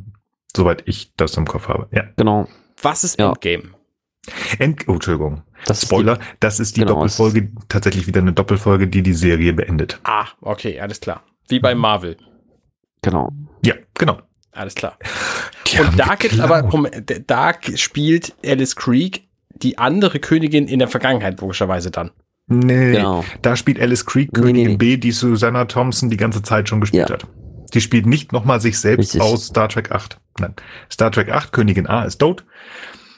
[0.56, 1.88] soweit ich das im Kopf habe.
[1.92, 2.04] Ja.
[2.18, 2.50] Genau.
[2.82, 3.30] Was ist Ja.
[3.30, 3.74] Endgame?
[4.60, 5.44] End oh, Entschuldigung.
[5.66, 9.54] Das ist Spoiler, das ist die Genau, Doppelfolge, tatsächlich wieder eine Doppelfolge, die die Serie
[9.54, 10.00] beendet.
[10.04, 11.24] Ah, okay, alles klar.
[11.48, 12.16] Wie bei Marvel.
[12.16, 12.26] Die,
[13.04, 13.32] genau.
[13.64, 14.20] Ja, genau.
[14.52, 14.98] Alles klar.
[15.68, 16.64] Die Und da gibt's aber.
[16.64, 22.12] Moment, da spielt Alice Creek die andere Königin in der Vergangenheit, logischerweise dann.
[22.48, 23.26] Nee, Genau.
[23.42, 24.78] da spielt Alice Creek Nee, Königin nee, nee.
[24.78, 27.14] B, die Susanna Thompson die ganze Zeit schon gespielt Ja.
[27.16, 27.28] hat.
[27.74, 29.22] Die spielt nicht nochmal sich selbst Richtig.
[29.22, 30.20] aus Star Trek 8.
[30.40, 30.54] Nein.
[30.92, 32.46] Star Trek 8, Königin A ist tot.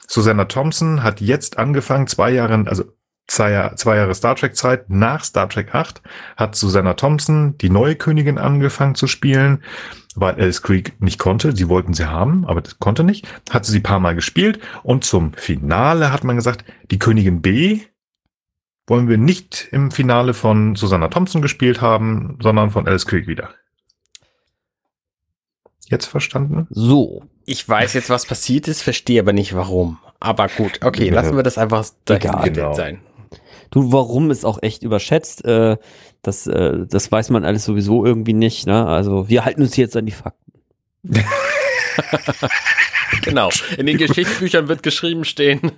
[0.07, 2.85] Susanna Thompson hat jetzt angefangen, zwei Jahre, also
[3.29, 6.01] zwei, Jahr- zwei Jahre Star Trek Zeit, nach Star Trek 8,
[6.35, 9.63] hat Susanna Thompson die neue Königin angefangen zu spielen,
[10.15, 11.55] weil Alice Creek nicht konnte.
[11.55, 13.27] Sie wollten sie haben, aber das konnte nicht.
[13.49, 17.81] Hat sie ein paar Mal gespielt und zum Finale hat man gesagt, die Königin B
[18.87, 23.49] wollen wir nicht im Finale von Susanna Thompson gespielt haben, sondern von Alice Creek wieder.
[25.85, 26.67] Jetzt verstanden?
[26.71, 27.23] So.
[27.45, 29.97] Ich weiß jetzt, was passiert ist, verstehe aber nicht warum.
[30.19, 32.73] Aber gut, okay, lassen wir das einfach dahingestellt Genau.
[32.73, 33.01] sein.
[33.71, 35.45] Du, warum ist auch echt überschätzt.
[35.45, 35.77] Äh,
[36.21, 38.67] das, äh, das weiß man alles sowieso irgendwie nicht.
[38.67, 38.85] Ne?
[38.85, 40.51] Also wir halten uns jetzt an die Fakten.
[43.23, 43.49] Genau.
[43.77, 45.71] In den Geschichtsbüchern wird geschrieben stehen.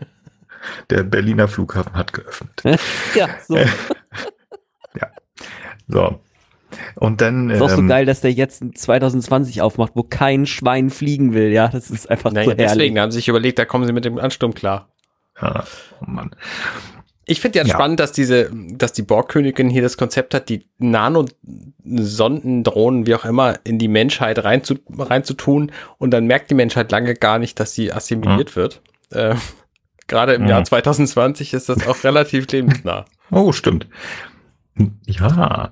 [0.89, 2.61] Der Berliner Flughafen hat geöffnet.
[3.15, 3.55] ja, so.
[3.55, 3.68] Äh,
[5.88, 6.19] So.
[6.95, 7.49] Und dann.
[7.49, 11.51] ist auch so ähm, geil, dass der jetzt 2020 aufmacht, wo kein Schwein fliegen will.
[11.51, 12.68] Ja, das ist einfach Naja, so herrlich.
[12.72, 14.88] deswegen haben sie sich überlegt, da kommen sie mit dem Ansturm klar.
[15.41, 15.65] Ja,
[16.01, 16.31] oh Mann.
[17.26, 17.73] Ich finde ja, Ja.
[17.76, 23.26] spannend, dass diese, dass die Borgkönigin hier das Konzept hat, die Nanosonden, Drohnen, wie auch
[23.26, 27.73] immer, in die Menschheit reinzu, reinzutun und dann merkt die Menschheit lange gar nicht, dass
[27.73, 28.81] sie assimiliert wird.
[29.11, 29.35] Äh,
[30.07, 30.48] Gerade im Mhm.
[30.49, 33.06] Jahr 2020 ist das auch relativ lebensnah.
[33.34, 33.88] Oh, stimmt.
[35.06, 35.72] Ja.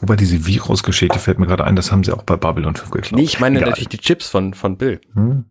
[0.00, 3.18] Wobei diese Virusgeschichte fällt mir gerade ein, das haben sie auch bei Babylon 5 geklaut.
[3.18, 3.70] Nee, ich meine Egal.
[3.70, 5.00] natürlich die Chips von, von Bill.
[5.14, 5.46] Hm.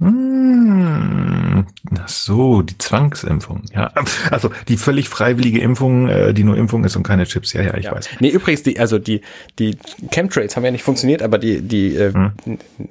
[0.00, 1.66] Hm.
[1.98, 3.62] Ach so, die Zwangsimpfung.
[3.74, 3.92] Ja,
[4.30, 7.52] also die völlig freiwillige Impfung, äh, die nur Impfung ist und keine Chips.
[7.52, 7.92] Ja, ja, ich ja.
[7.92, 8.08] weiß.
[8.20, 9.22] Nee, übrigens, die, also die,
[9.58, 9.76] die
[10.10, 12.32] Chemtrails haben ja nicht funktioniert, aber die, die, äh, Hm.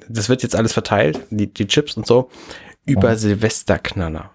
[0.08, 2.30] das wird jetzt alles verteilt, die, die Chips und so,
[2.84, 3.14] über Oh.
[3.16, 4.30] Silvesterknaller.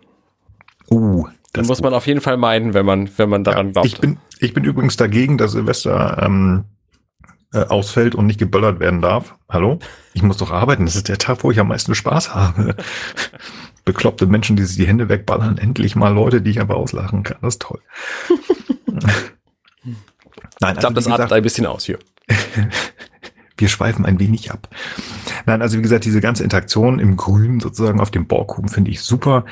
[0.90, 3.88] Uh, Das muss man auf jeden Fall meiden, wenn man, wenn man daran glaubt.
[3.88, 6.66] Ich bin, ich bin übrigens dagegen, dass Silvester ähm,
[7.54, 9.36] äh, ausfällt und nicht geböllert werden darf.
[9.48, 9.80] Hallo?
[10.14, 10.86] Ich muss doch arbeiten.
[10.86, 12.76] Das ist der Tag, wo ich am meisten Spaß habe.
[13.86, 15.58] Bekloppte Menschen, die sich die Hände wegballern.
[15.58, 17.38] Endlich mal Leute, die ich einfach auslachen kann.
[17.42, 17.80] Das ist toll.
[20.60, 22.00] Nein, ich glaube, das gesagt, atmet ein bisschen aus hier.
[23.58, 24.70] wir schweifen ein wenig ab.
[25.46, 29.02] Nein, also wie gesagt, diese ganze Interaktion im Grün sozusagen auf dem Borghuben finde ich
[29.02, 29.46] super.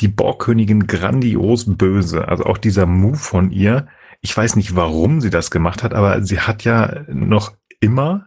[0.00, 2.28] Die Borgkönigin grandios böse.
[2.28, 3.88] Also auch dieser Move von ihr.
[4.22, 8.26] Ich weiß nicht, warum sie das gemacht hat, aber sie hat ja noch immer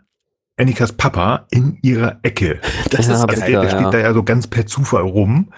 [0.57, 2.59] Annikas Papa in ihrer Ecke.
[2.91, 3.51] Das Ja, ist Also geil.
[3.51, 3.79] der, der ja.
[3.79, 5.51] steht da ja so ganz per Zufall rum.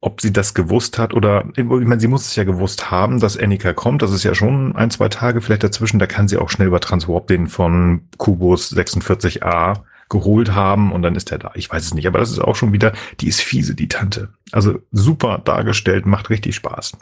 [0.00, 3.38] Ob sie das gewusst hat oder, ich meine, sie muss es ja gewusst haben, dass
[3.38, 4.02] Annika kommt.
[4.02, 5.98] Das ist ja schon ein, zwei Tage vielleicht dazwischen.
[5.98, 9.78] Da kann sie auch schnell über Transwarp den von Kubus 46a
[10.10, 11.52] geholt haben und dann ist er da.
[11.54, 14.28] Ich weiß es nicht, aber das ist auch schon wieder, die ist fiese, die Tante.
[14.52, 16.98] Also super dargestellt, macht richtig Spaß.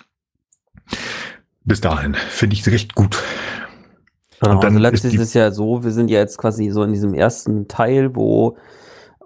[1.65, 3.23] Bis dahin finde ich es recht gut.
[4.41, 6.71] Genau, und dann also letztlich ist, ist es ja so, wir sind ja jetzt quasi
[6.71, 8.57] so in diesem ersten Teil, wo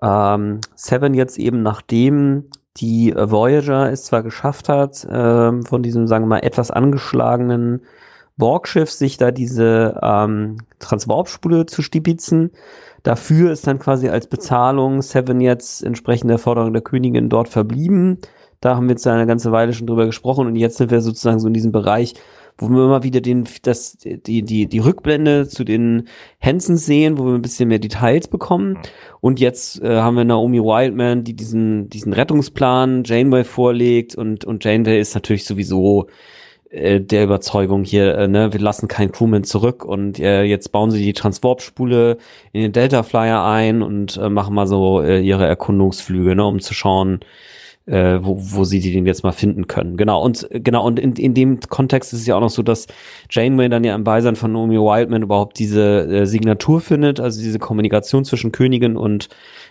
[0.03, 6.25] ähm, Seven jetzt eben nachdem die Voyager es zwar geschafft hat, ähm, von diesem, sagen
[6.25, 7.83] wir mal, etwas angeschlagenen
[8.37, 12.51] Borgschiff sich da diese ähm, Transwarp-Spule zu stibitzen.
[13.03, 18.19] Dafür ist dann quasi als Bezahlung Seven jetzt entsprechend der Forderung der Königin dort verblieben.
[18.67, 21.39] Da haben wir jetzt eine ganze Weile schon drüber gesprochen und jetzt sind wir sozusagen
[21.39, 22.15] so in diesem Bereich,
[22.59, 26.09] wo wir immer wieder den, das, die, die, die Rückblende zu den
[26.41, 28.77] Hansons sehen, wo wir ein bisschen mehr Details bekommen.
[29.21, 34.65] Und jetzt äh, haben wir Naomi Wildman, die diesen, diesen Rettungsplan Janeway vorlegt und, und
[34.65, 36.09] Janeway ist natürlich sowieso
[36.69, 40.91] äh, der Überzeugung hier, äh, ne, wir lassen kein Crewman zurück und äh, jetzt bauen
[40.91, 42.19] sie die Transwarp-Spule
[42.51, 46.59] in den Delta Flyer ein und äh, machen mal so äh, ihre Erkundungsflüge, ne, um
[46.59, 47.21] zu schauen,
[47.87, 49.97] äh, wo, wo sie die denn jetzt mal finden können.
[49.97, 52.87] Genau, und genau, und in, in dem Kontext ist es ja auch noch so, dass
[53.31, 57.61] Janeway dann ja im Beisein von Naomi Wildman überhaupt diese äh, Signatur findet, also diese
[57.61, 59.29] Kommunikation zwischen Königin und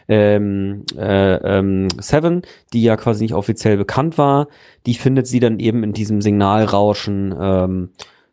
[0.08, 4.48] ähm, äh, ähm, Seven, die ja quasi nicht offiziell bekannt war,
[4.86, 7.90] die findet sie dann eben in diesem Signalrauschen ähm,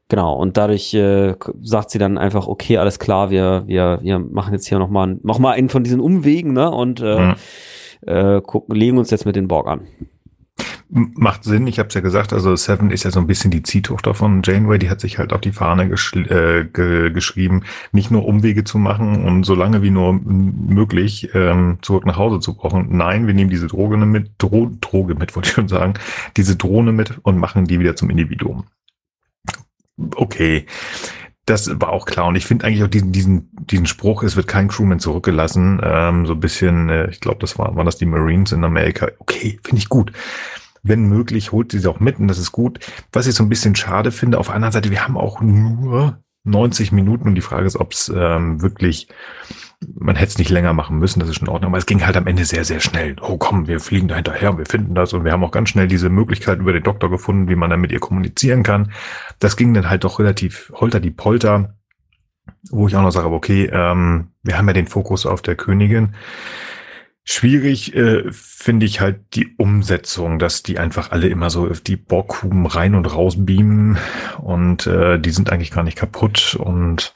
[0.09, 4.53] Genau, und dadurch äh, sagt sie dann einfach, okay, alles klar, wir, wir, wir machen
[4.53, 6.71] jetzt hier nochmal noch mal einen von diesen Umwegen, ne?
[6.71, 7.35] Und äh, mhm
[8.07, 9.83] äh, gucken, legen uns jetzt mit den Borg an.
[10.95, 13.62] Macht Sinn, ich habe es ja gesagt, also Seven ist ja so ein bisschen die
[13.62, 17.62] Ziehtochter von Janeway, die hat sich halt auf die Fahne äh, ge geschrieben,
[17.93, 22.41] nicht nur Umwege zu machen und so lange wie nur möglich ähm, zurück nach Hause
[22.41, 22.95] zu brauchen.
[22.95, 25.95] Nein, wir nehmen diese Droge mit, Dro Droge mit, wollte ich schon sagen,
[26.37, 28.65] diese Drohne mit und machen die wieder zum Individuum.
[30.16, 30.66] Okay,
[31.47, 32.27] das war auch klar.
[32.27, 36.27] Und ich finde eigentlich auch diesen, diesen, diesen Spruch, es wird kein Crewman zurückgelassen, ähm,
[36.27, 39.09] so ein bisschen, äh, ich glaube, das war, waren das die Marines in Amerika.
[39.19, 40.12] Okay, finde ich gut.
[40.85, 42.81] Wenn möglich, holt sie sie auch mit und das ist gut.
[43.12, 46.19] Was ich so ein bisschen schade finde, auf der anderen Seite, wir haben auch nur
[46.44, 49.09] 90 Minuten und die Frage ist, ob es ähm, wirklich
[49.98, 52.05] man hätte es nicht länger machen müssen, das ist schon in Ordnung, aber es ging
[52.05, 53.16] halt am Ende sehr, sehr schnell.
[53.20, 55.89] Oh komm, wir fliegen da hinterher wir finden das und wir haben auch ganz schnell
[55.89, 58.93] diese Möglichkeit über den Doktor gefunden, wie man dann mit ihr kommunizieren kann.
[59.39, 61.77] Das ging dann halt doch relativ holter die Polter,
[62.70, 66.14] wo ich auch noch sage, okay, ähm, wir haben ja den Fokus auf der Königin.
[67.24, 71.97] Schwierig äh, finde ich halt die Umsetzung, dass die einfach alle immer so auf die
[71.97, 73.97] Borghuben rein und raus beamen
[74.40, 77.15] und äh, die sind eigentlich gar nicht kaputt und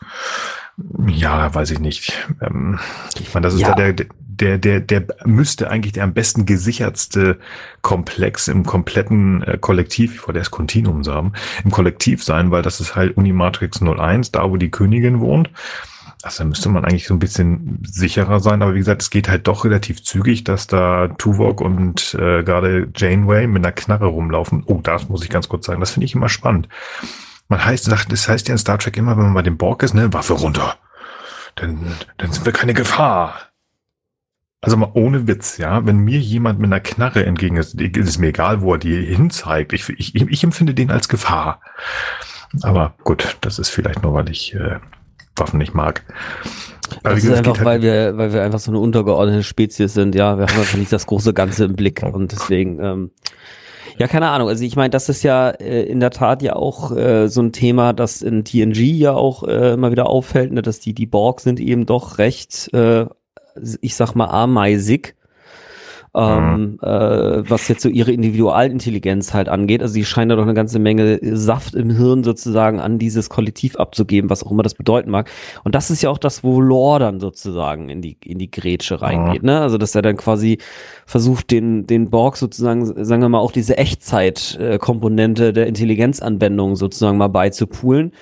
[1.08, 2.12] ja, weiß ich nicht.
[2.40, 2.78] Ähm,
[3.18, 3.74] ich meine, das ist ja.
[3.74, 4.06] da der,
[4.38, 7.38] der, der, der müsste eigentlich der am besten gesichertste
[7.82, 11.32] Komplex im kompletten äh, Kollektiv, ich wollte erst Kontinuum sagen,
[11.64, 15.50] im Kollektiv sein, weil das ist halt Unimatrix 01, da wo die Königin wohnt.
[16.26, 19.46] Also müsste man eigentlich so ein bisschen sicherer sein, aber wie gesagt, es geht halt
[19.46, 24.64] doch relativ zügig, dass da Tuvok und äh, gerade Janeway mit einer Knarre rumlaufen.
[24.66, 26.68] Oh, das muss ich ganz kurz sagen, das finde ich immer spannend.
[27.46, 29.84] Man heißt, sagt, das heißt ja in Star Trek immer, wenn man bei dem Borg
[29.84, 30.76] ist, ne, Waffe runter.
[31.54, 31.78] Dann,
[32.18, 33.36] dann sind wir keine Gefahr.
[34.60, 35.86] Also mal ohne Witz, ja.
[35.86, 39.00] Wenn mir jemand mit einer Knarre entgegen ist, ist es mir egal, wo er die
[39.00, 39.72] hinzeigt.
[39.72, 41.60] Ich, ich, ich empfinde den als Gefahr.
[42.62, 44.80] Aber gut, das ist vielleicht nur, weil ich äh,
[45.36, 46.02] Waffen nicht mag.
[47.02, 50.14] Aber das ist einfach, halt weil wir, weil wir einfach so eine untergeordnete Spezies sind,
[50.14, 50.38] ja.
[50.38, 53.10] Wir haben einfach nicht das große Ganze im Blick und deswegen, ähm,
[53.98, 54.48] ja, keine Ahnung.
[54.48, 57.52] Also ich meine, das ist ja äh, in der Tat ja auch äh, so ein
[57.52, 61.40] Thema, das in TNG ja auch äh, immer wieder auffällt, ne, dass die, die Borg
[61.40, 63.06] sind eben doch recht, äh,
[63.80, 65.16] ich sag mal, ameisig
[66.16, 66.78] ähm, mhm.
[66.80, 69.82] äh, was jetzt so ihre Individualintelligenz halt angeht.
[69.82, 73.76] Also sie scheinen da doch eine ganze Menge Saft im Hirn sozusagen an dieses Kollektiv
[73.76, 75.30] abzugeben, was auch immer das bedeuten mag.
[75.64, 79.02] Und das ist ja auch das, wo Lore dann sozusagen in die, in die Grätsche
[79.02, 79.48] reingeht, mhm.
[79.48, 79.60] ne?
[79.60, 80.58] Also, dass er dann quasi
[81.04, 87.28] versucht, den, den Borg sozusagen, sagen wir mal, auch diese Echtzeit-Komponente der Intelligenzanwendung sozusagen mal
[87.28, 88.12] beizupulen.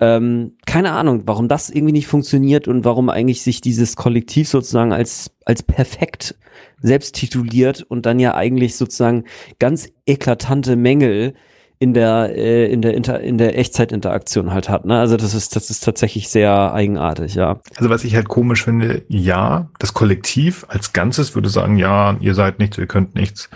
[0.00, 4.92] Ähm, keine Ahnung, warum das irgendwie nicht funktioniert und warum eigentlich sich dieses Kollektiv sozusagen
[4.92, 6.34] als, als perfekt
[6.80, 9.24] selbst tituliert und dann ja eigentlich sozusagen
[9.58, 11.34] ganz eklatante Mängel
[11.82, 14.84] in der äh, in der Inter in der Echtzeitinteraktion halt hat.
[14.84, 15.00] Ne?
[15.00, 17.60] Also das ist das ist tatsächlich sehr eigenartig, ja.
[17.74, 22.36] Also was ich halt komisch finde, ja, das Kollektiv als Ganzes würde sagen, ja, ihr
[22.36, 23.50] seid nichts, ihr könnt nichts,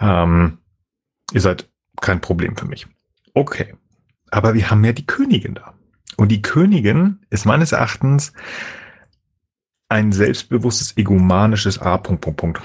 [0.00, 0.56] ähm,
[1.34, 1.68] ihr seid
[2.00, 2.86] kein Problem für mich.
[3.34, 3.74] Okay,
[4.30, 5.74] aber wir haben ja die Königin da
[6.16, 8.32] und die Königin ist meines Erachtens
[9.88, 11.98] ein selbstbewusstes, egomanisches A.
[11.98, 12.62] Punkt, Punkt, Punkt.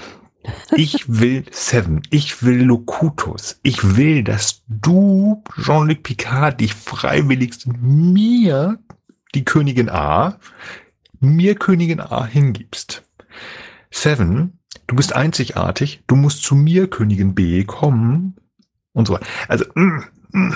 [0.76, 2.02] Ich will Seven.
[2.10, 3.58] Ich will Locutus.
[3.62, 8.78] Ich will, dass du, Jean-Luc Picard, dich freiwilligst mir,
[9.34, 10.38] die Königin A,
[11.20, 13.02] mir Königin A hingibst.
[13.90, 18.36] Seven, du bist einzigartig, du musst zu mir Königin B kommen
[18.92, 19.26] und so weiter.
[19.48, 20.54] Also mm, mm,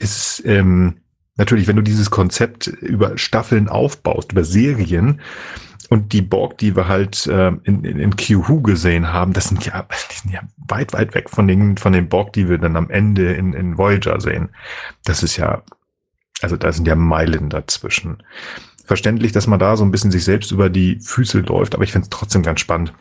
[0.00, 0.98] es ist ähm,
[1.36, 5.20] natürlich, wenn du dieses Konzept über Staffeln aufbaust, über Serien,
[5.88, 9.64] und die Borg, die wir halt äh, in, in, in Q-Who gesehen haben, das sind
[9.64, 12.76] ja, die sind ja weit, weit weg von den, von den Borg, die wir dann
[12.76, 14.50] am Ende in, in Voyager sehen.
[15.04, 15.62] Das ist ja,
[16.40, 18.22] also da sind ja Meilen dazwischen.
[18.84, 21.92] Verständlich, dass man da so ein bisschen sich selbst über die Füße läuft, aber ich
[21.92, 22.92] finde es trotzdem ganz spannend,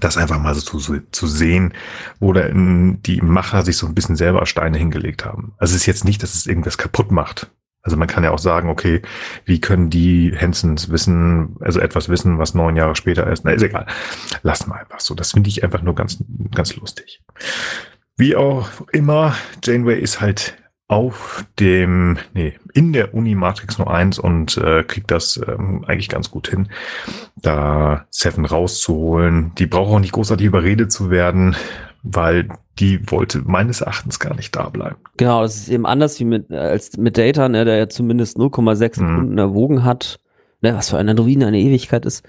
[0.00, 1.74] das einfach mal so zu, zu sehen,
[2.20, 5.54] wo da die Macher sich so ein bisschen selber Steine hingelegt haben.
[5.58, 7.50] Also es ist jetzt nicht, dass es irgendwas kaputt macht.
[7.82, 9.02] Also man kann ja auch sagen, okay,
[9.44, 13.44] wie können die Hensons wissen, also etwas wissen, was neun Jahre später ist.
[13.44, 13.86] Na, ist egal.
[14.42, 15.14] Lass mal einfach so.
[15.14, 16.22] Das finde ich einfach nur ganz,
[16.54, 17.22] ganz lustig.
[18.16, 20.56] Wie auch immer, Janeway ist halt
[20.88, 26.30] auf dem, nee, in der Uni Matrix 01 und äh, kriegt das ähm, eigentlich ganz
[26.30, 26.68] gut hin,
[27.36, 29.52] da Seven rauszuholen.
[29.58, 31.54] Die braucht auch nicht großartig überredet zu werden,
[32.02, 32.48] weil
[32.78, 34.96] die wollte meines Erachtens gar nicht da bleiben.
[35.18, 38.72] Genau, das ist eben anders wie mit, als mit Data, ne, der ja zumindest 0,6
[38.72, 38.76] mhm.
[38.76, 40.20] Sekunden erwogen hat,
[40.62, 42.24] ne, was für ein Androiden eine Ewigkeit ist,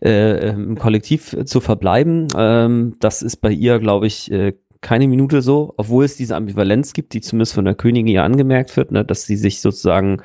[0.00, 2.28] äh, im Kollektiv zu verbleiben.
[2.36, 4.52] Ähm, das ist bei ihr, glaube ich, äh,
[4.86, 8.76] keine Minute so, obwohl es diese Ambivalenz gibt, die zumindest von der Königin ja angemerkt
[8.76, 10.22] wird, ne, dass sie sich sozusagen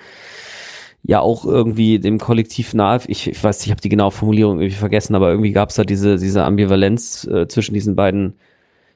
[1.02, 4.76] ja auch irgendwie dem Kollektiv nahe, ich, ich weiß, ich habe die genaue Formulierung irgendwie
[4.76, 8.36] vergessen, aber irgendwie gab es da diese, diese Ambivalenz äh, zwischen diesen beiden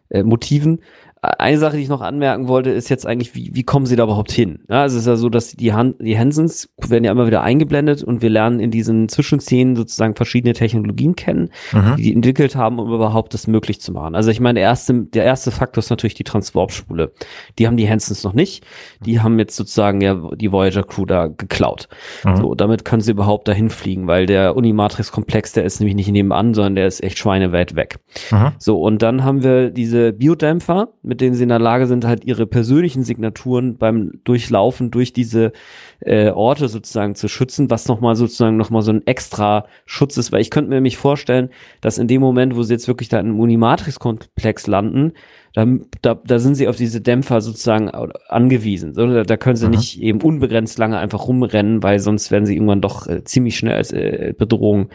[0.10, 0.82] äh, Motiven.
[1.26, 4.03] Eine Sache, die ich noch anmerken wollte, ist jetzt eigentlich, wie, wie kommen sie da
[4.03, 4.60] überhaupt hin?
[4.69, 8.03] Ja, es ist ja so, dass die, Han die Hansens werden ja immer wieder eingeblendet
[8.03, 11.95] und wir lernen in diesen Zwischenszenen sozusagen verschiedene Technologien kennen, mhm.
[11.97, 14.14] die die entwickelt haben, um überhaupt das möglich zu machen.
[14.14, 17.14] Also ich meine, der erste, der erste Faktor ist natürlich die Transwarp-Spule.
[17.57, 18.64] Die haben die Hansens noch nicht.
[19.03, 21.89] Die haben jetzt sozusagen ja die Voyager-Crew da geklaut.
[22.23, 22.38] Mhm.
[22.38, 26.53] So, damit können sie überhaupt dahin fliegen, weil der Unimatrix-Komplex, der ist nämlich nicht nebenan,
[26.53, 27.97] sondern der ist echt schweineweit weg.
[28.30, 28.52] Mhm.
[28.60, 32.04] So, und dann haben wir diese Biodämpfer, mit mit denen sie in der Lage sind,
[32.04, 35.54] halt ihre persönlichen Signaturen beim Durchlaufen durch diese
[36.02, 40.42] äh, Orte sozusagen zu schützen, was nochmal sozusagen nochmal so ein extra Schutz ist, weil
[40.42, 43.40] ich könnte mir nämlich vorstellen, dass in dem Moment, wo sie jetzt wirklich da im
[43.40, 45.14] Unimatrix-Komplex landen,
[45.54, 45.66] da,
[46.02, 47.90] da, da sind sie auf diese Dämpfer sozusagen
[48.28, 48.94] angewiesen.
[48.94, 49.72] Da, da können sie mhm.
[49.72, 53.76] nicht eben unbegrenzt lange einfach rumrennen, weil sonst werden sie irgendwann doch äh, ziemlich schnell
[53.76, 54.90] als äh, Bedrohung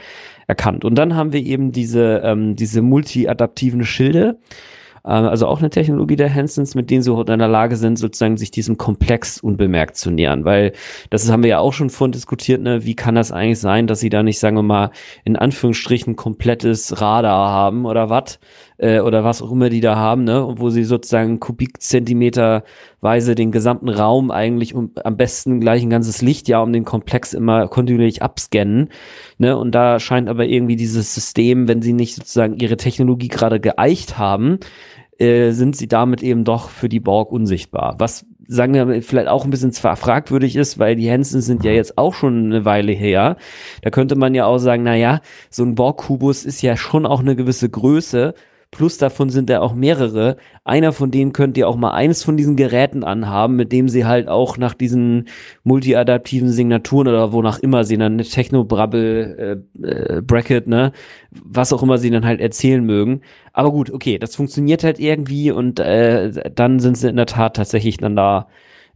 [0.47, 0.85] erkannt.
[0.85, 4.39] Und dann haben wir eben diese, ähm, diese multi-adaptiven Schilde,
[5.03, 8.51] also auch eine Technologie der Hansons, mit denen sie in der Lage sind, sozusagen sich
[8.51, 10.45] diesem Komplex unbemerkt zu nähern.
[10.45, 10.73] Weil
[11.09, 12.85] das haben wir ja auch schon vorhin diskutiert, ne?
[12.85, 14.91] wie kann das eigentlich sein, dass sie da nicht, sagen wir mal,
[15.25, 18.39] in Anführungsstrichen komplettes Radar haben oder was,
[18.81, 20.44] äh, oder was auch immer die da haben, ne?
[20.44, 26.23] Und wo sie sozusagen Kubikzentimeterweise den gesamten Raum eigentlich um, am besten gleich ein ganzes
[26.23, 28.89] Lichtjahr um den Komplex immer kontinuierlich abscannen,
[29.39, 29.57] ne?
[29.57, 34.16] Und da scheint aber irgendwie dieses System, wenn sie nicht sozusagen ihre Technologie gerade geeicht
[34.16, 34.59] haben,
[35.19, 37.97] äh, sind sie damit eben doch für die Borg unsichtbar.
[37.98, 41.70] Was sagen wir vielleicht auch ein bisschen zwar fragwürdig ist, weil die Hansen sind ja
[41.70, 43.36] jetzt auch schon eine Weile her.
[43.82, 45.20] Da könnte man ja auch sagen, na ja,
[45.51, 48.35] so ein Borg-Kubus ist ja schon auch eine gewisse Größe
[48.71, 50.37] Plus davon sind da auch mehrere.
[50.65, 54.05] Einer von denen könnt ihr auch mal eines von diesen Geräten anhaben, mit dem sie
[54.05, 55.27] halt auch nach diesen
[55.65, 60.93] multiadaptiven Signaturen oder wonach immer sie dann eine Techno-Brabbel äh, äh, Bracket, ne,
[61.33, 63.23] was auch immer sie dann halt erzählen mögen.
[63.53, 67.57] Aber gut, okay, das funktioniert halt irgendwie und äh, dann sind sie in der Tat
[67.57, 68.47] tatsächlich dann da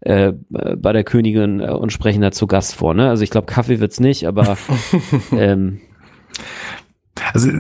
[0.01, 2.95] äh, bei der Königin äh, und sprechen da zu Gast vor.
[2.95, 3.09] Ne?
[3.09, 4.57] Also ich glaube, Kaffee wird's nicht, aber
[5.33, 5.81] ähm,
[7.33, 7.51] also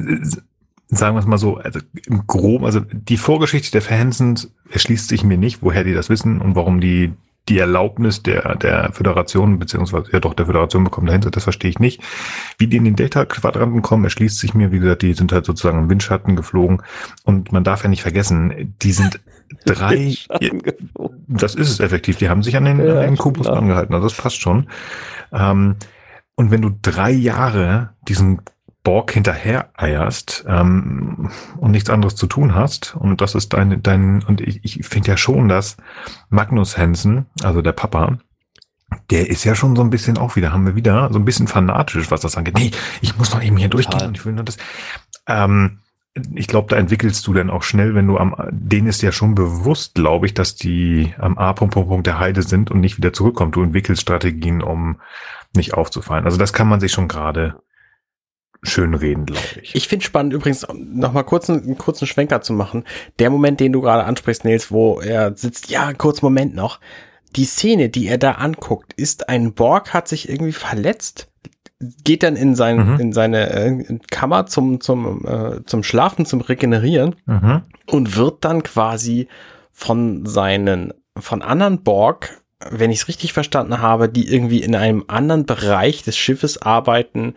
[0.88, 5.24] sagen wir es mal so, also im Groben, also die Vorgeschichte der Fans erschließt sich
[5.24, 7.12] mir nicht, woher die das wissen und warum die
[7.48, 11.78] die Erlaubnis der, der Föderation, beziehungsweise ja doch der Föderation bekommen dahinter, das verstehe ich
[11.78, 12.02] nicht.
[12.58, 15.78] Wie die in den Delta-Quadranten kommen, erschließt sich mir, wie gesagt, die sind halt sozusagen
[15.78, 16.82] im Windschatten geflogen.
[17.24, 19.20] Und man darf ja nicht vergessen, die sind
[19.66, 20.14] drei,
[21.28, 24.08] das ist es effektiv, die haben sich an den, ja, an den Kubus angehalten, also
[24.08, 24.68] das passt schon.
[25.30, 25.76] Ähm,
[26.36, 28.40] und wenn du drei Jahre diesen
[28.84, 32.94] Borg hinterher eierst ähm, und nichts anderes zu tun hast.
[32.94, 35.78] Und das ist dein, dein, und ich, ich finde ja schon, dass
[36.28, 38.18] Magnus Hansen, also der Papa,
[39.10, 41.48] der ist ja schon so ein bisschen auch wieder, haben wir wieder, so ein bisschen
[41.48, 42.56] fanatisch, was das angeht.
[42.56, 42.70] Nee,
[43.00, 44.58] ich muss noch eben hier durchgehen und ich will nur das.
[45.26, 45.80] Ähm,
[46.34, 49.34] ich glaube, da entwickelst du dann auch schnell, wenn du am, denen ist ja schon
[49.34, 51.54] bewusst, glaube ich, dass die am A.
[51.54, 53.50] Punkt, Punkt, Punkt der Heide sind und nicht wieder zurückkommen.
[53.50, 55.00] Du entwickelst Strategien, um
[55.56, 56.26] nicht aufzufallen.
[56.26, 57.56] Also das kann man sich schon gerade
[58.64, 59.74] schön reden, glaube ich.
[59.74, 62.84] Ich finde spannend übrigens noch mal kurz einen, einen, kurzen Schwenker zu machen.
[63.18, 66.80] Der Moment, den du gerade ansprichst, Nils, wo er sitzt, ja, kurz Moment noch.
[67.36, 71.28] Die Szene, die er da anguckt, ist ein Borg hat sich irgendwie verletzt.
[72.04, 73.00] geht dann in sein, Mhm.
[73.00, 77.62] in seine äh, Kammer zum, zum, äh, zum Schlafen, zum Regenerieren Mhm.
[77.90, 79.28] und wird dann quasi
[79.72, 85.04] von seinen, von anderen Borg, wenn ich es richtig verstanden habe, die irgendwie in einem
[85.08, 87.34] anderen Bereich des Schiffes arbeiten,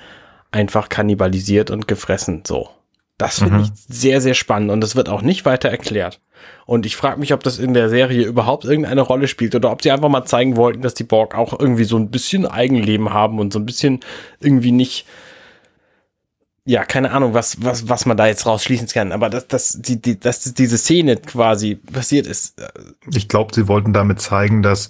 [0.52, 2.44] einfach kannibalisiert und gefressen.
[2.46, 2.70] So.
[3.18, 3.64] Das finde Mhm.
[3.64, 6.22] ich sehr, sehr spannend und das wird auch nicht weiter erklärt.
[6.68, 9.82] Und ich frage mich, ob das in der Serie überhaupt irgendeine Rolle spielt oder ob
[9.82, 13.40] sie einfach mal zeigen wollten, dass die Borg auch irgendwie so ein bisschen Eigenleben haben
[13.40, 14.02] und so ein bisschen
[14.40, 15.08] irgendwie nicht,
[16.68, 19.14] ja, keine Ahnung, was, was, was man da jetzt rausschließen kann.
[19.14, 22.68] Aber dass, dass, die, die, dass diese Szene quasi passiert ist, äh,
[23.16, 24.90] Ich glaube, sie wollten damit zeigen, dass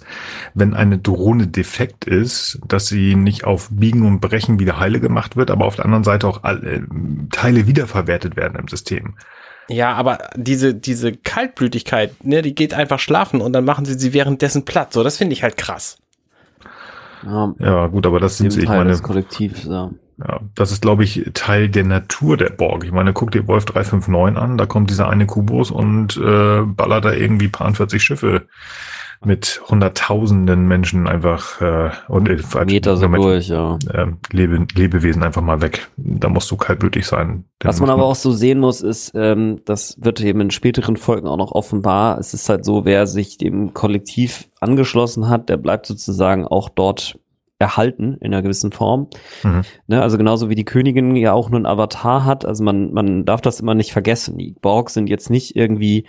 [0.54, 5.36] wenn eine Drohne defekt ist, dass sie nicht auf Biegen und Brechen wieder heile gemacht
[5.36, 6.84] wird, aber auf der anderen Seite auch alle
[7.30, 9.14] Teile wiederverwertet werden im System.
[9.68, 14.12] Ja, aber diese, diese Kaltblütigkeit, ne, die geht einfach schlafen und dann machen sie sie
[14.12, 14.92] währenddessen platt.
[14.92, 15.98] So, das finde ich halt krass.
[17.24, 18.62] Ja, Ja, gut, aber das sind sie.
[18.62, 19.92] Ich meine, des Kollektivs, ja.
[20.26, 22.84] Ja, das ist, glaube ich, Teil der Natur der Borg.
[22.84, 27.04] Ich meine, guck dir Wolf 359 an, da kommt dieser eine Kubus und äh, ballert
[27.04, 28.46] da irgendwie paar 40 Schiffe
[29.24, 33.78] mit hunderttausenden Menschen einfach äh, und äh, Meter so Menschen, durch, ja.
[33.92, 35.88] äh, Lebe, Lebewesen einfach mal weg.
[35.96, 37.44] Da musst du kaltblütig sein.
[37.60, 41.26] Was man aber auch so sehen muss, ist, ähm, das wird eben in späteren Folgen
[41.26, 42.18] auch noch offenbar.
[42.18, 47.18] Es ist halt so, wer sich dem Kollektiv angeschlossen hat, der bleibt sozusagen auch dort
[47.58, 49.08] erhalten in einer gewissen Form.
[49.42, 49.62] Mhm.
[49.86, 52.44] Ne, also genauso wie die Königin ja auch nur ein Avatar hat.
[52.44, 54.38] Also man, man darf das immer nicht vergessen.
[54.38, 56.04] Die Borg sind jetzt nicht irgendwie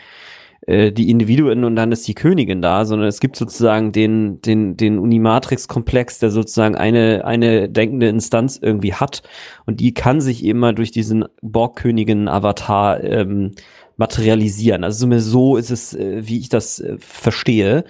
[0.67, 4.77] äh, die Individuen und dann ist die Königin da, sondern es gibt sozusagen den, den,
[4.77, 9.23] den Unimatrix-Komplex, der sozusagen eine, eine denkende Instanz irgendwie hat.
[9.65, 13.53] Und die kann sich eben mal durch diesen Borg-Königin-Avatar ähm,
[13.99, 14.85] materialisieren.
[14.85, 17.84] Also so ist es, äh, wie ich das äh, verstehe.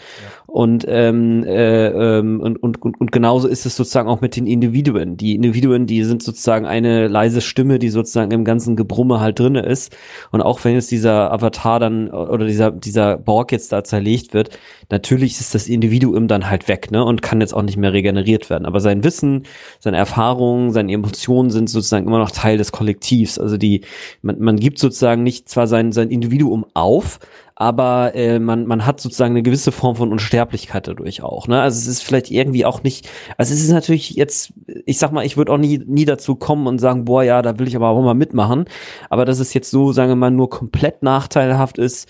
[0.51, 4.47] Und, ähm, äh, ähm, und, und, und, und genauso ist es sozusagen auch mit den
[4.47, 5.15] Individuen.
[5.15, 9.61] Die Individuen, die sind sozusagen eine leise Stimme, die sozusagen im ganzen Gebrumme halt drinne
[9.61, 9.95] ist.
[10.31, 14.57] Und auch wenn jetzt dieser Avatar dann oder dieser, dieser Borg jetzt da zerlegt wird,
[14.89, 17.05] natürlich ist das Individuum dann halt weg, ne?
[17.05, 18.65] Und kann jetzt auch nicht mehr regeneriert werden.
[18.65, 19.43] Aber sein Wissen,
[19.80, 23.38] seine Erfahrungen, seine Emotionen sind sozusagen immer noch Teil des Kollektivs.
[23.38, 23.81] Also die,
[24.23, 27.19] man, man gibt sozusagen nicht zwar sein, sein Individuum auf,
[27.60, 31.49] aber äh, man, man hat sozusagen eine gewisse Form von Unsterblichkeit dadurch auch.
[31.49, 31.61] Ne?
[31.61, 34.53] Also es ist vielleicht irgendwie auch nicht, also es ist natürlich jetzt,
[34.86, 37.60] ich sag mal, ich würde auch nie, nie dazu kommen und sagen, boah, ja, da
[37.60, 38.64] will ich aber auch mal mitmachen.
[39.10, 42.10] Aber dass es jetzt so, sagen wir mal, nur komplett nachteilhaft ist,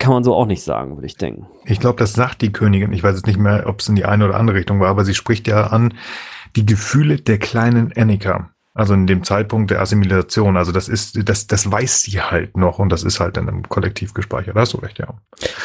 [0.00, 1.46] kann man so auch nicht sagen, würde ich denken.
[1.64, 2.92] Ich glaube, das sagt die Königin.
[2.92, 5.04] Ich weiß jetzt nicht mehr, ob es in die eine oder andere Richtung war, aber
[5.04, 5.94] sie spricht ja an
[6.56, 8.50] die Gefühle der kleinen Annika.
[8.78, 10.58] Also in dem Zeitpunkt der Assimilation.
[10.58, 13.66] Also das ist, das, das weiß sie halt noch und das ist halt in einem
[13.66, 14.54] Kollektiv gespeichert.
[14.54, 15.14] Da hast du recht, ja.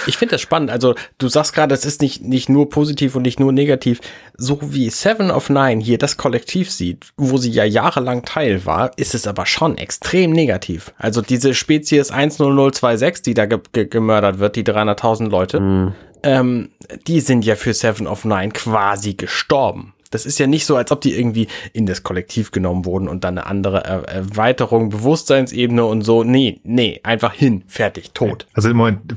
[0.08, 0.70] Ich finde das spannend.
[0.72, 4.00] Also du sagst gerade, es ist nicht, nicht nur positiv und nicht nur negativ.
[4.38, 8.92] So wie Seven of Nine hier das Kollektiv sieht, wo sie ja jahrelang Teil war,
[8.98, 10.94] ist es aber schon extrem negativ.
[10.98, 15.94] Also diese Spezies 10026, die da ge ge gemördert wird, die 300.000 Leute, Mhm.
[16.24, 16.70] ähm,
[17.08, 19.94] die sind ja für Seven of Nine quasi gestorben.
[20.12, 23.24] Das ist ja nicht so, als ob die irgendwie in das Kollektiv genommen wurden und
[23.24, 26.24] dann eine andere er Erweiterung, Bewusstseinsebene und so.
[26.24, 28.46] Nee, nee, einfach hin, fertig, tot.
[28.54, 29.16] Also im Moment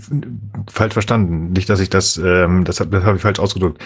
[0.71, 1.53] falsch verstanden.
[1.53, 3.83] Nicht, dass ich das, ähm, das, das habe ich falsch ausgedrückt.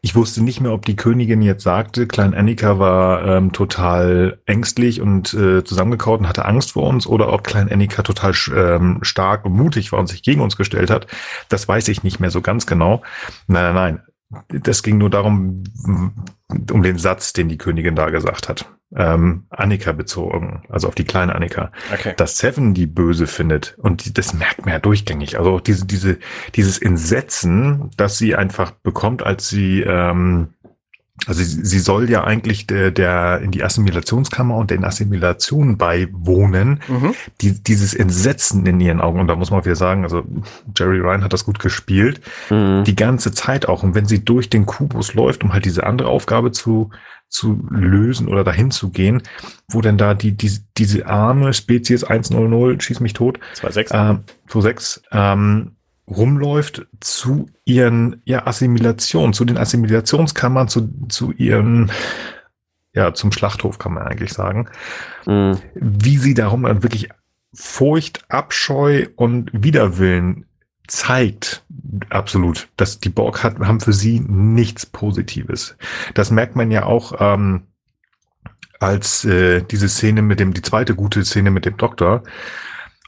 [0.00, 5.00] Ich wusste nicht mehr, ob die Königin jetzt sagte, Klein Annika war ähm, total ängstlich
[5.00, 9.44] und äh, zusammengekaut und hatte Angst vor uns oder ob Klein Annika total ähm, stark
[9.44, 11.06] und mutig war und sich gegen uns gestellt hat.
[11.48, 13.02] Das weiß ich nicht mehr so ganz genau.
[13.46, 14.02] Nein, nein, nein.
[14.48, 15.64] Das ging nur darum,
[16.70, 18.68] um den Satz, den die Königin da gesagt hat.
[18.94, 22.12] Ähm, Annika bezogen, also auf die kleine Annika Okay.
[22.18, 25.38] dass Seven die böse findet und die, das merkt man ja durchgängig.
[25.38, 26.18] Also auch diese, diese,
[26.56, 30.48] dieses Entsetzen, das sie einfach bekommt, als sie, ähm,
[31.26, 36.80] also sie, sie soll ja eigentlich der, der in die Assimilationskammer und den Assimilationen beiwohnen.
[36.88, 37.14] Mhm.
[37.40, 40.24] Die, dieses Entsetzen in ihren Augen, und da muss man wieder sagen, also
[40.76, 42.20] Jerry Ryan hat das gut gespielt,
[42.50, 42.84] Mhm.
[42.84, 43.82] die ganze Zeit auch.
[43.82, 46.90] Und wenn sie durch den Kubus läuft, um halt diese andere Aufgabe zu,
[47.28, 49.22] zu lösen oder dahin zu gehen,
[49.68, 53.90] wo denn da die, die diese arme Spezies 100, schieß mich tot, 2,6.
[53.94, 55.72] ähm, 26, ähm,
[56.08, 61.90] rumläuft zu ihren ja, Assimilationen, zu den Assimilationskammern, zu, zu ihren,
[62.94, 64.68] ja, zum Schlachthof kann man eigentlich sagen,
[65.26, 65.58] Mhm.
[65.74, 67.08] wie sie darum dann wirklich
[67.54, 70.46] Furcht, Abscheu und Widerwillen
[70.88, 71.64] zeigt,
[72.10, 75.76] absolut, dass die Borg hat, haben für sie nichts Positives.
[76.14, 77.62] Das merkt man ja auch, ähm,
[78.80, 82.24] als äh, diese Szene mit dem, die zweite gute Szene mit dem Doktor,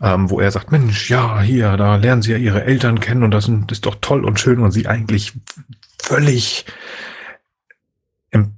[0.02, 3.30] ähm, wo er sagt, Mensch, ja, hier, da lernen sie ja ihre Eltern kennen und
[3.30, 5.32] das ist doch toll und schön und sie eigentlich
[6.02, 6.66] völlig,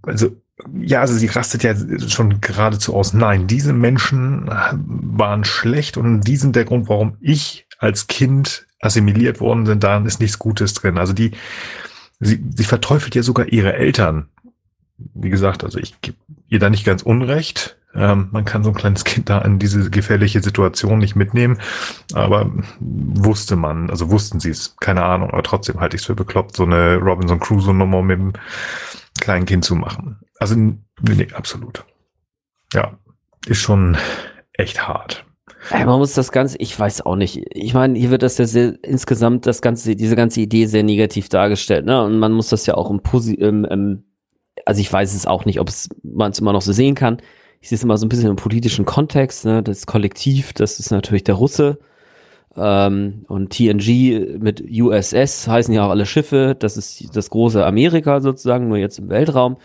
[0.02, 0.36] also
[0.74, 1.74] ja, also sie rastet ja
[2.08, 3.12] schon geradezu aus.
[3.12, 9.40] Nein, diese Menschen waren schlecht und die sind der Grund, warum ich als Kind assimiliert
[9.40, 9.80] worden bin.
[9.80, 10.96] Daran ist nichts Gutes drin.
[10.96, 11.32] Also die,
[12.20, 14.28] sie, sie verteufelt ja sogar ihre Eltern.
[14.96, 15.94] Wie gesagt, also ich
[16.48, 17.77] ihr da nicht ganz unrecht.
[17.94, 21.59] Ähm, man kann so ein kleines Kind da in diese gefährliche Situation nicht mitnehmen.
[22.12, 26.14] Aber wusste man, also wussten sie es, keine Ahnung, aber trotzdem halte ich es für
[26.14, 28.32] bekloppt, so eine Robinson Crusoe-Nummer mit dem
[29.20, 30.20] kleinen Kind zu machen.
[30.39, 31.85] Also, nee, absolut.
[32.74, 32.98] Ja,
[33.47, 33.97] ist schon
[34.52, 35.24] echt hart.
[35.70, 37.43] Man muss das Ganze, ich weiß auch nicht.
[37.51, 41.28] Ich meine, hier wird das ja sehr, insgesamt das ganze, diese ganze Idee sehr negativ
[41.28, 42.02] dargestellt, ne?
[42.05, 44.05] Und man muss das ja auch im, Posi im, im
[44.66, 45.70] also ich weiß es auch nicht, ob
[46.02, 47.22] man es immer noch so sehen kann.
[47.60, 49.62] Ich sehe es immer so ein bisschen im politischen Kontext, ne?
[49.62, 51.78] Das Kollektiv, das ist natürlich der Russe.
[52.56, 56.56] Ähm, und TNG mit USS heißen ja auch alle Schiffe.
[56.59, 59.56] Das ist das große Amerika sozusagen, nur jetzt im Weltraum.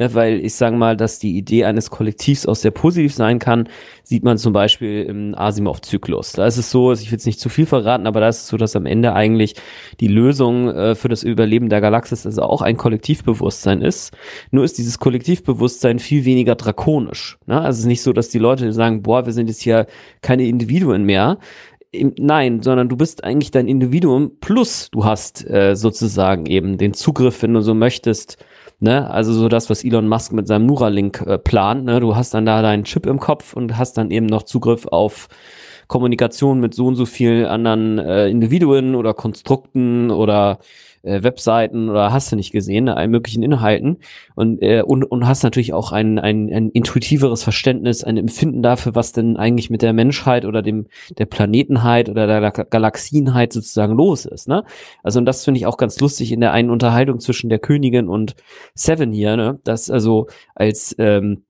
[0.00, 3.68] Ne, weil ich sage mal, dass die Idee eines Kollektivs auch sehr positiv sein kann,
[4.02, 6.32] sieht man zum Beispiel im Asimov-Zyklus.
[6.32, 8.48] Da ist es so, ich will jetzt nicht zu viel verraten, aber da ist es
[8.48, 9.56] so, dass am Ende eigentlich
[10.00, 14.16] die Lösung äh, für das Überleben der Galaxis also auch ein Kollektivbewusstsein ist.
[14.50, 17.36] Nur ist dieses Kollektivbewusstsein viel weniger drakonisch.
[17.44, 17.60] Ne?
[17.60, 19.86] Also es ist nicht so, dass die Leute sagen, boah, wir sind jetzt hier
[20.22, 21.36] keine Individuen mehr,
[21.92, 27.42] Nein, sondern du bist eigentlich dein Individuum plus du hast äh, sozusagen eben den Zugriff,
[27.42, 28.38] wenn du so möchtest,
[28.80, 29.10] Ne?
[29.10, 31.84] Also so das, was Elon Musk mit seinem Neuralink äh, plant.
[31.84, 32.00] Ne?
[32.00, 35.28] Du hast dann da deinen Chip im Kopf und hast dann eben noch Zugriff auf
[35.86, 40.58] Kommunikation mit so und so vielen anderen äh, Individuen oder Konstrukten oder
[41.02, 43.98] äh, Webseiten oder hast du nicht gesehen, ne, allen möglichen Inhalten
[44.34, 48.94] und, äh, und, und hast natürlich auch ein, ein, ein intuitiveres Verständnis, ein Empfinden dafür,
[48.94, 50.86] was denn eigentlich mit der Menschheit oder dem
[51.18, 54.48] der Planetenheit oder der Galaxienheit sozusagen los ist.
[54.48, 54.64] Ne?
[55.02, 58.08] Also und das finde ich auch ganz lustig in der einen Unterhaltung zwischen der Königin
[58.08, 58.34] und
[58.74, 59.58] Seven hier, ne?
[59.64, 61.44] dass also als ähm,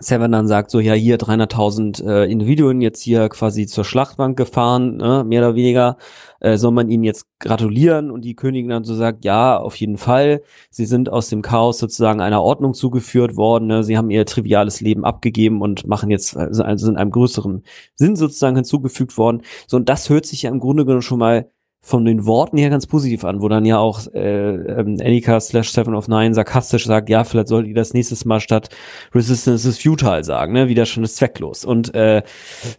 [0.00, 4.96] Seven dann sagt so, ja, hier 300.000 äh, Individuen jetzt hier quasi zur Schlachtbank gefahren,
[4.96, 5.98] ne, mehr oder weniger,
[6.40, 9.98] äh, soll man ihnen jetzt gratulieren und die Königin dann so sagt, ja, auf jeden
[9.98, 13.84] Fall, sie sind aus dem Chaos sozusagen einer Ordnung zugeführt worden, ne?
[13.84, 17.62] sie haben ihr triviales Leben abgegeben und machen jetzt, also, also in einem größeren
[17.94, 19.42] Sinn sozusagen hinzugefügt worden.
[19.66, 21.50] So, und das hört sich ja im Grunde genommen schon mal
[21.84, 25.70] von den Worten her ganz positiv an, wo dann ja auch äh, ähm, Annika slash
[25.70, 28.70] Seven of Nine sarkastisch sagt, ja, vielleicht solltet ihr das nächstes Mal statt
[29.14, 30.68] Resistance is futile sagen, ne?
[30.68, 31.62] Wieder schon ist zwecklos.
[31.66, 32.22] Und äh,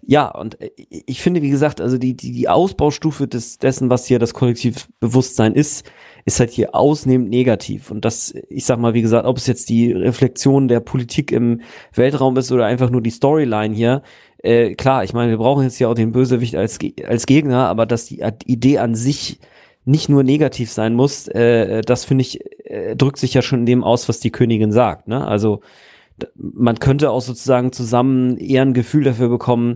[0.07, 4.07] ja, und äh, ich finde, wie gesagt, also die, die, die Ausbaustufe des, dessen, was
[4.07, 5.85] hier das Kollektivbewusstsein ist,
[6.25, 7.91] ist halt hier ausnehmend negativ.
[7.91, 11.61] Und das, ich sag mal, wie gesagt, ob es jetzt die Reflexion der Politik im
[11.93, 14.01] Weltraum ist oder einfach nur die Storyline hier,
[14.45, 17.85] äh, klar, ich meine, wir brauchen jetzt ja auch den Bösewicht als, als Gegner, aber
[17.85, 19.39] dass die Idee an sich
[19.85, 23.65] nicht nur negativ sein muss, äh, das finde ich, äh, drückt sich ja schon in
[23.65, 25.07] dem aus, was die Königin sagt.
[25.07, 25.25] Ne?
[25.25, 25.61] Also
[26.35, 29.73] man könnte auch sozusagen zusammen eher ein Gefühl dafür bekommen,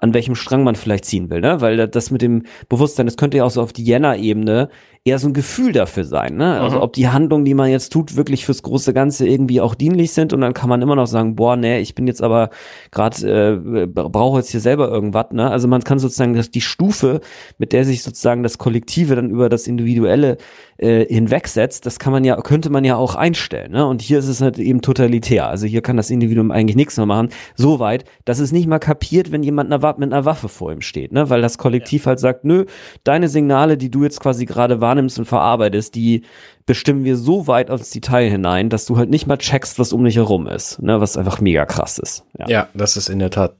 [0.00, 1.60] an welchem Strang man vielleicht ziehen will, ne?
[1.60, 4.68] Weil das mit dem Bewusstsein, das könnte ja auch so auf die Jänner-Ebene
[5.02, 6.60] eher so ein Gefühl dafür sein, ne?
[6.60, 6.82] Also mhm.
[6.82, 10.34] ob die Handlungen, die man jetzt tut, wirklich fürs große Ganze irgendwie auch dienlich sind
[10.34, 12.50] und dann kann man immer noch sagen, boah, nee, ich bin jetzt aber
[12.90, 15.50] gerade, äh, brauche jetzt hier selber irgendwas, ne?
[15.50, 17.20] Also man kann sozusagen dass die Stufe,
[17.56, 20.36] mit der sich sozusagen das Kollektive dann über das Individuelle
[20.76, 23.86] äh, hinwegsetzt, das kann man ja, könnte man ja auch einstellen, ne?
[23.86, 25.48] Und hier ist es halt eben totalitär.
[25.48, 28.78] Also hier kann das Individuum eigentlich nichts mehr machen, so weit, dass es nicht mal
[28.78, 31.30] kapiert, wenn jemand mit einer Waffe vor ihm steht, ne?
[31.30, 32.08] Weil das Kollektiv ja.
[32.08, 32.66] halt sagt, nö,
[33.04, 36.22] deine Signale, die du jetzt quasi gerade wahrnimmst und verarbeitest, die
[36.66, 40.04] bestimmen wir so weit aufs Detail hinein, dass du halt nicht mal checkst, was um
[40.04, 42.24] dich herum ist, ne, was einfach mega krass ist.
[42.38, 43.56] Ja, ja das ist in der Tat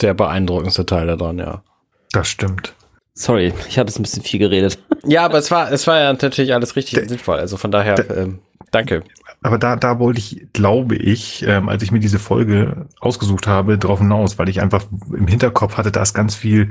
[0.00, 1.62] der beeindruckendste Teil daran, ja.
[2.12, 2.74] Das stimmt.
[3.14, 4.78] Sorry, ich habe jetzt ein bisschen viel geredet.
[5.04, 7.38] Ja, aber es war, es war ja natürlich alles richtig und sinnvoll.
[7.38, 8.40] Also von daher, ähm,
[8.70, 9.02] danke.
[9.42, 13.78] Aber da, da wollte ich, glaube ich, ähm, als ich mir diese Folge ausgesucht habe,
[13.78, 16.70] drauf hinaus, weil ich einfach im Hinterkopf hatte, da ist ganz viel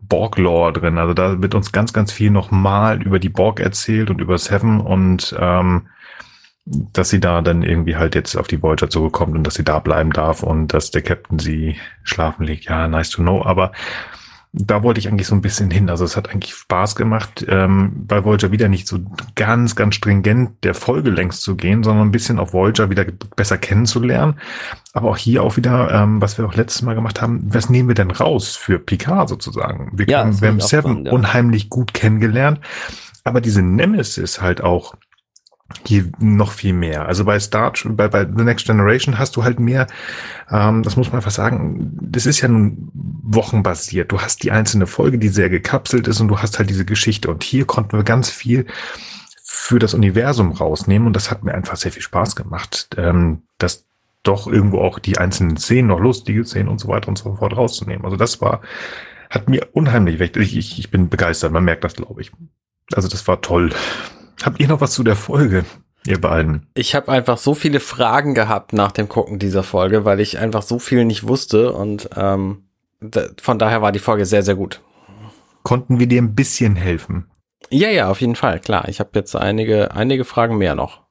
[0.00, 0.98] Borg-Lore drin.
[0.98, 4.80] Also da wird uns ganz, ganz viel nochmal über die Borg erzählt und über Seven
[4.80, 5.88] und ähm,
[6.64, 9.78] dass sie da dann irgendwie halt jetzt auf die Voyager zurückkommt und dass sie da
[9.78, 12.66] bleiben darf und dass der Captain sie schlafen legt.
[12.66, 13.42] Ja, nice to know.
[13.44, 13.72] Aber
[14.52, 15.88] da wollte ich eigentlich so ein bisschen hin.
[15.90, 18.98] Also es hat eigentlich Spaß gemacht, ähm, bei Voyager wieder nicht so
[19.36, 23.04] ganz, ganz stringent der Folge längst zu gehen, sondern ein bisschen auf Voyager wieder
[23.36, 24.40] besser kennenzulernen.
[24.92, 27.88] Aber auch hier auch wieder, ähm, was wir auch letztes Mal gemacht haben, was nehmen
[27.88, 29.92] wir denn raus für Picard sozusagen?
[29.94, 31.12] Wir, ja, können, wir haben Seven spannend, ja.
[31.12, 32.60] unheimlich gut kennengelernt,
[33.22, 34.94] aber diese Nemesis halt auch
[35.86, 37.06] hier noch viel mehr.
[37.06, 39.86] Also bei Star bei, bei The Next Generation hast du halt mehr,
[40.50, 42.90] ähm, das muss man einfach sagen, das ist ja nun
[43.22, 44.12] wochenbasiert.
[44.12, 47.30] Du hast die einzelne Folge, die sehr gekapselt ist und du hast halt diese Geschichte.
[47.30, 48.66] Und hier konnten wir ganz viel
[49.42, 53.84] für das Universum rausnehmen und das hat mir einfach sehr viel Spaß gemacht, ähm, dass
[54.22, 57.56] doch irgendwo auch die einzelnen Szenen, noch lustige Szenen und so weiter und so fort
[57.56, 58.04] rauszunehmen.
[58.04, 58.60] Also das war,
[59.30, 60.20] hat mir unheimlich.
[60.20, 62.32] Ich, ich, ich bin begeistert, man merkt das, glaube ich.
[62.92, 63.70] Also das war toll.
[64.42, 65.64] Habt ihr noch was zu der Folge,
[66.06, 66.66] ihr beiden?
[66.74, 70.62] Ich habe einfach so viele Fragen gehabt nach dem Gucken dieser Folge, weil ich einfach
[70.62, 72.64] so viel nicht wusste und ähm,
[73.40, 74.80] von daher war die Folge sehr, sehr gut.
[75.62, 77.30] Konnten wir dir ein bisschen helfen?
[77.70, 78.88] Ja, ja, auf jeden Fall, klar.
[78.88, 81.02] Ich habe jetzt einige, einige Fragen mehr noch.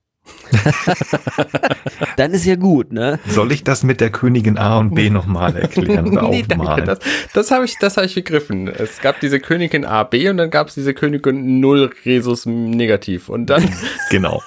[2.18, 3.19] Dann ist ja gut, ne?
[3.27, 6.99] Soll ich das mit der Königin A und B nochmal erklären Nee, danke, das
[7.34, 8.68] das habe ich, das hab ich begriffen.
[8.68, 13.30] Es gab diese Königin A, B und dann gab es diese Königin Null Resus Negativ.
[13.30, 13.64] Und dann,
[14.10, 14.41] genau.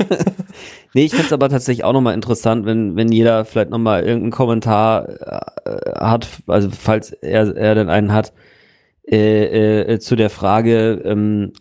[0.94, 5.08] Nee, ich find's aber tatsächlich auch nochmal interessant, wenn, wenn jeder vielleicht nochmal irgendeinen Kommentar
[5.08, 8.32] äh, hat, also falls er, er denn einen hat,
[9.10, 11.52] äh, äh, zu der Frage, ähm,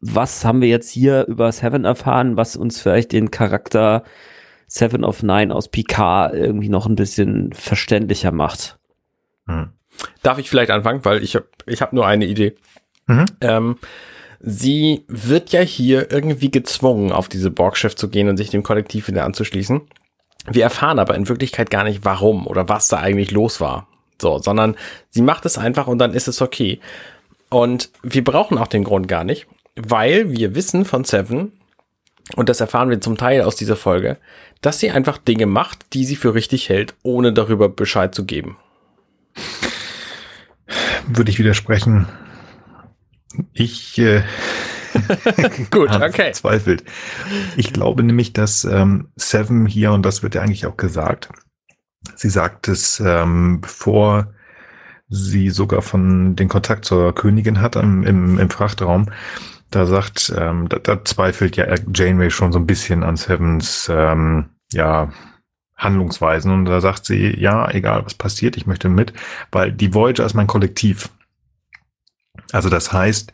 [0.00, 4.04] was haben wir jetzt hier über Seven erfahren, was uns vielleicht den Charakter
[4.66, 8.78] Seven of Nine aus Picard irgendwie noch ein bisschen verständlicher macht.
[9.46, 9.68] Hm.
[10.22, 12.56] darf ich vielleicht anfangen, weil ich habe ich hab nur eine Idee.
[13.06, 13.26] Mhm.
[13.42, 13.76] Ähm,
[14.40, 19.08] sie wird ja hier irgendwie gezwungen, auf diese Borgschiff zu gehen und sich dem Kollektiv
[19.08, 19.82] wieder anzuschließen.
[20.46, 23.86] Wir erfahren aber in Wirklichkeit gar nicht, warum oder was da eigentlich los war.
[24.20, 24.76] So, sondern
[25.10, 26.80] sie macht es einfach und dann ist es okay.
[27.54, 31.52] Und wir brauchen auch den Grund gar nicht, weil wir wissen von Seven,
[32.34, 34.16] und das erfahren wir zum Teil aus dieser Folge,
[34.60, 38.56] dass sie einfach Dinge macht, die sie für richtig hält, ohne darüber Bescheid zu geben.
[41.06, 42.08] Würde ich widersprechen.
[43.52, 44.24] Ich äh,
[45.70, 46.10] Gut, okay.
[46.10, 46.82] verzweifelt.
[47.56, 51.28] Ich glaube nämlich, dass ähm, Seven hier, und das wird ja eigentlich auch gesagt,
[52.16, 54.33] sie sagt es, ähm, bevor
[55.14, 59.06] sie sogar von den Kontakt zur Königin hat im, im, im Frachtraum,
[59.70, 64.50] da sagt, ähm, da, da zweifelt ja Janeway schon so ein bisschen an Sevens ähm,
[64.72, 65.12] ja,
[65.76, 69.12] Handlungsweisen und da sagt sie, ja, egal was passiert, ich möchte mit,
[69.50, 71.10] weil die Voyager ist mein Kollektiv.
[72.52, 73.32] Also das heißt,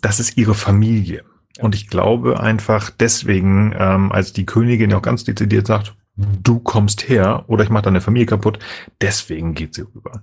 [0.00, 1.24] das ist ihre Familie.
[1.60, 6.58] Und ich glaube einfach deswegen, ähm, als die Königin ja auch ganz dezidiert sagt, du
[6.58, 8.58] kommst her oder ich mache deine Familie kaputt,
[9.00, 10.22] deswegen geht sie rüber.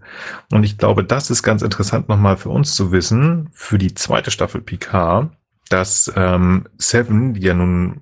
[0.52, 4.32] Und ich glaube, das ist ganz interessant nochmal für uns zu wissen, für die zweite
[4.32, 5.32] Staffel Picard,
[5.70, 8.02] dass ähm, Seven, die ja nun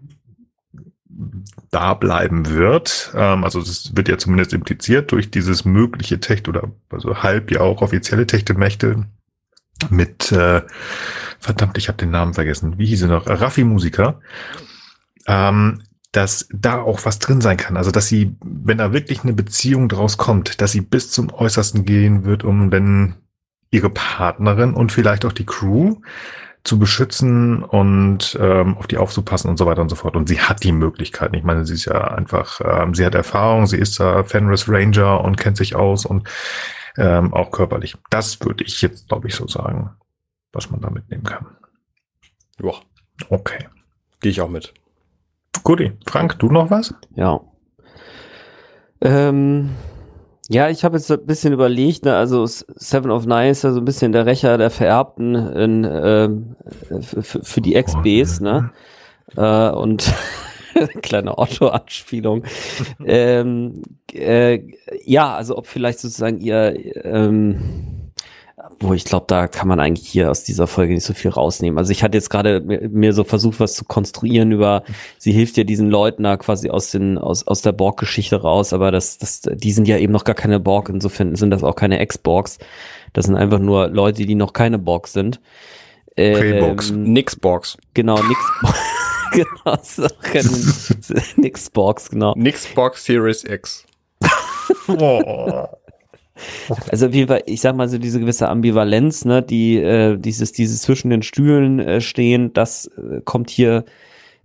[1.72, 6.72] da bleiben wird, ähm, also das wird ja zumindest impliziert durch dieses mögliche Tech oder
[6.90, 9.06] also halb ja auch offizielle Techtelmächte
[9.90, 10.62] mit äh,
[11.40, 12.78] verdammt, ich habe den Namen vergessen.
[12.78, 13.28] Wie hieß sie noch?
[13.28, 14.20] Raffi Musiker.
[15.28, 15.82] Ähm,
[16.16, 17.78] dass da auch was drin sein kann.
[17.78, 21.84] Also, dass sie, wenn da wirklich eine Beziehung draus kommt, dass sie bis zum Äußersten
[21.86, 23.16] gehen wird, um dann
[23.72, 25.98] ihre Partnerin und vielleicht auch die Crew
[26.64, 30.16] zu beschützen und ähm, auf die aufzupassen und so weiter und so fort.
[30.16, 31.36] Und sie hat die Möglichkeiten.
[31.36, 35.24] Ich meine, sie ist ja einfach, ähm, sie hat Erfahrung, sie ist da Fenris Ranger
[35.24, 36.28] und kennt sich aus und
[36.98, 37.96] ähm, auch körperlich.
[38.10, 39.92] Das würde ich jetzt, glaube ich, so sagen,
[40.54, 41.46] was man da mitnehmen kann.
[42.62, 42.72] Ja,
[43.30, 43.68] Okay.
[44.22, 44.74] gehe ich auch mit.
[45.66, 46.94] Guti, Frank, du noch was?
[47.16, 47.42] Ja.
[49.02, 49.72] Ähm,
[50.48, 53.82] ja, ich habe jetzt ein bisschen überlegt, ne, also Seven of Nine ist ja so
[53.82, 56.56] ein bisschen der Rächer der Vererbten in, ähm,
[57.02, 58.72] für, für die Ex-Bs, ne?
[59.36, 60.14] Äh, und
[61.02, 62.44] kleine Otto-Anspielung.
[63.04, 63.82] ähm,
[64.14, 64.60] äh,
[65.04, 67.95] ja, also ob vielleicht sozusagen ihr, ähm,
[68.80, 71.78] wo ich glaube, da kann man eigentlich hier aus dieser Folge nicht so viel rausnehmen.
[71.78, 74.84] Also ich hatte jetzt gerade mir, mir so versucht, was zu konstruieren über,
[75.18, 78.92] sie hilft ja diesen Leuten da quasi aus den, aus, aus der Borg-Geschichte raus, aber
[78.92, 82.00] das, das, die sind ja eben noch gar keine Borg, insofern sind das auch keine
[82.00, 82.58] Ex-Borgs.
[83.14, 85.40] Das sind einfach nur Leute, die noch keine Borg sind.
[86.16, 86.92] Pre-Borgs.
[86.92, 87.78] Ähm, Nix Box.
[87.94, 88.40] Genau, nix.
[89.32, 90.74] genau, so können-
[91.38, 92.34] nix Borgs, genau.
[92.36, 93.86] Nix Box Series X.
[94.88, 95.66] Oh.
[96.92, 100.52] Also auf jeden Fall, ich sag mal so diese gewisse Ambivalenz, ne, die äh, dieses
[100.52, 103.86] dieses zwischen den Stühlen äh, stehen, das äh, kommt hier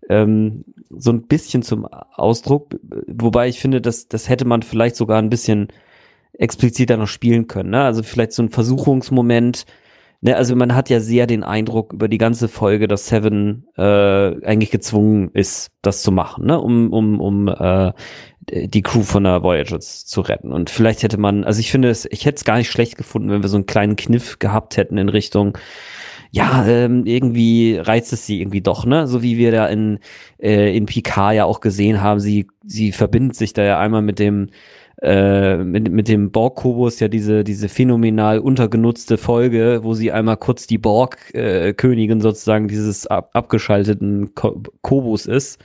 [0.08, 2.76] ähm, so ein bisschen zum Ausdruck,
[3.06, 5.68] wobei ich finde, dass das hätte man vielleicht sogar ein bisschen
[6.32, 7.82] expliziter noch spielen können, ne?
[7.82, 9.66] Also vielleicht so ein Versuchungsmoment,
[10.20, 13.82] ne, also man hat ja sehr den Eindruck über die ganze Folge, dass Seven äh,
[13.82, 17.92] eigentlich gezwungen ist, das zu machen, ne, um um um äh,
[18.52, 20.52] die Crew von der Voyager zu retten.
[20.52, 23.30] Und vielleicht hätte man, also ich finde es, ich hätte es gar nicht schlecht gefunden,
[23.30, 25.56] wenn wir so einen kleinen Kniff gehabt hätten in Richtung,
[26.32, 29.08] ja, ähm, irgendwie reizt es sie irgendwie doch, ne?
[29.08, 29.98] So wie wir da in,
[30.38, 34.20] äh, in Picard ja auch gesehen haben, sie, sie verbindet sich da ja einmal mit
[34.20, 34.50] dem,
[35.02, 40.66] äh, mit, mit dem Borg-Kubus ja diese, diese phänomenal untergenutzte Folge, wo sie einmal kurz
[40.66, 45.58] die Borg-Königin sozusagen dieses ab, abgeschalteten Ko Kobus ist,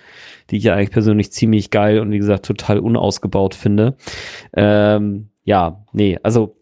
[0.50, 3.98] die ich ja eigentlich persönlich ziemlich geil und wie gesagt total unausgebaut finde.
[4.56, 6.56] Ähm, ja, nee, also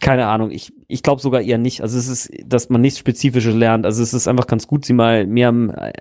[0.00, 1.82] keine Ahnung, ich, ich glaube sogar eher nicht.
[1.82, 3.84] Also es ist, dass man nichts Spezifisches lernt.
[3.84, 5.50] Also es ist einfach ganz gut, sie mal mehr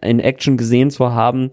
[0.02, 1.52] in Action gesehen zu haben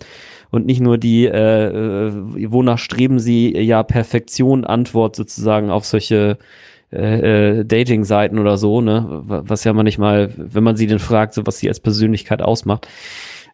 [0.50, 2.12] und nicht nur die, äh, äh
[2.50, 6.38] wonach streben sie ja Perfektion Antwort sozusagen auf solche
[6.92, 9.22] äh, äh, Dating-Seiten oder so, ne?
[9.26, 12.86] Was ja manchmal, wenn man sie denn fragt, so was sie als Persönlichkeit ausmacht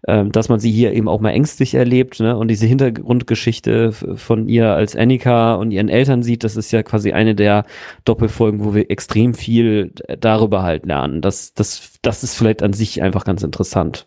[0.08, 2.36] ähm, dass man sie hier eben auch mal ängstlich erlebt ne?
[2.36, 7.12] und diese Hintergrundgeschichte von ihr als Annika und ihren Eltern sieht, das ist ja quasi
[7.12, 7.64] eine der
[8.04, 11.20] Doppelfolgen, wo wir extrem viel darüber halt lernen.
[11.20, 14.06] Das, das, das ist vielleicht an sich einfach ganz interessant.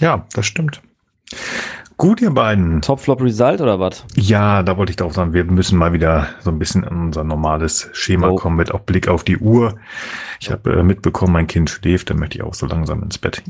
[0.00, 0.80] Ja, das stimmt.
[1.98, 2.80] Gut, ihr beiden.
[2.80, 4.04] Top Flop Result oder was?
[4.14, 7.24] Ja, da wollte ich drauf sagen, wir müssen mal wieder so ein bisschen in unser
[7.24, 8.36] normales Schema oh.
[8.36, 9.76] kommen mit auch Blick auf die Uhr.
[10.40, 13.42] Ich habe äh, mitbekommen, mein Kind schläft, dann möchte ich auch so langsam ins Bett.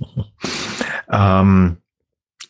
[1.10, 1.76] ähm,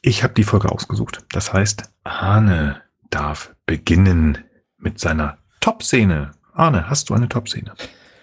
[0.00, 1.24] ich habe die Folge ausgesucht.
[1.32, 2.80] Das heißt, Arne
[3.10, 4.38] darf beginnen
[4.78, 6.30] mit seiner Top-Szene.
[6.54, 7.74] Arne, hast du eine Top-Szene?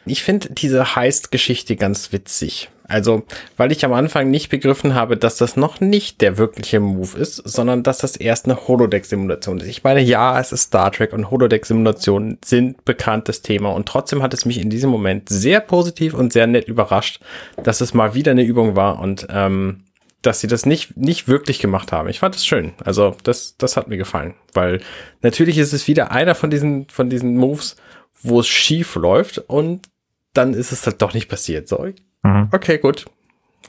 [0.05, 2.69] Ich finde diese Heist-Geschichte ganz witzig.
[2.87, 3.23] Also,
[3.57, 7.37] weil ich am Anfang nicht begriffen habe, dass das noch nicht der wirkliche Move ist,
[7.37, 9.67] sondern dass das erst eine Holodeck-Simulation ist.
[9.67, 14.33] Ich meine, ja, es ist Star Trek und Holodeck-Simulationen sind bekanntes Thema und trotzdem hat
[14.33, 17.21] es mich in diesem Moment sehr positiv und sehr nett überrascht,
[17.63, 19.83] dass es mal wieder eine Übung war und ähm,
[20.21, 22.09] dass sie das nicht, nicht wirklich gemacht haben.
[22.09, 22.73] Ich fand es schön.
[22.83, 24.81] Also, das, das hat mir gefallen, weil
[25.21, 27.75] natürlich ist es wieder einer von diesen, von diesen Moves,
[28.21, 29.87] wo es schief läuft und
[30.33, 31.67] dann ist es halt doch nicht passiert.
[31.67, 31.87] So,
[32.25, 32.49] Mhm.
[32.51, 33.05] Okay, gut.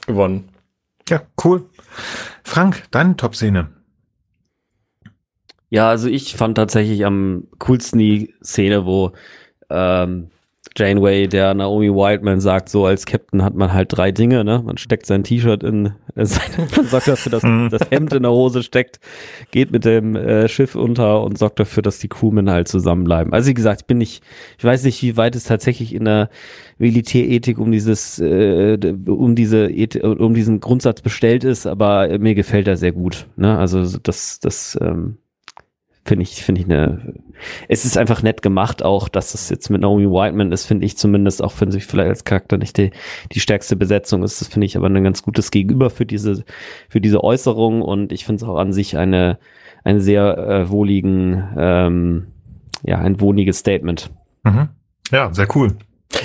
[0.07, 0.49] Gewonnen.
[1.07, 1.69] Ja, cool.
[2.43, 3.69] Frank, deine Top-Szene.
[5.69, 9.11] Ja, also ich fand tatsächlich am coolsten die Szene, wo
[9.69, 10.31] ähm,
[10.77, 14.61] Janeway, der Naomi Wildman sagt, so als Captain hat man halt drei Dinge, ne?
[14.63, 17.69] Man steckt sein T-Shirt in, äh, sein, man sorgt dafür, dass mhm.
[17.69, 18.99] das Hemd in der Hose steckt,
[19.51, 23.33] geht mit dem äh, Schiff unter und sorgt dafür, dass die Crewmen halt zusammenbleiben.
[23.33, 24.23] Also wie gesagt, ich bin nicht,
[24.57, 26.29] ich weiß nicht, wie weit es tatsächlich in der
[26.77, 28.77] Militärethik um dieses, äh,
[29.07, 29.69] um diese,
[30.03, 33.27] um diesen Grundsatz bestellt ist, aber mir gefällt er sehr gut.
[33.35, 33.57] Ne?
[33.57, 35.17] Also das, das ähm,
[36.07, 37.13] finde ich, finde ich eine,
[37.67, 40.97] es ist einfach nett gemacht auch, dass das jetzt mit Naomi Whiteman ist, finde ich
[40.97, 42.91] zumindest, auch wenn sie vielleicht als Charakter nicht die,
[43.31, 46.43] die stärkste Besetzung ist, das finde ich aber ein ganz gutes Gegenüber für diese,
[46.89, 49.37] für diese Äußerung und ich finde es auch an sich eine,
[49.83, 52.27] eine sehr äh, wohligen, ähm,
[52.83, 54.09] ja, ein wohliges Statement.
[54.43, 54.69] Mhm.
[55.11, 55.75] Ja, sehr cool.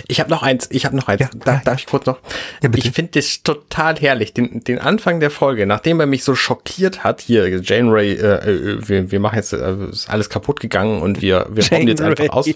[0.06, 1.20] Ich habe noch eins, ich habe noch eins.
[1.20, 2.18] Ja, da, darf ich kurz noch?
[2.62, 6.34] Ja, ich finde das total herrlich, den, den Anfang der Folge, nachdem er mich so
[6.34, 10.60] schockiert hat, hier, Jane Ray, äh, äh wir, wir machen jetzt, äh, ist alles kaputt
[10.60, 12.48] gegangen und wir, wir kommen jetzt einfach aus.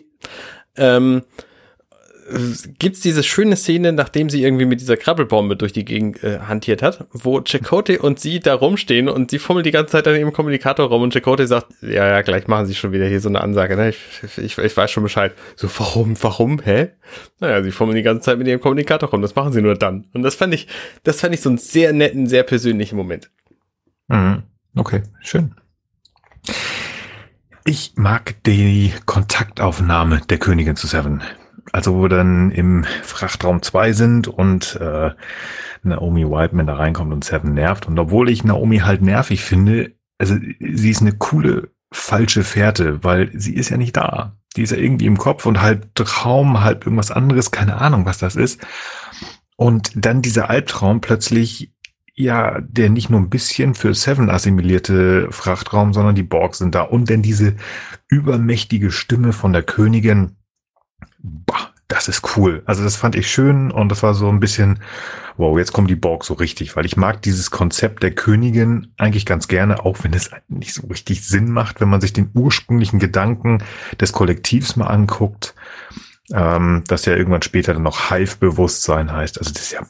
[0.77, 1.23] Ähm,
[2.79, 6.83] gibt's diese schöne Szene, nachdem sie irgendwie mit dieser Krabbelbombe durch die Gegend äh, hantiert
[6.83, 10.33] hat, wo Chakotay und sie da rumstehen und sie fummelt die ganze Zeit an ihrem
[10.33, 13.41] Kommunikator rum und Chakotay sagt, ja, ja, gleich machen sie schon wieder hier so eine
[13.41, 13.91] Ansage, ne?
[13.91, 15.33] Ich, ich, ich weiß schon Bescheid.
[15.55, 16.91] So, warum, warum, hä?
[17.41, 20.07] Naja, sie fummeln die ganze Zeit mit ihrem Kommunikator rum, das machen sie nur dann.
[20.13, 20.67] Und das fand ich,
[21.05, 23.31] das fand ich so einen sehr netten, sehr persönlichen Moment.
[24.09, 24.43] Mhm.
[24.75, 25.55] Okay, schön.
[27.65, 31.23] Ich mag die Kontaktaufnahme der Königin zu Seven
[31.73, 35.11] also wo wir dann im Frachtraum 2 sind und äh,
[35.83, 37.87] Naomi Whiteman da reinkommt und Seven nervt.
[37.87, 43.31] Und obwohl ich Naomi halt nervig finde, also sie ist eine coole falsche Fährte, weil
[43.35, 44.37] sie ist ja nicht da.
[44.57, 48.19] Die ist ja irgendwie im Kopf und halb Traum, halb irgendwas anderes, keine Ahnung, was
[48.19, 48.61] das ist.
[49.57, 51.73] Und dann dieser Albtraum plötzlich,
[52.15, 56.83] ja, der nicht nur ein bisschen für Seven assimilierte Frachtraum, sondern die Borg sind da.
[56.83, 57.55] Und dann diese
[58.09, 60.37] übermächtige Stimme von der Königin,
[61.47, 62.63] bah, das ist cool.
[62.67, 64.81] Also das fand ich schön und das war so ein bisschen,
[65.37, 69.27] wow, jetzt kommt die Borg so richtig, weil ich mag dieses Konzept der Königin eigentlich
[69.27, 72.99] ganz gerne, auch wenn es nicht so richtig Sinn macht, wenn man sich den ursprünglichen
[72.99, 73.63] Gedanken
[74.01, 75.55] des Kollektivs mal anguckt,
[76.33, 79.39] ähm, dass ja irgendwann später dann noch Hive-Bewusstsein heißt.
[79.39, 79.87] Also das ist ja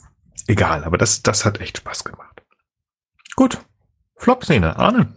[0.47, 2.43] egal, aber das, das hat echt Spaß gemacht.
[3.37, 3.59] Gut.
[4.17, 5.09] Flop-Szene, Arne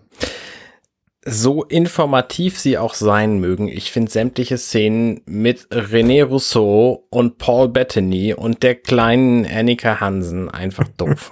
[1.29, 7.69] so informativ sie auch sein mögen, ich finde sämtliche Szenen mit René Rousseau und Paul
[7.69, 11.31] Bettany und der kleinen Annika Hansen einfach doof.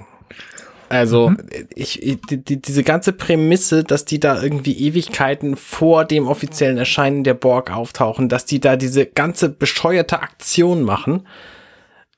[0.89, 1.37] Also, mhm.
[1.75, 7.23] ich, ich die, diese ganze Prämisse, dass die da irgendwie Ewigkeiten vor dem offiziellen Erscheinen
[7.23, 11.27] der Borg auftauchen, dass die da diese ganze bescheuerte Aktion machen,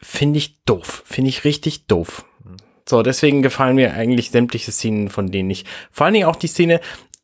[0.02, 1.04] finde ich doof.
[1.06, 2.26] Finde ich richtig doof.
[2.88, 5.68] So, deswegen gefallen mir eigentlich sämtliche Szenen von denen nicht.
[5.92, 6.80] Vor allen Dingen auch die Szene,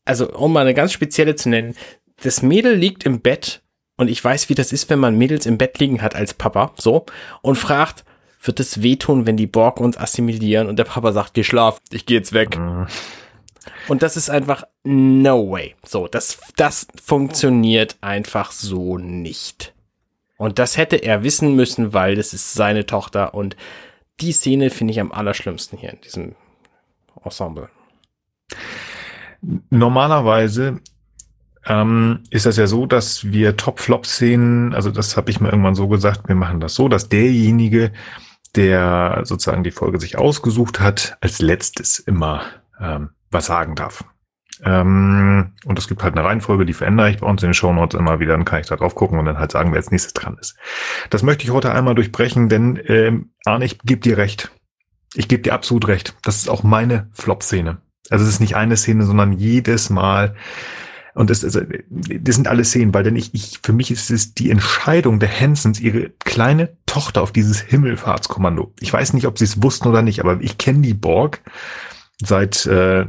[0.06, 1.76] also um mal eine ganz spezielle zu nennen,
[2.23, 3.61] das Mädel liegt im Bett
[3.98, 6.73] und ich weiß, wie das ist, wenn man Mädels im Bett liegen hat als Papa,
[6.77, 7.06] so,
[7.41, 8.03] und fragt,
[8.44, 10.68] wird es wehtun, wenn die Borg uns assimilieren?
[10.68, 12.57] Und der Papa sagt, geh schlaf, ich gehe jetzt weg.
[12.57, 12.88] Mhm.
[13.88, 15.76] Und das ist einfach no way.
[15.84, 19.73] So, das, das funktioniert einfach so nicht.
[20.38, 23.34] Und das hätte er wissen müssen, weil das ist seine Tochter.
[23.34, 23.56] Und
[24.19, 26.36] die Szene finde ich am allerschlimmsten hier in diesem
[27.23, 27.69] Ensemble.
[29.70, 30.80] Normalerweise
[31.66, 35.88] ähm, ist das ja so, dass wir Top-Flop-Szenen, also das habe ich mir irgendwann so
[35.88, 37.92] gesagt, wir machen das so, dass derjenige,
[38.56, 42.42] der sozusagen die Folge sich ausgesucht hat, als letztes immer
[42.80, 44.04] ähm, was sagen darf.
[44.64, 47.74] Ähm, und es gibt halt eine Reihenfolge, die verändere ich bei uns in den Show
[47.74, 49.92] Notes immer wieder, dann kann ich da drauf gucken und dann halt sagen, wer als
[49.92, 50.56] nächstes dran ist.
[51.10, 54.52] Das möchte ich heute einmal durchbrechen, denn ähm, Arne, ich gebe dir recht.
[55.14, 56.16] Ich gebe dir absolut recht.
[56.24, 57.78] Das ist auch meine Flop-Szene.
[58.10, 60.36] Also es ist nicht eine Szene, sondern jedes Mal.
[61.15, 64.34] Und das, also, das sind alle Szenen, weil denn ich, ich, für mich ist es
[64.34, 68.73] die Entscheidung der Hansons, ihre kleine Tochter auf dieses Himmelfahrtskommando.
[68.80, 71.41] Ich weiß nicht, ob sie es wussten oder nicht, aber ich kenne die Borg
[72.22, 73.06] seit äh,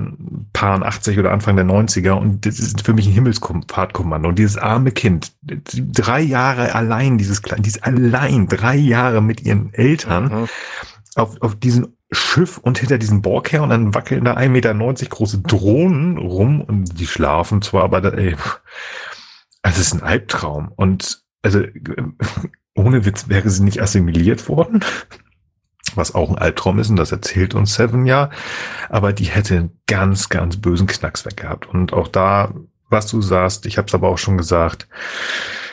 [0.52, 4.28] paar 80 oder Anfang der 90er und das ist für mich ein Himmelsfahrtkommando.
[4.28, 9.72] Und dieses arme Kind, drei Jahre allein, dieses kleine, dieses allein drei Jahre mit ihren
[9.74, 10.48] Eltern mhm.
[11.14, 14.74] auf, auf diesem Schiff und hinter diesem Borg her und dann wackeln da 1,90 Meter
[14.74, 18.36] große Drohnen rum und die schlafen zwar, aber da, ey,
[19.62, 20.72] also es ist ein Albtraum.
[20.76, 21.62] Und also
[22.74, 24.80] ohne Witz wäre sie nicht assimiliert worden
[25.96, 28.30] was auch ein Albtraum ist und das erzählt uns Seven ja,
[28.88, 31.66] aber die hätte einen ganz, ganz bösen Knacks weg gehabt.
[31.66, 32.52] Und auch da,
[32.88, 35.65] was du sagst, ich habe es aber auch schon gesagt, äh,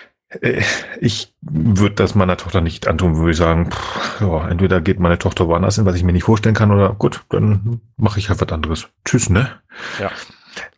[1.00, 5.20] ich würde das meiner Tochter nicht antun, würde ich sagen, pff, ja, entweder geht meine
[5.20, 8.42] Tochter woanders hin, was ich mir nicht vorstellen kann, oder gut, dann mache ich halt
[8.42, 8.88] was anderes.
[9.06, 9.50] Tschüss, ne?
[10.00, 10.12] Ja.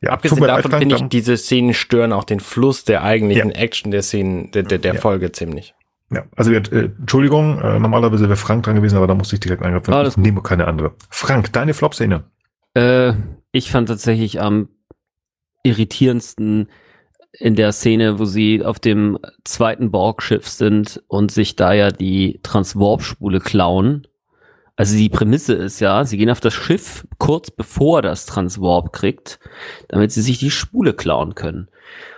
[0.02, 3.58] Ja, Abgesehen davon finde ich, diese Szenen stören auch den Fluss der eigentlichen ja.
[3.58, 5.02] Action der Szenen, der, der, der ja.
[5.02, 5.74] Folge ziemlich.
[6.12, 9.64] Ja, also äh, Entschuldigung, äh, normalerweise wäre Frank dran gewesen, aber da musste ich direkt
[9.64, 9.94] eingreifen.
[9.94, 10.94] Ah, ich nehme keine andere.
[11.10, 12.24] Frank, deine Flop-Szene.
[12.74, 13.14] Äh,
[13.52, 14.70] ich fand tatsächlich am
[15.64, 16.70] irritierendsten
[17.40, 22.40] in der Szene, wo sie auf dem zweiten Borg-Schiff sind und sich da ja die
[22.44, 24.08] Transwarp-Spule klauen.
[24.76, 29.40] Also die Prämisse ist ja, sie gehen auf das Schiff kurz bevor das Transwarp kriegt,
[29.88, 31.70] damit sie sich die Spule klauen können.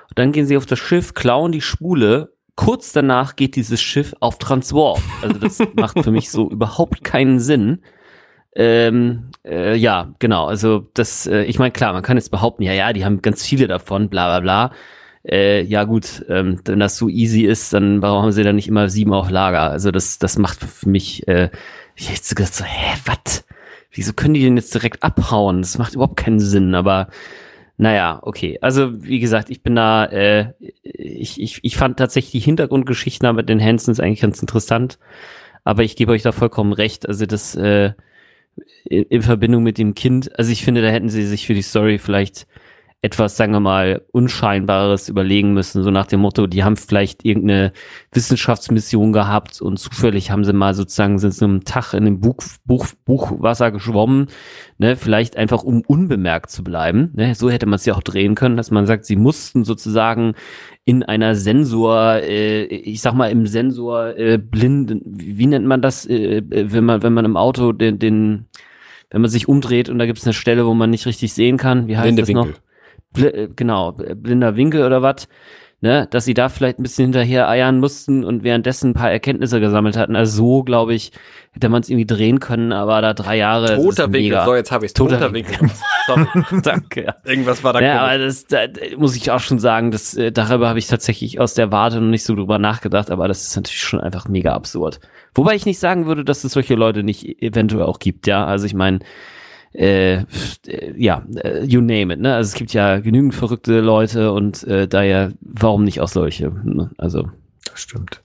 [0.10, 4.14] Und dann gehen sie auf das Schiff, klauen die Spule kurz danach geht dieses Schiff
[4.20, 5.02] auf Transwarp.
[5.22, 7.82] Also das macht für mich so überhaupt keinen Sinn.
[8.54, 10.48] Ähm, äh, ja, genau.
[10.48, 13.46] Also das, äh, ich meine, klar, man kann jetzt behaupten, ja, ja, die haben ganz
[13.46, 14.78] viele davon, bla bla bla.
[15.30, 18.68] Äh, ja gut, ähm, wenn das so easy ist, dann warum haben sie dann nicht
[18.68, 19.70] immer sieben auf Lager?
[19.72, 21.50] Also das, das macht für mich, äh,
[21.96, 23.46] ich hätte so gedacht, so, hä, was?
[23.92, 25.62] Wieso können die denn jetzt direkt abhauen?
[25.62, 27.10] Das macht überhaupt keinen Sinn, aber
[27.78, 28.58] naja, okay.
[28.62, 33.50] Also wie gesagt, ich bin da, äh, ich, ich, ich fand tatsächlich die Hintergrundgeschichten mit
[33.50, 34.98] den Hansons eigentlich ganz interessant.
[35.64, 37.08] Aber ich gebe euch da vollkommen recht.
[37.08, 37.92] Also das äh,
[38.86, 41.62] in, in Verbindung mit dem Kind, also ich finde, da hätten sie sich für die
[41.62, 42.48] Story vielleicht
[43.04, 47.72] etwas, sagen wir mal, Unscheinbares überlegen müssen, so nach dem Motto, die haben vielleicht irgendeine
[48.12, 52.38] Wissenschaftsmission gehabt und zufällig haben sie mal sozusagen, sind sie einem Tag in dem Buch,
[52.66, 54.28] Buch, Buchwasser geschwommen,
[54.80, 58.34] ne, vielleicht einfach um unbemerkt zu bleiben, ne, so hätte man es ja auch drehen
[58.34, 60.34] können, dass man sagt, sie mussten sozusagen
[60.84, 66.08] in einer Sensor, äh, ich sag mal im Sensor äh, blind, wie nennt man das,
[66.08, 68.48] äh, wenn man wenn man im Auto den, den
[69.12, 71.58] wenn man sich umdreht und da gibt es eine Stelle, wo man nicht richtig sehen
[71.58, 72.48] kann, wie heißt das noch?
[73.18, 75.28] Bl äh, genau, blinder Winkel oder was,
[75.82, 79.60] ne, dass sie da vielleicht ein bisschen hinterher eiern mussten und währenddessen ein paar Erkenntnisse
[79.60, 80.16] gesammelt hatten.
[80.16, 81.12] Also so, glaube ich,
[81.52, 83.76] hätte man es irgendwie drehen können, aber da drei Jahre.
[83.76, 85.70] Toter Winkel, so jetzt habe ich Toter, Toter Winkel.
[86.64, 87.06] Danke.
[87.06, 87.16] Ja.
[87.26, 87.82] Irgendwas war da.
[87.82, 88.66] Ja, aber das da,
[88.98, 92.10] muss ich auch schon sagen, das, äh, darüber habe ich tatsächlich aus der Warte noch
[92.10, 95.00] nicht so drüber nachgedacht, aber das ist natürlich schon einfach mega absurd.
[95.36, 98.46] Wobei ich nicht sagen würde, dass es solche Leute nicht eventuell auch gibt, ja.
[98.46, 99.00] Also ich meine,
[99.78, 100.26] äh,
[100.96, 102.36] ja, äh, you name it, ne?
[102.36, 106.50] Also es gibt ja genügend verrückte Leute und äh, daher, warum nicht auch solche?
[106.64, 106.90] Ne?
[106.98, 107.30] Also.
[107.70, 108.24] Das stimmt.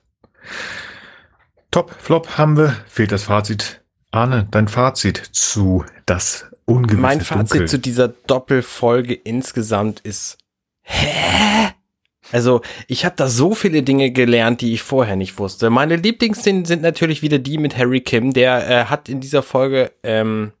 [1.69, 2.75] Top, Flop haben wir.
[2.87, 3.81] Fehlt das Fazit.
[4.11, 7.67] Arne, dein Fazit zu das ungewisse Mein Fazit Dunkel.
[7.67, 10.37] zu dieser Doppelfolge insgesamt ist,
[10.81, 11.71] hä?
[12.31, 15.69] Also, ich habe da so viele Dinge gelernt, die ich vorher nicht wusste.
[15.69, 18.33] Meine Lieblingsszenen sind natürlich wieder die mit Harry Kim.
[18.33, 20.51] Der äh, hat in dieser Folge ähm,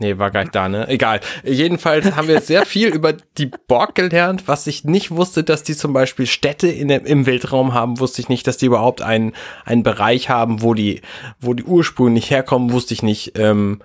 [0.00, 0.86] Nee, war gar nicht da, ne?
[0.88, 1.20] Egal.
[1.42, 4.46] Jedenfalls haben wir sehr viel über die Borg gelernt.
[4.46, 8.28] Was ich nicht wusste, dass die zum Beispiel Städte in im Weltraum haben, wusste ich
[8.28, 9.32] nicht, dass die überhaupt einen,
[9.64, 11.00] einen Bereich haben, wo die,
[11.40, 13.36] wo die ursprünglich herkommen, wusste ich nicht.
[13.36, 13.80] Ähm,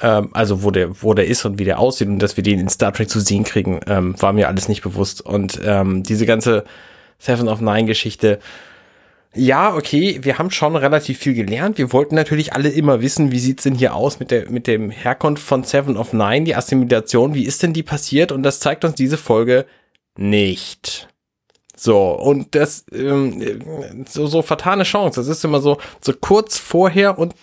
[0.00, 2.60] ähm, also wo der, wo der ist und wie der aussieht und dass wir den
[2.60, 5.22] in Star Trek zu sehen kriegen, ähm, war mir alles nicht bewusst.
[5.22, 6.64] Und ähm, diese ganze
[7.18, 8.40] Seven of Nine Geschichte,
[9.36, 11.78] ja, okay, wir haben schon relativ viel gelernt.
[11.78, 14.90] Wir wollten natürlich alle immer wissen, wie sieht's denn hier aus mit der mit dem
[14.90, 18.32] Herkunft von Seven of Nine, die Assimilation, wie ist denn die passiert?
[18.32, 19.66] Und das zeigt uns diese Folge
[20.16, 21.08] nicht.
[21.76, 25.20] So, und das, ähm, so, so vertane Chance.
[25.20, 27.34] Das ist immer so, so kurz vorher und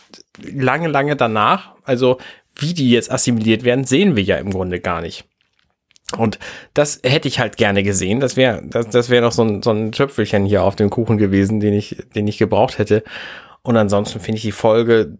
[0.41, 1.75] lange, lange danach.
[1.83, 2.17] Also,
[2.55, 5.25] wie die jetzt assimiliert werden, sehen wir ja im Grunde gar nicht.
[6.17, 6.37] Und
[6.73, 8.19] das hätte ich halt gerne gesehen.
[8.19, 11.17] Das wäre, das, das wäre noch so ein, so ein Töpfelchen hier auf dem Kuchen
[11.17, 13.03] gewesen, den ich, den ich gebraucht hätte.
[13.63, 15.17] Und ansonsten finde ich die Folge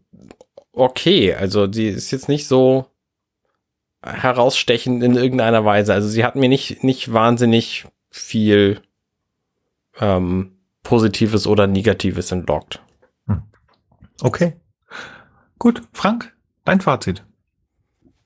[0.72, 1.34] okay.
[1.34, 2.86] Also die ist jetzt nicht so
[4.04, 5.94] herausstechend in irgendeiner Weise.
[5.94, 8.82] Also sie hat mir nicht, nicht wahnsinnig viel
[10.00, 12.82] ähm, Positives oder Negatives entlockt.
[13.28, 13.44] Hm.
[14.22, 14.54] Okay.
[15.58, 16.36] Gut, Frank,
[16.66, 17.24] dein Fazit.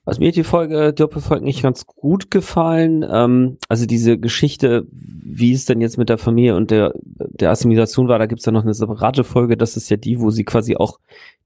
[0.08, 5.66] Was mir die Folge, Doppelfolge nicht ganz gut gefallen, ähm, also diese Geschichte, wie es
[5.66, 8.74] denn jetzt mit der Familie und der, der Assimilation war, da gibt's ja noch eine
[8.74, 11.02] separate Folge, das ist ja die, wo sie quasi auch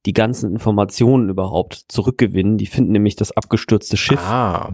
[0.06, 2.60] die ganzen Informationen überhaupt zurückgewinnen.
[2.60, 4.22] Die finden nämlich das abgestürzte Schiff.
[4.24, 4.72] Ah.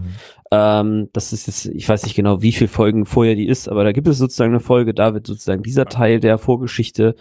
[0.52, 3.86] Ähm, das ist jetzt, ich weiß nicht genau, wie viele Folgen vorher die ist, aber
[3.86, 7.16] da gibt es sozusagen eine Folge, da wird sozusagen dieser Teil der Vorgeschichte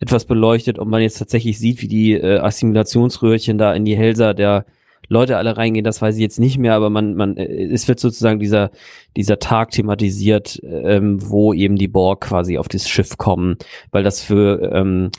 [0.00, 4.34] etwas beleuchtet und man jetzt tatsächlich sieht, wie die äh, Assimilationsröhrchen da in die Hälser
[4.34, 4.66] der
[5.10, 8.00] Leute alle reingehen, das weiß ich jetzt nicht mehr, aber man, man, äh, es wird
[8.00, 8.70] sozusagen dieser,
[9.16, 13.56] dieser Tag thematisiert, ähm, wo eben die Borg quasi auf das Schiff kommen,
[13.90, 15.10] weil das für ähm,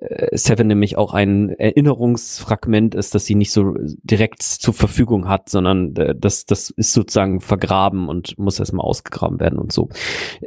[0.00, 3.74] äh, Seven nämlich auch ein Erinnerungsfragment ist, dass sie nicht so
[4.04, 9.40] direkt zur Verfügung hat, sondern äh, das, das ist sozusagen vergraben und muss erstmal ausgegraben
[9.40, 9.88] werden und so.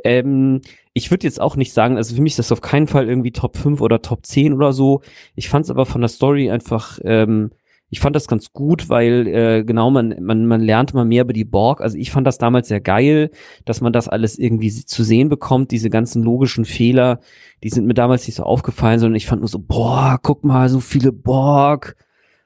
[0.06, 0.62] Ähm,
[0.94, 3.32] ich würde jetzt auch nicht sagen, also für mich ist das auf keinen Fall irgendwie
[3.32, 5.02] Top 5 oder Top 10 oder so.
[5.36, 7.52] Ich fand es aber von der Story einfach ähm,
[7.94, 11.34] ich fand das ganz gut, weil äh, genau man, man, man lernt mal mehr über
[11.34, 11.80] die Borg.
[11.80, 13.30] Also ich fand das damals sehr geil,
[13.66, 17.20] dass man das alles irgendwie zu sehen bekommt, diese ganzen logischen Fehler,
[17.64, 20.70] die sind mir damals nicht so aufgefallen, sondern ich fand nur so, boah, guck mal,
[20.70, 21.96] so viele Borg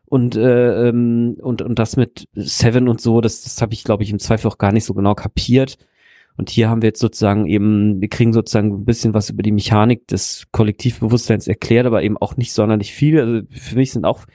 [0.03, 4.03] und äh, ähm, und und das mit Seven und so, das das habe ich glaube
[4.03, 5.77] ich im Zweifel auch gar nicht so genau kapiert.
[6.37, 9.51] Und hier haben wir jetzt sozusagen eben, wir kriegen sozusagen ein bisschen was über die
[9.51, 13.19] Mechanik des Kollektivbewusstseins erklärt, aber eben auch nicht sonderlich viel.
[13.19, 14.25] Also für mich sind auch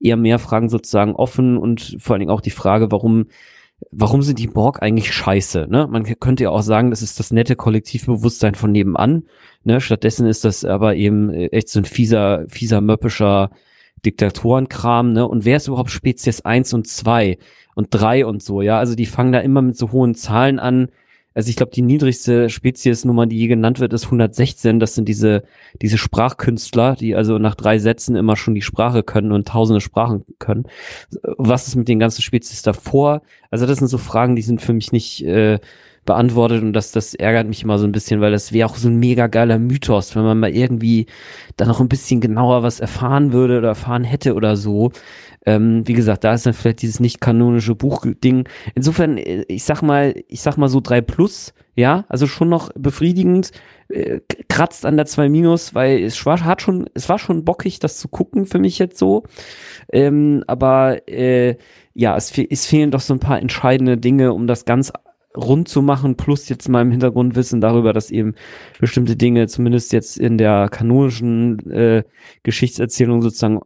[0.00, 3.26] eher mehr Fragen sozusagen offen und vor allen Dingen auch die Frage, warum
[3.90, 5.66] warum sind die Borg eigentlich scheiße?
[5.68, 5.88] Ne?
[5.90, 9.24] Man könnte ja auch sagen, das ist das nette Kollektivbewusstsein von nebenan.
[9.64, 9.80] Ne?
[9.80, 13.50] Stattdessen ist das aber eben echt so ein fieser, fieser, möppischer
[14.04, 15.12] Diktatorenkram.
[15.12, 15.26] Ne?
[15.26, 17.38] Und wer ist überhaupt Spezies 1 und 2
[17.74, 18.62] und 3 und so?
[18.62, 20.88] Ja, also die fangen da immer mit so hohen Zahlen an
[21.34, 24.80] also ich glaube, die niedrigste Speziesnummer, die je genannt wird, ist 116.
[24.80, 25.44] Das sind diese,
[25.80, 30.24] diese Sprachkünstler, die also nach drei Sätzen immer schon die Sprache können und tausende Sprachen
[30.38, 30.64] können.
[31.22, 33.22] Was ist mit den ganzen Spezies davor?
[33.50, 35.58] Also das sind so Fragen, die sind für mich nicht äh,
[36.04, 38.88] beantwortet und das, das ärgert mich immer so ein bisschen, weil das wäre auch so
[38.88, 41.06] ein mega geiler Mythos, wenn man mal irgendwie
[41.56, 44.90] da noch ein bisschen genauer was erfahren würde oder erfahren hätte oder so.
[45.44, 48.48] Ähm, wie gesagt, da ist dann vielleicht dieses nicht kanonische Buchding.
[48.74, 52.70] Insofern, äh, ich sag mal, ich sag mal so drei plus, ja, also schon noch
[52.74, 53.50] befriedigend,
[53.88, 57.78] äh, kratzt an der zwei minus, weil es war, hat schon, es war schon bockig,
[57.78, 59.24] das zu gucken für mich jetzt so.
[59.92, 61.56] Ähm, aber äh,
[61.94, 64.92] ja, es, es fehlen doch so ein paar entscheidende Dinge, um das ganz
[65.36, 68.34] rund zu machen, plus jetzt meinem Hintergrundwissen darüber, dass eben
[68.80, 72.04] bestimmte Dinge, zumindest jetzt in der kanonischen äh,
[72.42, 73.60] Geschichtserzählung sozusagen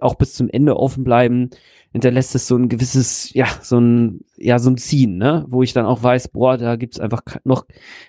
[0.00, 1.50] auch bis zum Ende offen bleiben,
[1.92, 5.72] hinterlässt es so ein gewisses, ja, so ein, ja, so ein Ziehen, ne, wo ich
[5.72, 7.66] dann auch weiß, boah, da gibt's einfach noch,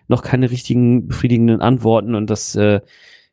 [0.07, 2.81] noch keine richtigen befriedigenden Antworten und das äh,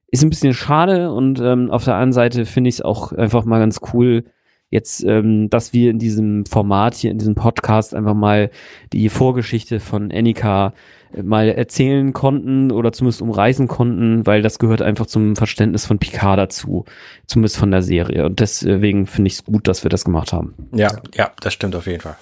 [0.08, 3.44] ist ein bisschen schade und ähm, auf der anderen Seite finde ich es auch einfach
[3.44, 4.24] mal ganz cool,
[4.70, 8.50] jetzt, ähm, dass wir in diesem Format hier, in diesem Podcast einfach mal
[8.92, 10.74] die Vorgeschichte von Annika
[11.12, 15.98] äh, mal erzählen konnten oder zumindest umreißen konnten, weil das gehört einfach zum Verständnis von
[15.98, 16.84] Picard dazu,
[17.26, 18.26] zumindest von der Serie.
[18.26, 20.54] Und deswegen finde ich es gut, dass wir das gemacht haben.
[20.72, 22.16] Ja, ja, das stimmt auf jeden Fall.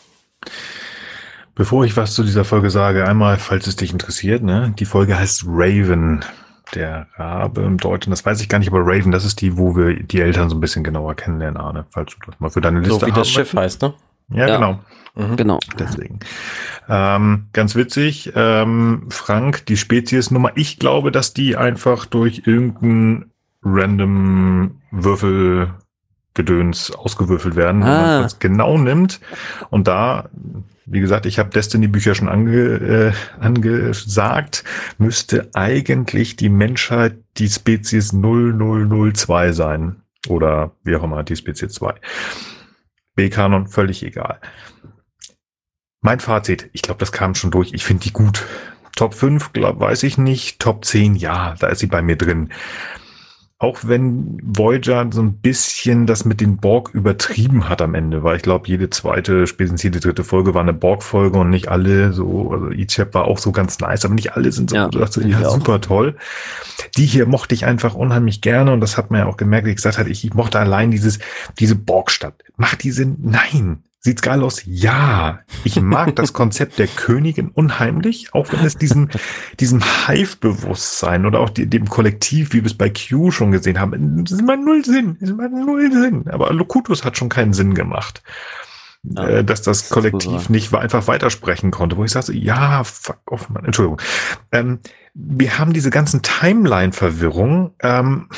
[1.55, 5.17] Bevor ich was zu dieser Folge sage, einmal, falls es dich interessiert, ne, die Folge
[5.17, 6.25] heißt Raven
[6.75, 9.77] der Rabe im Deutschen, das weiß ich gar nicht, aber Raven, das ist die, wo
[9.77, 12.81] wir die Eltern so ein bisschen genauer kennenlernen, Arne, falls du das mal für deine
[12.81, 13.95] Liste So wie das Schiff heißt, ne?
[14.31, 14.57] Ja, ja.
[14.57, 14.81] genau.
[15.17, 15.37] Mhm.
[15.37, 15.59] Genau.
[15.79, 16.19] Deswegen.
[16.89, 23.31] Ähm, ganz witzig, ähm, Frank, die Speziesnummer, ich glaube, dass die einfach durch irgendeinen
[23.63, 25.75] random Würfel
[26.35, 28.07] Gedöns ausgewürfelt werden, wenn Ah.
[28.07, 29.21] man das genau nimmt.
[29.71, 30.29] Und da,
[30.87, 34.65] wie gesagt, ich habe Destiny-Bücher schon ange, äh, angesagt,
[34.99, 40.03] müsste eigentlich die Menschheit die Spezies 0002 sein.
[40.29, 41.95] Oder wie auch immer, die Spezies 2.
[43.15, 44.41] B-Kanon, völlig egal.
[46.01, 47.73] Mein Fazit, ich glaube, das kam schon durch.
[47.73, 48.45] Ich finde die gut.
[48.97, 50.61] Top 5, glaub, weiß ich nicht.
[50.61, 52.51] Top 10, ja, da ist sie bei mir drin.
[53.59, 58.37] Auch wenn Voyager so ein bisschen das mit den Borg übertrieben hat am Ende, weil
[58.37, 62.51] ich glaube, jede zweite, spätestens jede dritte Folge war eine Borg-Folge und nicht alle so,
[62.51, 65.49] also Ichab war auch so ganz nice, aber nicht alle sind so, Ja, ich ja,
[65.49, 65.55] auch.
[65.55, 66.17] super toll.
[66.97, 69.71] Die hier mochte ich einfach unheimlich gerne und das hat man ja auch gemerkt, wie
[69.71, 71.21] ich gesagt hatte, ich, ich mochte allein dieses,
[71.59, 72.35] diese Borgstadt.
[72.57, 73.17] Macht die Sinn?
[73.21, 73.85] Nein.
[74.07, 74.63] Sieht's geil aus?
[74.67, 75.39] Ja.
[75.65, 79.09] Ich mag das Konzept der Königin unheimlich, auch wenn es diesen,
[79.61, 84.25] diesem Hive-Bewusstsein oder auch die, dem Kollektiv, wie wir es bei Q schon gesehen haben,
[84.25, 85.17] das ist mal null Sinn.
[85.21, 86.29] Das ist mal null Sinn.
[86.29, 88.23] Aber Locutus hat schon keinen Sinn gemacht.
[89.05, 92.85] Ja, äh, dass das das Kollektiv nicht einfach weitersprechen konnte, wo ich sage, so, ja,
[92.85, 94.03] fuck off, Mann, Entschuldigung.
[94.53, 94.81] Ähm,
[95.17, 97.71] wir haben diese ganzen Timeline-Verwirrungen.
[97.81, 98.29] Ähm,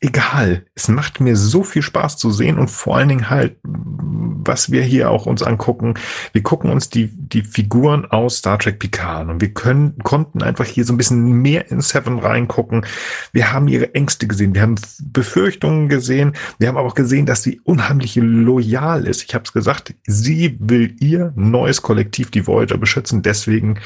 [0.00, 4.70] egal, es macht mir so viel Spaß zu sehen und vor allen Dingen halt, was
[4.70, 5.94] wir hier auch uns angucken.
[6.32, 10.64] Wir gucken uns die, die Figuren aus Star Trek Picard und wir können, konnten einfach
[10.64, 12.86] hier so ein bisschen mehr in Seven reingucken.
[13.32, 17.42] Wir haben ihre Ängste gesehen, wir haben Befürchtungen gesehen, wir haben aber auch gesehen, dass
[17.42, 19.22] sie unheimlich loyal ist.
[19.24, 23.20] Ich habe es gesagt, sie will ihr neues Kollektiv, die Voyager, beschützen.
[23.20, 23.78] Deswegen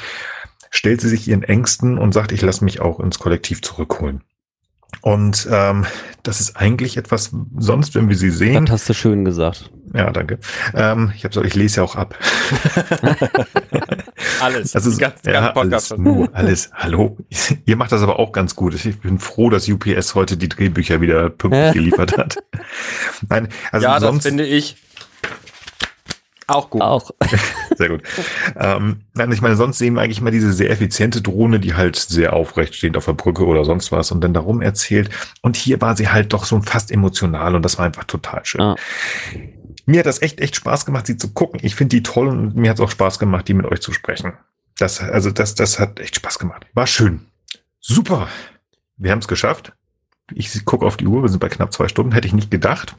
[0.69, 4.23] stellt sie sich ihren Ängsten und sagt, ich lasse mich auch ins Kollektiv zurückholen.
[5.01, 5.85] Und ähm,
[6.23, 8.65] das ist eigentlich etwas, sonst, wenn wir sie sehen.
[8.65, 9.71] Das hast du schön gesagt.
[9.93, 10.39] Ja, danke.
[10.73, 12.17] Ähm, ich, hab so, ich lese ja auch ab.
[14.41, 14.75] Alles.
[14.75, 16.71] Also, die ganze, ja, Podcast alles, nur alles.
[16.73, 17.17] Hallo.
[17.65, 18.73] Ihr macht das aber auch ganz gut.
[18.73, 22.37] Ich bin froh, dass UPS heute die Drehbücher wieder pünktlich geliefert hat.
[23.29, 24.77] Nein, also ja, das sonst, finde ich
[26.49, 26.81] auch gut.
[26.81, 27.11] Auch.
[27.77, 28.03] Sehr gut.
[28.55, 31.95] Ähm, nein, ich meine, sonst sehen wir eigentlich mal diese sehr effiziente Drohne, die halt
[31.95, 35.09] sehr aufrecht steht auf der Brücke oder sonst was und dann darum erzählt.
[35.41, 38.61] Und hier war sie halt doch so fast emotional und das war einfach total schön.
[38.61, 38.75] Ja.
[39.85, 41.59] Mir hat das echt, echt Spaß gemacht, sie zu gucken.
[41.63, 43.93] Ich finde die toll und mir hat es auch Spaß gemacht, die mit euch zu
[43.93, 44.33] sprechen.
[44.77, 46.65] Das, also das, das hat echt Spaß gemacht.
[46.73, 47.21] War schön.
[47.79, 48.27] Super.
[48.97, 49.73] Wir haben es geschafft.
[50.33, 52.95] Ich gucke auf die Uhr, wir sind bei knapp zwei Stunden, hätte ich nicht gedacht.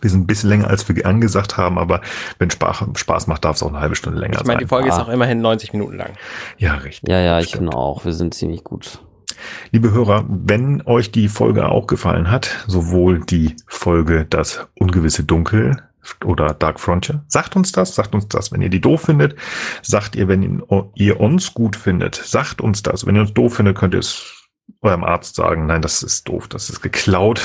[0.00, 2.00] Wir sind ein bisschen länger, als wir angesagt haben, aber
[2.38, 4.68] wenn Spaß, Spaß macht, darf es auch eine halbe Stunde länger Ich meine, die sein.
[4.68, 5.02] Folge ist Ah.
[5.02, 6.10] auch immerhin 90 Minuten lang.
[6.58, 7.08] Ja, richtig.
[7.08, 7.64] Ja, ja, ich Stimmt.
[7.64, 8.04] finde auch.
[8.04, 9.00] Wir sind ziemlich gut.
[9.70, 15.82] Liebe Hörer, wenn euch die Folge auch gefallen hat, sowohl die Folge Das ungewisse Dunkel
[16.24, 18.52] oder Dark Frontier, sagt uns das, sagt uns das.
[18.52, 19.34] Wenn ihr die doof findet,
[19.82, 20.62] sagt ihr, wenn
[20.94, 23.06] ihr uns gut findet, sagt uns das.
[23.06, 24.32] Wenn ihr uns doof findet, könnt ihr es
[24.82, 27.40] eurem Arzt sagen, nein, das ist doof, das ist geklaut.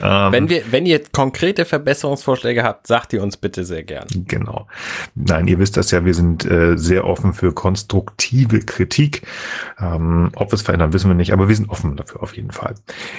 [0.00, 4.06] Ähm, Wenn wir, wenn ihr konkrete Verbesserungsvorschläge habt, sagt ihr uns bitte sehr gern.
[4.26, 4.66] Genau.
[5.14, 9.22] Nein, ihr wisst das ja, wir sind äh, sehr offen für konstruktive Kritik.
[9.78, 12.50] Ähm, ob wir es verändern, wissen wir nicht, aber wir sind offen dafür auf jeden
[12.50, 12.74] Fall.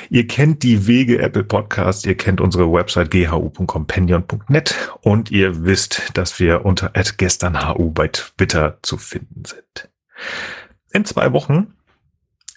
[0.09, 6.39] Ihr kennt die Wege Apple Podcast, ihr kennt unsere Website ghu.companion.net und ihr wisst, dass
[6.39, 9.89] wir unter gesternhu bei Twitter zu finden sind.
[10.91, 11.73] In zwei Wochen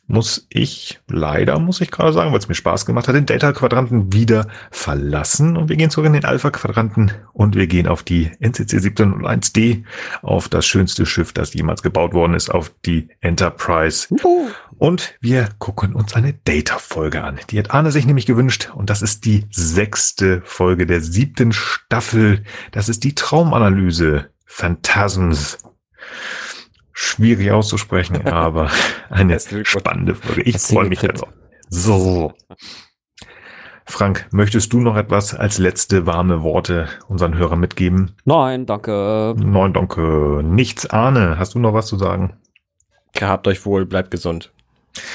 [0.08, 4.12] muss ich, leider muss ich gerade sagen, weil es mir Spaß gemacht hat, den Delta-Quadranten
[4.12, 8.78] wieder verlassen und wir gehen zurück in den Alpha-Quadranten und wir gehen auf die NCC
[8.78, 9.84] 1701D,
[10.22, 14.08] auf das schönste Schiff, das jemals gebaut worden ist, auf die Enterprise.
[14.78, 17.38] Und wir gucken uns eine Data-Folge an.
[17.50, 22.44] Die hat Arne sich nämlich gewünscht und das ist die sechste Folge der siebten Staffel.
[22.72, 25.58] Das ist die Traumanalyse Phantasms.
[27.00, 28.72] Schwierig auszusprechen, aber
[29.08, 30.42] eine spannende Folge.
[30.42, 31.32] Ich freue mich darauf.
[31.68, 32.32] So.
[33.84, 38.16] Frank, möchtest du noch etwas als letzte warme Worte unseren Hörern mitgeben?
[38.24, 39.36] Nein, danke.
[39.38, 40.40] Nein, danke.
[40.42, 41.38] Nichts, Arne.
[41.38, 42.36] Hast du noch was zu sagen?
[43.12, 44.52] Gehabt euch wohl, bleibt gesund.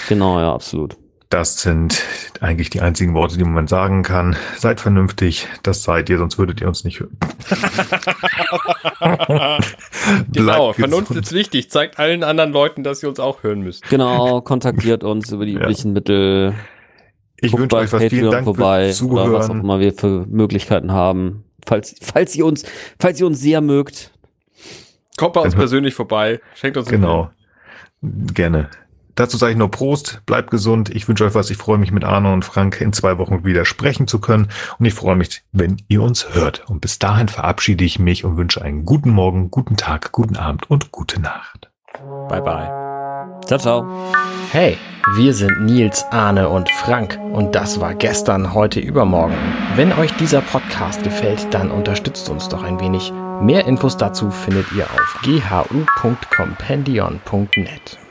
[0.07, 0.95] Genau, ja, absolut.
[1.33, 2.03] Das sind
[2.41, 4.35] eigentlich die einzigen Worte, die man sagen kann.
[4.55, 7.17] Seid vernünftig, das seid ihr, sonst würdet ihr uns nicht hören.
[10.31, 11.71] Genau, Vernunft ist wichtig.
[11.71, 13.81] Zeigt allen anderen Leuten, dass sie uns auch hören müssen.
[13.89, 15.61] Genau, kontaktiert uns über die Ja.
[15.61, 16.53] üblichen Mittel.
[17.37, 17.99] Ich Guckt wünsche euch was.
[18.03, 19.63] Vielen Patreon Dank vorbei fürs oder was auch Zuhören.
[19.63, 21.45] immer wir für Möglichkeiten haben.
[21.65, 22.63] Falls, falls ihr uns,
[22.99, 24.11] falls ihr uns sehr mögt.
[25.17, 26.41] Kommt bei uns persönlich vorbei.
[26.53, 27.31] Schenkt uns einen Genau.
[28.03, 28.69] Gerne.
[29.15, 30.89] Dazu sage ich nur Prost, bleibt gesund.
[30.89, 31.49] Ich wünsche euch was.
[31.49, 34.49] Ich freue mich mit Arne und Frank in zwei Wochen wieder sprechen zu können.
[34.79, 36.69] Und ich freue mich, wenn ihr uns hört.
[36.69, 40.69] Und bis dahin verabschiede ich mich und wünsche einen guten Morgen, guten Tag, guten Abend
[40.69, 41.69] und gute Nacht.
[42.27, 42.83] Bye bye.
[43.45, 43.85] Ciao, ciao.
[44.51, 44.77] Hey,
[45.17, 49.35] Wir sind Nils, Arne und Frank und das war gestern, heute, übermorgen.
[49.75, 53.11] Wenn euch dieser Podcast gefällt, dann unterstützt uns doch ein wenig.
[53.41, 58.02] Mehr Infos dazu findet ihr auf ghu.compendion.net.